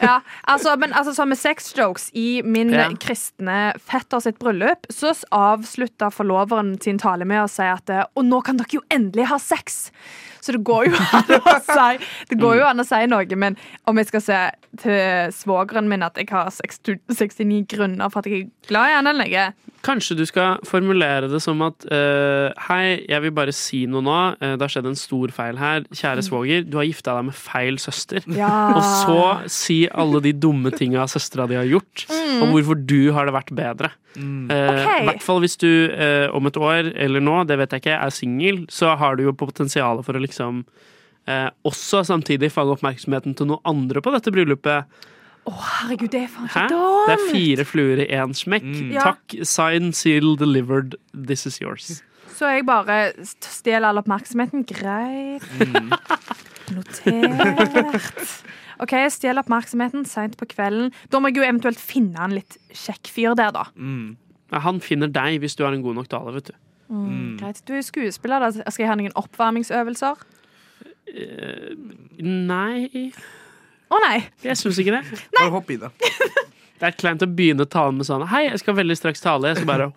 Ja, 0.05 0.20
altså, 0.47 0.76
men 0.78 0.93
altså, 0.95 1.16
sånn 1.16 1.32
med 1.32 1.40
sexjokes 1.40 2.12
i 2.14 2.43
min 2.47 2.70
Ja. 2.70 2.84
kristne 2.95 3.72
fetter 3.82 4.22
sitt 4.22 4.38
bryllup, 4.38 4.86
så 4.86 5.11
avslutta 5.34 6.12
forloveren 6.14 6.76
sin 6.80 7.01
tale 7.03 7.26
med 7.26 7.43
å 7.43 7.49
si 7.51 7.66
at 7.66 7.90
Og 8.14 8.22
nå 8.24 8.38
kan 8.47 8.61
dere 8.61 8.78
jo 8.78 8.84
endelig 8.88 9.26
ha 9.32 9.38
sex! 9.43 9.90
Så 10.43 10.57
det 10.57 10.62
går 10.66 10.90
jo 10.90 10.99
an 10.99 11.36
å 11.38 11.57
si 11.62 11.90
Det 12.30 12.38
går 12.40 12.59
jo 12.59 12.68
an 12.68 12.82
å 12.82 12.86
si 12.86 13.03
noe, 13.11 13.38
men 13.38 13.59
om 13.86 14.01
jeg 14.01 14.11
skal 14.11 14.24
se 14.24 14.40
til 14.82 15.34
svogeren 15.36 15.90
min 15.90 16.03
at 16.03 16.18
jeg 16.18 16.30
har 16.32 16.51
69 16.51 17.62
grunner 17.70 18.11
for 18.11 18.22
at 18.22 18.30
jeg 18.30 18.47
er 18.47 18.70
glad 18.70 18.90
i 18.90 18.97
han 18.99 19.11
eller 19.12 19.28
noe 19.28 19.72
Kanskje 19.82 20.14
du 20.14 20.22
skal 20.28 20.61
formulere 20.66 21.26
det 21.30 21.40
som 21.43 21.62
at 21.66 21.86
uh, 21.90 22.55
Hei, 22.68 23.03
jeg 23.11 23.24
vil 23.24 23.34
bare 23.34 23.55
si 23.57 23.82
noe 23.90 24.03
nå. 24.05 24.18
Eh, 24.38 24.55
det 24.55 24.62
har 24.62 24.70
skjedd 24.70 24.86
en 24.93 24.99
stor 24.99 25.32
feil 25.34 25.59
her. 25.59 25.82
Kjære 25.90 26.22
svoger, 26.22 26.62
du 26.62 26.76
har 26.78 26.86
gifta 26.86 27.16
deg 27.16 27.26
med 27.30 27.34
feil 27.34 27.80
søster. 27.82 28.22
Ja. 28.30 28.53
Og 28.76 28.82
så 29.03 29.24
si 29.51 29.80
alle 29.90 30.22
de 30.22 30.34
dumme 30.38 30.70
tinga 30.74 31.09
søstera 31.11 31.49
di 31.51 31.59
har 31.59 31.66
gjort, 31.66 32.07
og 32.12 32.55
hvorfor 32.55 32.78
du 32.78 33.11
har 33.16 33.26
det 33.26 33.34
vært 33.34 33.53
bedre. 33.59 33.90
Eh, 34.16 34.70
Ok. 34.72 34.88
I 35.02 35.06
hvert 35.08 35.22
fall 35.24 35.40
hvis 35.44 35.56
du 35.60 35.68
eh, 35.90 36.26
om 36.34 36.46
et 36.50 36.56
år, 36.60 36.92
eller 37.00 37.20
nå, 37.24 37.38
det 37.48 37.56
vet 37.58 37.72
jeg 37.76 37.84
ikke, 37.84 37.98
er 38.06 38.10
singel, 38.14 38.64
så 38.68 38.94
har 39.00 39.16
du 39.16 39.24
jo 39.24 39.32
potensialet 39.32 40.04
for 40.04 40.18
å 40.18 40.22
liksom 40.22 40.64
eh, 41.26 41.48
også 41.64 42.02
samtidig 42.08 42.50
fange 42.52 42.74
oppmerksomheten 42.76 43.34
til 43.38 43.48
noen 43.52 43.62
andre 43.64 44.02
på 44.04 44.12
dette 44.14 44.32
bryllupet. 44.34 44.84
Å, 45.42 45.50
herregud, 45.58 46.10
det 46.12 46.20
er 46.26 46.30
faen 46.30 46.46
så 46.52 46.60
ikke 46.66 46.76
dumt! 46.76 47.08
Det 47.08 47.14
er 47.16 47.24
fire 47.32 47.64
fluer 47.66 48.02
i 48.04 48.08
én 48.14 48.34
smekk. 48.36 48.68
Ja. 48.94 49.08
Takk, 49.12 49.38
sign, 49.48 49.90
seal, 49.96 50.36
delivered, 50.38 50.94
this 51.12 51.46
is 51.50 51.58
yours. 51.62 52.02
Så 52.32 52.46
jeg 52.52 52.64
bare 52.66 53.00
stjeler 53.26 53.88
all 53.90 53.98
oppmerksomheten. 54.00 54.62
Greit. 54.66 55.42
Notert. 56.74 58.22
OK, 58.83 58.93
jeg 58.99 59.12
stjeler 59.14 59.45
oppmerksomheten 59.45 60.05
seint 60.09 60.35
på 60.41 60.49
kvelden. 60.51 60.91
Da 61.12 61.20
må 61.22 61.30
jeg 61.30 61.39
jo 61.39 61.47
eventuelt 61.47 61.78
finne 61.80 62.18
en 62.24 62.35
litt 62.35 62.59
kjekk 62.74 63.11
fyr 63.14 63.37
der, 63.39 63.53
da. 63.55 63.68
Mm. 63.78 64.16
Han 64.66 64.80
finner 64.85 65.09
deg 65.12 65.39
hvis 65.41 65.55
du 65.57 65.62
har 65.64 65.72
en 65.76 65.85
god 65.85 66.01
nok 66.01 66.09
tale, 66.12 66.35
vet 66.35 66.51
du. 66.51 66.57
Greit. 67.41 67.62
Du 67.68 67.72
er 67.78 67.85
skuespiller, 67.87 68.43
da. 68.43 68.51
Skal 68.68 68.85
jeg 68.85 68.91
ha 68.91 68.97
noen 68.99 69.14
oppvarmingsøvelser? 69.16 70.26
Nei, 72.22 73.12
Å 73.93 73.99
nei! 74.01 74.18
jeg 74.45 74.57
syns 74.61 74.78
ikke 74.80 74.95
det. 74.99 75.22
Bare 75.37 75.53
hopp 75.53 75.70
i 75.72 75.78
det. 75.80 75.91
Det 76.83 76.89
er 76.89 76.95
kleint 76.99 77.22
å 77.22 77.28
begynne 77.30 77.66
talen 77.70 77.99
med 78.01 78.09
sånn 78.09 78.24
Hei, 78.26 78.47
jeg 78.49 78.59
skal 78.59 78.74
veldig 78.74 78.97
straks 78.99 79.20
tale. 79.22 79.53
Jeg 79.53 79.61
skal 79.61 79.68
bare 79.70 79.93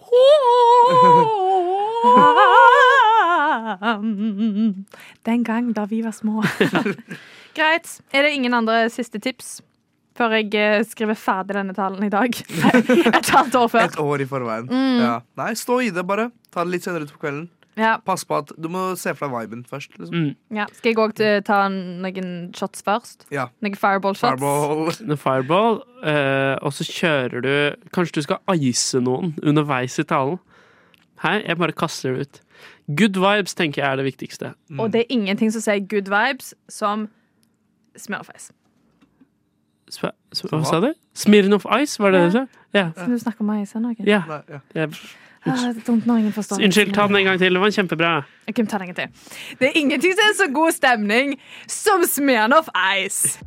Den 5.25 5.43
gang 5.47 5.71
da 5.73 5.85
vi 5.89 6.01
var 6.05 6.13
små. 6.13 6.43
Greit. 7.55 7.97
Er 8.13 8.27
det 8.27 8.35
ingen 8.35 8.53
andre 8.57 8.85
siste 8.93 9.21
tips 9.23 9.59
før 10.15 10.31
jeg 10.37 10.53
eh, 10.55 10.81
skriver 10.87 11.17
ferdig 11.19 11.57
denne 11.57 11.75
talen 11.75 12.03
i 12.05 12.11
dag? 12.11 12.35
Et 13.19 13.33
halvt 13.35 13.55
år 13.59 13.67
før. 13.71 13.89
Et 13.89 13.99
år 13.99 14.23
i 14.23 14.27
forveien. 14.29 14.67
Mm. 14.71 15.03
Ja. 15.03 15.19
Nei, 15.39 15.51
stå 15.59 15.81
i 15.83 15.91
det, 15.95 16.05
bare. 16.07 16.29
Ta 16.55 16.63
det 16.63 16.75
litt 16.75 16.87
senere 16.87 17.07
ut 17.07 17.13
på 17.15 17.23
kvelden. 17.25 17.49
Ja, 17.75 17.97
Pass 17.99 18.23
på 18.23 18.37
at 18.39 18.53
Du 18.55 18.69
må 18.71 18.93
se 18.95 19.11
for 19.17 19.27
deg 19.27 19.49
viben 19.49 19.65
først. 19.67 19.97
Liksom. 19.99 20.15
mm, 20.15 20.55
ja. 20.55 20.65
Skal 20.77 20.93
jeg 20.93 20.99
òg 21.03 21.17
ta 21.47 21.57
noen 21.67 22.29
shots 22.55 22.85
først? 22.87 23.25
Ja. 23.35 23.49
Noen 23.59 23.75
fireball-shots? 23.75 24.39
Fireball. 24.39 25.17
fireball, 25.25 25.81
eh, 26.07 26.55
og 26.63 26.71
så 26.77 26.87
kjører 26.87 27.43
du 27.43 27.51
Kanskje 27.95 28.21
du 28.21 28.27
skal 28.29 28.55
ice 28.55 29.01
noen 29.03 29.35
underveis 29.43 29.99
i 29.99 30.07
talen. 30.07 30.39
Her, 31.23 31.41
jeg 31.43 31.59
bare 31.59 31.75
kaster 31.75 32.15
det 32.15 32.25
ut. 32.27 32.41
Good 32.95 33.19
vibes 33.19 33.55
tenker 33.57 33.81
jeg 33.81 33.91
er 33.91 33.99
det 33.99 34.07
viktigste. 34.07 34.53
Og 34.79 34.91
det 34.93 35.03
er 35.03 35.13
ingenting 35.15 35.51
som 35.51 35.63
sier 35.63 35.83
good 35.83 36.07
vibes 36.11 36.53
som 36.71 37.07
smørfeis. 37.97 38.51
Ice. 39.89 39.99
sp 40.01 40.49
hva 40.51 40.63
sa 40.65 40.79
du? 40.81 40.93
Smirnoff 41.13 41.65
Ice, 41.81 41.99
var 42.01 42.11
det 42.11 42.21
det 42.21 42.31
du 42.31 42.37
sa? 42.39 42.45
Ja. 42.73 42.89
Skal 42.95 43.13
du 43.13 43.19
snakke 43.21 43.41
om 43.45 43.53
ice 43.61 43.79
nå, 43.79 43.89
ikke? 43.95 44.03
ja. 44.09 44.23
Nei, 44.27 44.41
ja. 44.49 44.59
Jeg, 44.75 44.89
Ah, 45.47 45.67
det 45.73 45.83
dumt 45.85 46.07
når 46.09 46.17
ingen 46.17 46.33
forstår. 46.33 46.57
unnskyld, 46.65 46.93
ta 46.93 47.03
den 47.07 47.15
en 47.19 47.25
gang 47.25 47.37
til. 47.39 47.53
Det 47.53 47.61
var 47.61 47.69
kjempebra. 47.69 48.23
Okay, 48.49 48.65
ta 48.65 48.77
den 48.79 48.89
en 48.89 48.95
gang 48.95 49.11
til. 49.13 49.35
Det 49.59 49.67
er 49.67 49.75
ingenting 49.77 50.13
som 50.17 50.23
er 50.25 50.33
så 50.39 50.47
god 50.53 50.71
stemning 50.73 51.35
som 51.67 52.01
Smirnoff 52.03 52.67
Ice. 53.05 53.37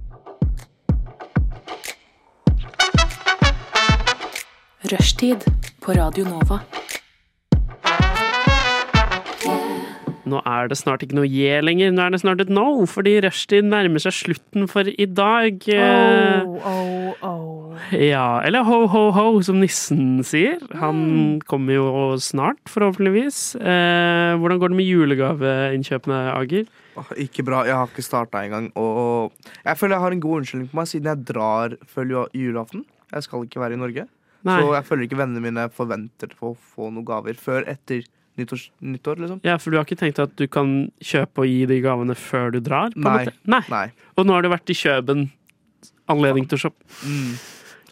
Rushtid 4.93 5.43
på 5.83 5.93
Radio 5.93 6.25
Nova. 6.25 6.61
Nå 10.29 10.41
er 10.47 10.69
det 10.71 10.79
snart 10.81 11.03
ikke 11.05 11.17
noe 11.19 11.29
je 11.29 11.59
lenger, 11.65 11.93
nå 11.95 12.05
er 12.05 12.15
det 12.15 12.21
snart 12.23 12.43
et 12.45 12.51
no, 12.53 12.67
fordi 12.91 13.17
rushtid 13.25 13.69
nærmer 13.69 14.03
seg 14.03 14.17
slutten 14.17 14.69
for 14.71 14.89
i 14.89 15.07
dag. 15.09 15.63
Oh, 16.45 16.69
oh, 16.73 17.25
oh. 17.27 17.79
Ja, 17.95 18.41
eller 18.45 18.67
ho, 18.67 18.83
ho, 18.91 19.05
ho, 19.15 19.27
som 19.47 19.61
nissen 19.63 20.21
sier. 20.27 20.61
Han 20.81 21.39
kommer 21.49 21.79
jo 21.79 21.87
snart, 22.23 22.61
forhåpentligvis. 22.71 23.41
Eh, 23.61 24.35
hvordan 24.41 24.61
går 24.61 24.75
det 24.75 24.81
med 24.81 24.91
julegaveinnkjøpene, 24.91 26.21
Ager? 26.35 26.69
Åh, 26.99 27.11
Ikke 27.25 27.45
bra. 27.47 27.63
Jeg 27.69 27.79
har 27.79 27.89
ikke 27.89 28.05
starta 28.05 28.43
engang. 28.45 28.71
Og 28.79 29.33
jeg 29.65 29.79
føler 29.79 29.97
jeg 29.97 30.05
har 30.05 30.17
en 30.17 30.23
god 30.27 30.41
unnskyldning 30.43 30.71
på 30.73 30.81
meg, 30.81 30.91
siden 30.91 31.11
jeg 31.13 31.27
drar 31.33 31.77
før 31.87 32.15
julaften. 32.35 32.85
Jeg 33.15 33.25
skal 33.25 33.47
ikke 33.47 33.63
være 33.63 33.79
i 33.79 33.83
Norge. 33.83 34.09
Nei. 34.47 34.61
Så 34.61 34.75
jeg 34.75 34.87
føler 34.87 35.07
ikke 35.09 35.19
vennene 35.19 35.43
mine 35.43 35.67
forventer 35.75 36.35
å 36.43 36.53
få 36.55 36.93
noen 36.93 37.07
gaver 37.07 37.39
før 37.39 37.67
etter 37.71 38.05
nyttårs, 38.39 38.69
nyttår, 38.81 39.21
liksom. 39.23 39.41
Ja, 39.47 39.59
for 39.61 39.75
du 39.75 39.79
har 39.79 39.87
ikke 39.87 39.99
tenkt 40.01 40.21
at 40.23 40.33
du 40.39 40.47
kan 40.51 40.73
kjøpe 41.05 41.45
og 41.45 41.51
gi 41.51 41.67
de 41.71 41.81
gavene 41.85 42.17
før 42.19 42.55
du 42.55 42.61
drar? 42.65 42.95
Nei. 42.95 43.13
måte? 43.27 43.37
Nei. 43.51 43.63
Nei. 43.73 43.87
Og 44.17 44.27
nå 44.27 44.37
har 44.37 44.47
du 44.47 44.51
vært 44.53 44.73
i 44.73 44.77
Kjøben. 44.79 45.29
Anledning 46.09 46.49
til 46.49 46.59
å 46.59 46.63
shoppe. 46.67 46.87
Mm. 47.05 47.33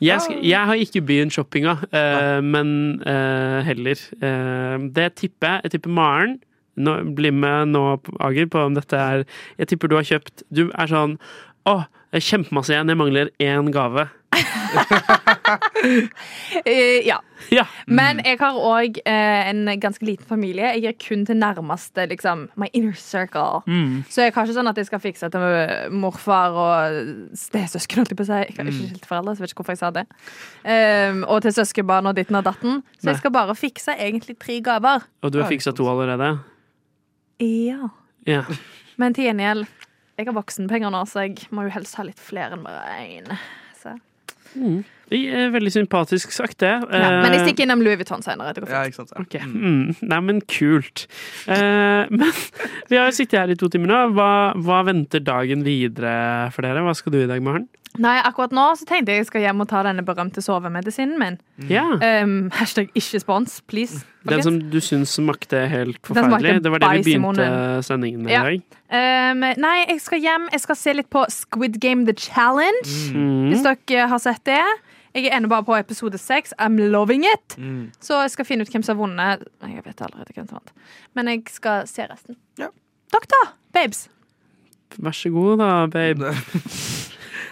Jeg, 0.00 0.20
skal, 0.20 0.40
jeg 0.44 0.68
har 0.68 0.80
ikke 0.80 1.02
begynt 1.08 1.32
shoppinga, 1.32 1.76
uh, 1.88 2.40
men 2.44 2.68
uh, 3.04 3.60
heller. 3.64 4.00
Uh, 4.20 4.88
det 4.92 5.10
tipper 5.20 5.56
jeg. 5.56 5.66
Jeg 5.66 5.76
tipper 5.76 5.96
Maren. 5.96 6.38
Nå, 6.76 6.98
bli 7.16 7.30
med 7.32 7.72
nå, 7.72 7.82
Ager, 8.20 8.48
på 8.52 8.60
om 8.60 8.74
dette 8.76 8.98
er 9.00 9.22
Jeg 9.56 9.70
tipper 9.70 9.88
du 9.88 9.94
har 9.96 10.04
kjøpt 10.04 10.42
Du 10.52 10.66
er 10.76 10.90
sånn 10.90 11.14
Å, 11.64 11.72
oh, 11.72 11.86
kjempemasse 12.12 12.74
igjen. 12.74 12.92
Jeg 12.92 13.00
mangler 13.00 13.32
én 13.40 13.72
gave. 13.72 14.04
Eh, 16.66 17.06
ja. 17.06 17.20
Ja. 17.52 17.64
Men 17.86 18.20
jeg 18.24 18.38
har 18.40 18.56
òg 18.56 18.98
eh, 19.06 19.48
en 19.50 19.68
ganske 19.80 20.04
liten 20.06 20.26
familie. 20.26 20.70
Jeg 20.76 20.82
gir 20.82 20.96
kun 21.02 21.24
til 21.28 21.38
nærmeste, 21.38 22.06
liksom, 22.10 22.46
my 22.58 22.68
inner 22.72 22.96
circle. 22.98 23.60
Mm. 23.66 24.04
Så 24.08 24.24
jeg 24.24 24.34
har 24.34 24.46
ikke 24.46 24.56
sånn 24.56 24.70
at 24.70 24.80
jeg 24.80 24.88
skal 24.88 25.02
fikse 25.02 25.30
til 25.34 25.92
morfar 25.94 26.56
og 26.56 27.36
stesøsken, 27.38 28.02
holdt 28.02 28.14
jeg 28.14 28.20
på 28.20 28.26
å 28.26 28.30
si. 28.30 28.40
Jeg 28.40 28.56
har 28.56 28.70
ikke 28.70 28.76
skilt 28.78 29.08
foreldre, 29.10 29.36
så 29.36 29.42
jeg 29.42 29.46
vet 29.46 29.54
ikke 29.54 29.62
hvorfor 29.62 29.76
jeg 29.76 29.82
sa 29.82 29.92
det. 29.94 30.06
Um, 30.64 31.22
og 31.28 31.44
til 31.44 31.56
søskenbarn 31.58 32.10
og 32.10 32.16
ditten 32.18 32.40
og 32.40 32.46
datten. 32.48 32.82
Så 32.98 33.12
jeg 33.12 33.22
skal 33.22 33.36
bare 33.36 33.58
fikse 33.58 33.94
egentlig 33.94 34.38
tre 34.42 34.58
gaver. 34.64 35.06
Og 35.22 35.34
du 35.34 35.40
har 35.42 35.50
fiksa 35.52 35.74
to 35.76 35.88
allerede? 35.92 36.32
Ja. 37.42 37.92
Ja. 38.26 38.42
Men 38.96 39.14
til 39.14 39.28
gjengjeld, 39.28 39.66
jeg 40.16 40.30
har 40.30 40.36
voksenpenger 40.36 40.92
nå, 40.94 41.04
så 41.10 41.26
jeg 41.26 41.50
må 41.54 41.66
jo 41.66 41.74
helst 41.76 41.98
ha 42.00 42.06
litt 42.06 42.20
flere 42.22 42.56
enn 42.56 42.64
bare 42.64 43.00
én. 43.04 43.32
Så. 43.76 43.98
Er 44.56 44.95
Veldig 45.10 45.70
sympatisk 45.70 46.32
sagt, 46.34 46.58
det. 46.58 46.72
Ja, 46.90 47.10
men 47.22 47.30
jeg 47.32 47.40
Eh, 47.40 47.46
stikker 47.46 47.62
innom 47.66 47.82
Louis 47.84 47.96
Vuitton 48.00 48.22
senere. 48.26 48.52
Det 48.56 48.64
går 48.64 48.70
Ja, 48.74 48.82
ikke 48.90 48.96
sant. 49.04 49.12
Ja. 49.14 49.22
Okay. 49.22 49.40
mm. 49.46 49.96
Nei, 50.02 50.20
men 50.20 50.40
kult. 50.50 51.06
Eh, 51.46 52.06
men 52.10 52.32
vi 52.90 52.96
har 52.98 53.06
jo 53.06 53.14
sittet 53.14 53.38
her 53.38 53.48
i 53.50 53.54
to 53.54 53.68
timer 53.68 53.86
nå. 53.92 54.00
Hva, 54.16 54.30
hva 54.58 54.80
venter 54.88 55.20
dagen 55.22 55.62
videre 55.66 56.50
for 56.52 56.62
dere? 56.66 56.82
Hva 56.82 56.94
skal 56.98 57.12
du 57.14 57.22
i 57.22 57.26
dag, 57.30 57.42
Maren? 57.42 57.68
Nei, 57.96 58.18
akkurat 58.28 58.52
nå 58.52 58.64
så 58.76 58.84
tenkte 58.84 59.14
jeg 59.14 59.22
jeg 59.22 59.26
skal 59.30 59.40
hjem 59.46 59.62
og 59.64 59.68
ta 59.70 59.80
denne 59.86 60.02
berømte 60.04 60.42
sovemedisinen 60.44 61.14
min. 61.16 61.38
Ja. 61.70 61.86
Um, 61.96 62.50
hashtag 62.52 62.90
ikke 62.98 63.20
spons, 63.22 63.62
please. 63.70 64.02
Den 64.28 64.42
som 64.44 64.58
du 64.68 64.76
syns 64.84 65.14
smakte 65.16 65.62
helt 65.70 65.96
forferdelig. 66.04 66.58
Det 66.66 66.72
var 66.74 66.82
det 66.82 66.90
vi 66.98 67.14
begynte 67.14 67.46
sendingen 67.86 68.26
med 68.26 68.34
Ja. 68.34 68.42
i 68.44 68.58
dag. 68.58 68.76
Um, 68.92 69.46
nei, 69.62 69.86
jeg 69.88 70.02
skal 70.04 70.20
hjem. 70.20 70.44
Jeg 70.52 70.60
skal 70.66 70.76
se 70.76 70.92
litt 70.98 71.08
på 71.08 71.24
Squid 71.32 71.80
Game 71.80 72.04
The 72.04 72.12
Challenge. 72.12 72.84
Mm. 73.16 73.48
Hvis 73.54 73.64
dere 73.64 74.10
har 74.12 74.18
sett 74.20 74.44
det. 74.44 74.60
Jeg 75.16 75.30
er 75.30 75.38
ennå 75.38 75.48
bare 75.48 75.64
på 75.64 75.76
episode 75.78 76.18
seks. 76.20 76.52
I'm 76.60 76.76
loving 76.92 77.24
it. 77.24 77.56
Mm. 77.56 77.86
Så 78.04 78.18
jeg 78.20 78.34
skal 78.34 78.44
finne 78.44 78.66
ut 78.66 78.72
hvem 78.72 78.84
som 78.84 78.98
har 78.98 79.00
vunnet. 79.00 79.46
Jeg 79.64 79.84
vet 79.86 80.02
allerede 80.04 80.36
hvem 80.36 80.48
som 80.50 80.58
vant. 80.58 80.74
Men 81.16 81.30
jeg 81.32 81.46
skal 81.54 81.88
se 81.88 82.04
resten. 82.10 82.36
Ja. 82.60 82.68
Dere, 83.14 83.30
da? 83.32 83.40
Babes. 83.72 84.06
Vær 85.00 85.16
så 85.16 85.32
god, 85.32 85.56
da, 85.62 85.72
babe. 85.92 86.34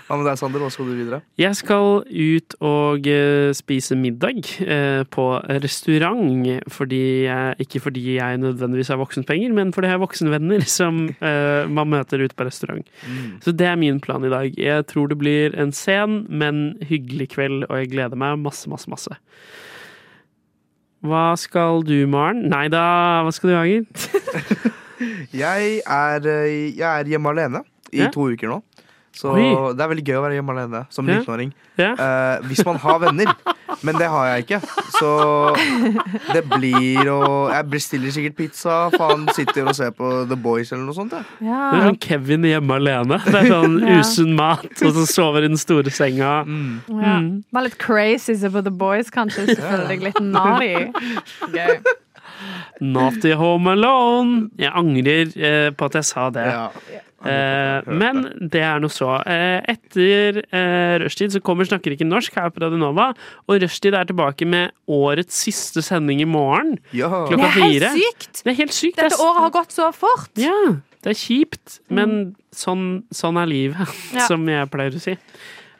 Hva 0.05 0.18
med 0.20 0.26
deg, 0.28 0.36
Sander? 0.36 0.61
Hva 0.61 0.68
skal 0.68 0.88
du 0.90 0.92
videre? 0.98 1.18
Jeg 1.40 1.57
skal 1.57 2.02
ut 2.05 2.55
og 2.61 3.07
eh, 3.09 3.55
spise 3.57 3.96
middag 3.96 4.42
eh, 4.61 5.00
på 5.09 5.24
restaurant. 5.64 6.44
Fordi 6.76 7.00
jeg, 7.24 7.55
ikke 7.64 7.80
fordi 7.86 8.02
jeg 8.18 8.40
nødvendigvis 8.42 8.90
har 8.92 9.00
voksenpenger, 9.00 9.55
men 9.57 9.72
fordi 9.72 9.88
jeg 9.88 9.96
har 9.96 10.02
voksenvenner 10.05 10.66
som 10.78 10.98
eh, 11.24 11.64
man 11.72 11.88
møter 11.94 12.20
ute 12.20 12.36
på 12.36 12.44
restaurant. 12.50 12.84
Så 13.46 13.55
det 13.57 13.70
er 13.70 13.80
min 13.80 13.96
plan 14.05 14.24
i 14.28 14.32
dag. 14.32 14.52
Jeg 14.61 14.84
tror 14.92 15.09
det 15.09 15.16
blir 15.22 15.57
en 15.57 15.72
sen, 15.72 16.26
men 16.28 16.76
hyggelig 16.84 17.30
kveld, 17.38 17.64
og 17.70 17.80
jeg 17.80 17.94
gleder 17.96 18.20
meg 18.20 18.36
masse, 18.44 18.68
masse, 18.68 18.90
masse. 18.92 19.16
hva 21.05 21.30
skal 21.40 21.80
du, 21.84 21.96
Maren? 22.09 22.44
Nei 22.52 22.66
da, 22.72 22.84
hva 23.24 23.32
skal 23.36 23.55
du, 23.55 23.57
Hager? 23.57 23.88
Jeg 25.34 25.80
er, 25.90 26.22
jeg 26.24 26.86
er 26.86 27.09
hjemme 27.11 27.32
alene 27.34 27.61
i 27.92 27.98
Ja. 28.05 28.07
to 28.14 28.28
uker 28.30 28.48
nå. 28.48 28.61
Så 29.14 29.30
Oi. 29.30 29.44
det 29.78 29.84
er 29.84 29.90
veldig 29.92 30.04
gøy 30.08 30.16
å 30.18 30.22
være 30.24 30.34
hjemme 30.40 30.54
alene 30.56 30.80
som 30.90 31.06
Ja. 31.08 31.20
19-åring. 31.22 31.52
Ja. 31.78 31.92
Uh, 31.94 32.46
hvis 32.48 32.64
man 32.66 32.76
har 32.82 32.98
venner. 33.02 33.30
Men 33.82 33.96
det 33.98 34.06
har 34.10 34.26
jeg 34.30 34.44
ikke. 34.44 34.58
Så 34.98 35.10
det 36.32 36.42
blir 36.50 37.08
å 37.10 37.20
Jeg 37.50 37.66
bestiller 37.72 38.14
sikkert 38.14 38.36
pizza. 38.38 38.76
Faen, 38.94 39.26
sitter 39.34 39.66
og 39.70 39.74
ser 39.76 39.90
på 39.96 40.10
The 40.30 40.36
Boys 40.38 40.72
eller 40.72 40.84
noe 40.88 40.94
sånt. 40.96 41.14
Ja. 41.42 41.60
Det 41.72 41.80
er 41.80 41.86
sånn 41.88 42.00
Kevin 42.04 42.46
hjemme 42.48 42.78
alene. 42.78 43.18
Det 43.24 43.34
er 43.42 43.50
sånn 43.50 43.78
Ja. 43.82 43.98
usunn 44.00 44.34
mat, 44.38 44.64
og 44.82 44.94
så 44.98 45.06
sover 45.10 45.44
i 45.44 45.48
den 45.48 45.58
store 45.60 45.90
senga. 45.94 46.44
Ja. 46.44 47.18
Mm. 47.18 47.44
Var 47.52 47.62
litt 47.68 47.78
crazy 47.78 48.34
se 48.38 48.48
på 48.50 48.62
The 48.64 48.70
Boys, 48.70 49.10
kanskje. 49.10 49.46
Selvfølgelig 49.54 50.08
litt 50.10 50.20
naughty. 50.22 50.74
Gøy. 51.54 51.78
Naughty 52.80 53.32
home 53.39 53.70
alone. 53.74 54.51
Jeg 54.59 54.72
angrer 54.74 55.35
eh, 55.39 55.70
på 55.74 55.89
at 55.91 55.99
jeg 56.01 56.09
sa 56.11 56.28
det. 56.35 56.47
Ja. 56.51 56.68
Eh, 57.24 57.87
men 57.89 58.18
det 58.53 58.61
er 58.61 58.82
noe 58.85 58.93
så. 58.93 59.14
Eh, 59.24 59.62
etter 59.72 60.43
eh, 60.45 60.97
rushtid 61.01 61.32
så 61.32 61.41
kommer 61.45 61.64
Snakker 61.64 61.95
ikke 61.95 62.05
norsk 62.09 62.35
her 62.37 62.51
på 62.53 62.61
Radionova. 62.66 63.12
Og 63.49 63.62
rushtid 63.62 63.97
er 63.97 64.05
tilbake 64.11 64.45
med 64.51 64.74
årets 64.93 65.39
siste 65.47 65.80
sending 65.87 66.20
i 66.20 66.28
morgen. 66.28 66.76
Ja. 66.93 67.09
Klokka 67.30 67.39
Det 67.39 67.49
er 67.49 67.57
helt 67.57 67.72
fire. 67.72 67.93
sykt! 67.97 68.43
Det 68.45 68.53
er 68.53 68.59
helt 68.61 68.76
sykt. 68.76 69.01
Dette 69.01 69.20
året 69.24 69.43
har 69.47 69.55
gått 69.57 69.72
så 69.72 69.89
fort. 69.97 70.28
Ja, 70.37 70.59
det 71.05 71.14
er 71.14 71.20
kjipt, 71.20 71.78
men 71.93 72.35
sånn, 72.55 73.05
sånn 73.12 73.41
er 73.41 73.49
livet, 73.51 73.97
Ja. 74.14 74.26
som 74.28 74.45
jeg 74.49 74.68
pleier 74.72 74.93
å 74.97 75.01
si. 75.01 75.16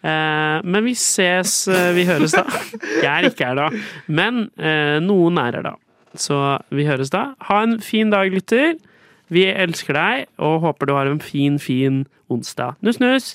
Eh, 0.05 0.59
men 0.65 0.85
vi 0.85 0.93
ses, 0.93 1.67
eh, 1.69 1.93
vi 1.97 2.05
høres 2.05 2.35
da. 2.37 2.43
Jeg 3.05 3.09
er 3.09 3.29
ikke 3.31 3.47
her 3.49 3.57
da, 3.57 3.69
men 4.13 4.51
eh, 4.61 4.99
noen 5.01 5.39
er 5.41 5.57
her 5.57 5.63
da. 5.65 5.73
Så 6.15 6.59
vi 6.75 6.87
høres 6.87 7.11
da. 7.15 7.33
Ha 7.49 7.63
en 7.67 7.79
fin 7.83 8.11
dag, 8.13 8.31
lytter. 8.33 8.77
Vi 9.33 9.47
elsker 9.49 9.97
deg, 9.97 10.27
og 10.39 10.61
håper 10.67 10.87
du 10.87 10.95
har 10.95 11.11
en 11.11 11.23
fin, 11.23 11.59
fin 11.59 12.05
onsdag. 12.31 12.79
Nuss, 12.85 13.01
nuss! 13.03 13.35